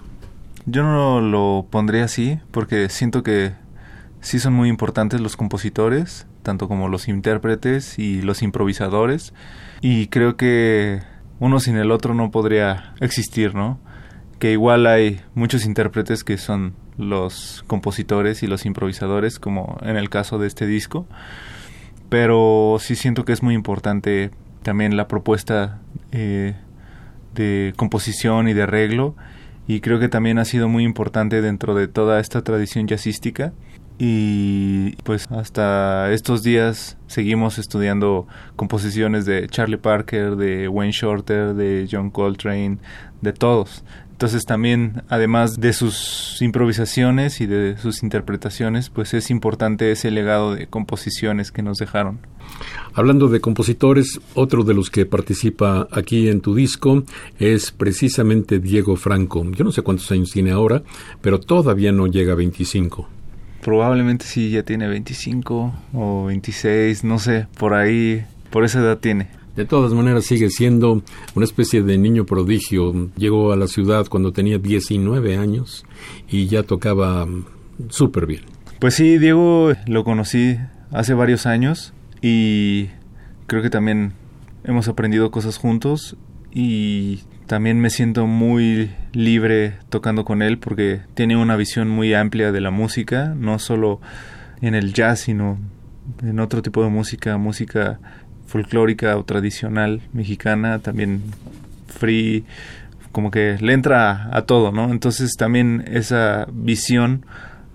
Yo 0.64 0.84
no 0.84 1.20
lo 1.20 1.66
pondría 1.68 2.04
así 2.04 2.38
porque 2.52 2.88
siento 2.88 3.24
que 3.24 3.54
sí 4.20 4.38
son 4.38 4.52
muy 4.52 4.68
importantes 4.68 5.20
los 5.20 5.36
compositores, 5.36 6.28
tanto 6.42 6.68
como 6.68 6.88
los 6.88 7.08
intérpretes 7.08 7.98
y 7.98 8.22
los 8.22 8.42
improvisadores, 8.42 9.32
y 9.80 10.08
creo 10.08 10.36
que 10.36 11.00
uno 11.38 11.60
sin 11.60 11.76
el 11.76 11.90
otro 11.90 12.14
no 12.14 12.30
podría 12.30 12.94
existir, 13.00 13.54
¿no? 13.54 13.80
Que 14.38 14.52
igual 14.52 14.86
hay 14.86 15.20
muchos 15.34 15.64
intérpretes 15.64 16.24
que 16.24 16.38
son 16.38 16.74
los 16.98 17.64
compositores 17.66 18.42
y 18.42 18.46
los 18.46 18.66
improvisadores, 18.66 19.38
como 19.38 19.78
en 19.82 19.96
el 19.96 20.10
caso 20.10 20.38
de 20.38 20.46
este 20.46 20.66
disco, 20.66 21.06
pero 22.08 22.76
sí 22.80 22.94
siento 22.94 23.24
que 23.24 23.32
es 23.32 23.42
muy 23.42 23.54
importante 23.54 24.30
también 24.62 24.96
la 24.96 25.08
propuesta 25.08 25.80
eh, 26.12 26.54
de 27.34 27.72
composición 27.76 28.48
y 28.48 28.52
de 28.52 28.62
arreglo, 28.62 29.16
y 29.66 29.80
creo 29.80 29.98
que 29.98 30.08
también 30.08 30.38
ha 30.38 30.44
sido 30.44 30.68
muy 30.68 30.84
importante 30.84 31.40
dentro 31.40 31.74
de 31.74 31.88
toda 31.88 32.20
esta 32.20 32.42
tradición 32.42 32.86
jazzística 32.88 33.52
y 33.98 34.96
pues 35.04 35.26
hasta 35.30 36.12
estos 36.12 36.42
días 36.42 36.96
seguimos 37.06 37.58
estudiando 37.58 38.26
composiciones 38.56 39.26
de 39.26 39.46
Charlie 39.48 39.76
Parker, 39.76 40.36
de 40.36 40.68
Wayne 40.68 40.92
Shorter, 40.92 41.54
de 41.54 41.88
John 41.90 42.10
Coltrane, 42.10 42.78
de 43.20 43.32
todos. 43.32 43.84
Entonces 44.22 44.44
también, 44.44 45.02
además 45.08 45.58
de 45.58 45.72
sus 45.72 46.40
improvisaciones 46.40 47.40
y 47.40 47.46
de 47.46 47.76
sus 47.78 48.04
interpretaciones, 48.04 48.88
pues 48.88 49.14
es 49.14 49.30
importante 49.30 49.90
ese 49.90 50.12
legado 50.12 50.54
de 50.54 50.68
composiciones 50.68 51.50
que 51.50 51.62
nos 51.62 51.78
dejaron. 51.78 52.20
Hablando 52.94 53.28
de 53.28 53.40
compositores, 53.40 54.20
otro 54.34 54.62
de 54.62 54.74
los 54.74 54.90
que 54.90 55.06
participa 55.06 55.88
aquí 55.90 56.28
en 56.28 56.40
tu 56.40 56.54
disco 56.54 57.02
es 57.40 57.72
precisamente 57.72 58.60
Diego 58.60 58.94
Franco. 58.94 59.44
Yo 59.50 59.64
no 59.64 59.72
sé 59.72 59.82
cuántos 59.82 60.10
años 60.12 60.30
tiene 60.30 60.52
ahora, 60.52 60.84
pero 61.20 61.40
todavía 61.40 61.90
no 61.90 62.06
llega 62.06 62.34
a 62.34 62.36
25 62.36 63.08
probablemente 63.62 64.26
sí 64.26 64.50
ya 64.50 64.64
tiene 64.64 64.88
25 64.88 65.72
o 65.94 66.24
26, 66.26 67.04
no 67.04 67.18
sé, 67.18 67.46
por 67.58 67.74
ahí, 67.74 68.24
por 68.50 68.64
esa 68.64 68.80
edad 68.80 68.98
tiene. 68.98 69.28
De 69.56 69.64
todas 69.64 69.92
maneras 69.92 70.24
sigue 70.24 70.50
siendo 70.50 71.02
una 71.34 71.44
especie 71.44 71.82
de 71.82 71.98
niño 71.98 72.24
prodigio. 72.24 73.10
Llegó 73.16 73.52
a 73.52 73.56
la 73.56 73.68
ciudad 73.68 74.06
cuando 74.08 74.32
tenía 74.32 74.58
19 74.58 75.36
años 75.36 75.84
y 76.28 76.46
ya 76.46 76.62
tocaba 76.62 77.26
súper 77.88 78.26
bien. 78.26 78.42
Pues 78.78 78.94
sí, 78.94 79.18
Diego 79.18 79.72
lo 79.86 80.04
conocí 80.04 80.56
hace 80.90 81.14
varios 81.14 81.46
años 81.46 81.92
y 82.20 82.88
creo 83.46 83.62
que 83.62 83.70
también 83.70 84.14
hemos 84.64 84.88
aprendido 84.88 85.30
cosas 85.30 85.58
juntos 85.58 86.16
y 86.50 87.20
también 87.46 87.80
me 87.80 87.90
siento 87.90 88.26
muy 88.26 88.90
libre 89.12 89.74
tocando 89.88 90.24
con 90.24 90.42
él 90.42 90.58
porque 90.58 91.00
tiene 91.14 91.36
una 91.36 91.56
visión 91.56 91.88
muy 91.88 92.14
amplia 92.14 92.52
de 92.52 92.60
la 92.60 92.70
música, 92.70 93.34
no 93.36 93.58
solo 93.58 94.00
en 94.60 94.74
el 94.74 94.92
jazz, 94.92 95.20
sino 95.20 95.58
en 96.22 96.40
otro 96.40 96.62
tipo 96.62 96.82
de 96.82 96.90
música, 96.90 97.36
música 97.36 98.00
folclórica 98.46 99.16
o 99.16 99.24
tradicional 99.24 100.02
mexicana, 100.12 100.78
también 100.78 101.22
free, 101.88 102.44
como 103.12 103.30
que 103.30 103.56
le 103.60 103.72
entra 103.72 104.28
a, 104.36 104.42
todo, 104.42 104.72
¿no? 104.72 104.90
Entonces 104.90 105.36
también 105.36 105.84
esa 105.86 106.46
visión 106.52 107.24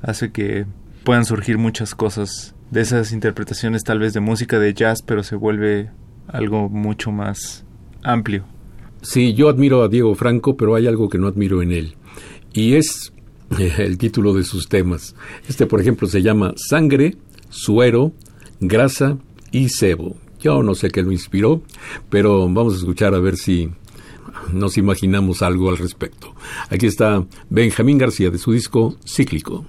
hace 0.02 0.32
que 0.32 0.66
puedan 1.04 1.26
surgir 1.26 1.58
muchas 1.58 1.96
cosas 1.96 2.56
de 2.72 2.82
esas 2.82 3.12
interpretaciones 3.12 3.84
tal 3.84 4.00
vez 4.00 4.14
de 4.14 4.20
música 4.20 4.60
de 4.60 4.74
jazz, 4.74 5.02
pero 5.02 5.24
se 5.24 5.36
vuelve 5.36 5.90
algo 6.28 6.70
mucho 6.70 7.12
más 7.12 7.66
amplio. 8.04 8.57
Sí, 9.10 9.34
yo 9.34 9.48
admiro 9.48 9.84
a 9.84 9.88
Diego 9.88 10.16
Franco, 10.16 10.58
pero 10.58 10.76
hay 10.76 10.86
algo 10.86 11.08
que 11.08 11.18
no 11.18 11.28
admiro 11.28 11.62
en 11.62 11.72
él. 11.72 11.96
Y 12.52 12.74
es 12.74 13.14
el 13.78 13.98
título 13.98 14.34
de 14.34 14.44
sus 14.44 14.68
temas. 14.68 15.16
Este, 15.48 15.66
por 15.66 15.80
ejemplo, 15.80 16.10
se 16.10 16.22
llama 16.22 16.54
Sangre, 16.58 17.16
Suero, 17.50 18.12
Grasa 18.60 19.18
y 19.54 19.70
Cebo. 19.70 20.18
Yo 20.42 20.62
no 20.62 20.76
sé 20.76 20.90
qué 20.90 21.04
lo 21.04 21.14
inspiró, 21.14 21.62
pero 22.10 22.42
vamos 22.52 22.74
a 22.74 22.78
escuchar 22.80 23.16
a 23.16 23.20
ver 23.20 23.38
si 23.38 23.70
nos 24.52 24.78
imaginamos 24.78 25.42
algo 25.42 25.70
al 25.70 25.78
respecto. 25.78 26.36
Aquí 26.70 26.86
está 26.86 27.26
Benjamín 27.50 27.98
García 27.98 28.30
de 28.30 28.38
su 28.38 28.52
disco 28.52 28.98
Cíclico. 29.06 29.66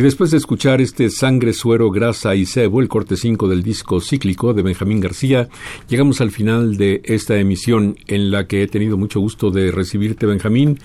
Y 0.00 0.02
después 0.02 0.30
de 0.30 0.38
escuchar 0.38 0.80
este 0.80 1.10
Sangre, 1.10 1.52
Suero, 1.52 1.90
Grasa 1.90 2.34
y 2.34 2.46
Sebo, 2.46 2.80
el 2.80 2.88
corte 2.88 3.18
5 3.18 3.48
del 3.48 3.62
disco 3.62 4.00
cíclico 4.00 4.54
de 4.54 4.62
Benjamín 4.62 4.98
García, 4.98 5.50
llegamos 5.90 6.22
al 6.22 6.30
final 6.30 6.78
de 6.78 7.02
esta 7.04 7.36
emisión 7.36 7.98
en 8.06 8.30
la 8.30 8.46
que 8.46 8.62
he 8.62 8.66
tenido 8.66 8.96
mucho 8.96 9.20
gusto 9.20 9.50
de 9.50 9.70
recibirte, 9.70 10.24
Benjamín. 10.24 10.78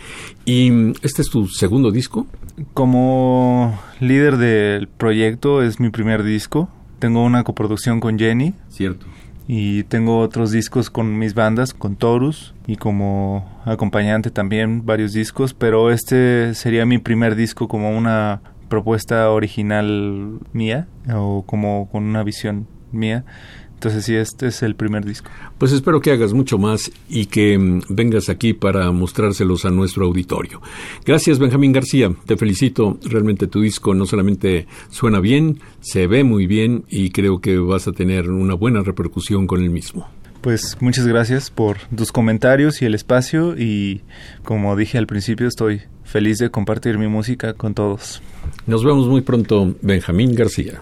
¿Y 0.44 0.90
este 1.02 1.22
es 1.22 1.30
tu 1.30 1.48
segundo 1.48 1.92
disco? 1.92 2.28
Como 2.74 3.80
líder 4.02 4.36
del 4.36 4.90
proyecto 4.90 5.64
es 5.64 5.80
mi 5.80 5.92
primer 5.92 6.22
disco. 6.22 6.68
Tengo 7.00 7.24
una 7.24 7.46
coproducción 7.46 8.02
con 8.02 8.20
Jenny. 8.20 8.54
Cierto. 8.68 9.06
Y 9.48 9.84
tengo 9.84 10.20
otros 10.20 10.52
discos 10.52 10.90
con 10.90 11.18
mis 11.18 11.36
bandas, 11.36 11.74
con 11.74 11.96
Torus, 11.96 12.54
y 12.68 12.76
como 12.76 13.62
acompañante 13.64 14.30
también 14.30 14.86
varios 14.86 15.14
discos, 15.14 15.54
pero 15.54 15.92
este 15.92 16.54
sería 16.54 16.86
mi 16.86 16.98
primer 16.98 17.36
disco 17.36 17.70
como 17.70 17.96
una 17.96 18.42
propuesta 18.68 19.30
original 19.32 20.40
mía 20.54 20.88
o 21.14 21.44
como 21.46 21.90
con 21.92 22.04
una 22.04 22.24
visión 22.24 22.68
mía. 22.92 23.26
Entonces 23.76 24.06
sí, 24.06 24.16
este 24.16 24.48
es 24.48 24.64
el 24.64 24.76
primer 24.76 25.06
disco. 25.06 25.30
Pues 25.58 25.72
espero 25.72 26.00
que 26.00 26.12
hagas 26.12 26.34
mucho 26.34 26.58
más 26.58 26.92
y 27.10 27.28
que 27.28 27.58
mm, 27.58 27.82
vengas 27.90 28.30
aquí 28.30 28.54
para 28.54 28.92
mostrárselos 28.92 29.66
a 29.66 29.70
nuestro 29.70 30.06
auditorio. 30.06 30.62
Gracias 31.06 31.40
Benjamín 31.40 31.72
García, 31.72 32.12
te 32.26 32.38
felicito. 32.38 32.98
Realmente 33.04 33.48
tu 33.48 33.62
disco 33.62 33.94
no 33.94 34.06
solamente 34.06 34.66
suena 34.90 35.20
bien, 35.20 35.60
se 35.82 36.08
ve 36.08 36.24
muy 36.24 36.48
bien 36.48 36.86
y 36.90 37.12
creo 37.12 37.40
que 37.40 37.58
vas 37.58 37.88
a 37.88 37.92
tener 37.92 38.30
una 38.30 38.56
buena 38.56 38.82
repercusión 38.82 39.46
con 39.46 39.62
el 39.62 39.70
mismo. 39.70 40.08
Pues 40.46 40.80
muchas 40.80 41.08
gracias 41.08 41.50
por 41.50 41.80
tus 41.96 42.12
comentarios 42.12 42.80
y 42.84 42.86
el 42.86 42.94
espacio 42.94 43.58
y 43.58 44.02
como 44.44 44.76
dije 44.76 45.00
al 45.00 45.08
principio 45.08 45.48
estoy 45.48 45.82
feliz 46.04 46.38
de 46.38 46.52
compartir 46.52 47.00
mi 47.00 47.08
música 47.08 47.56
con 47.56 47.74
todos. 47.74 48.22
Nos 48.68 48.84
vemos 48.84 49.08
muy 49.08 49.22
pronto, 49.22 49.76
Benjamín 49.82 50.36
García. 50.36 50.82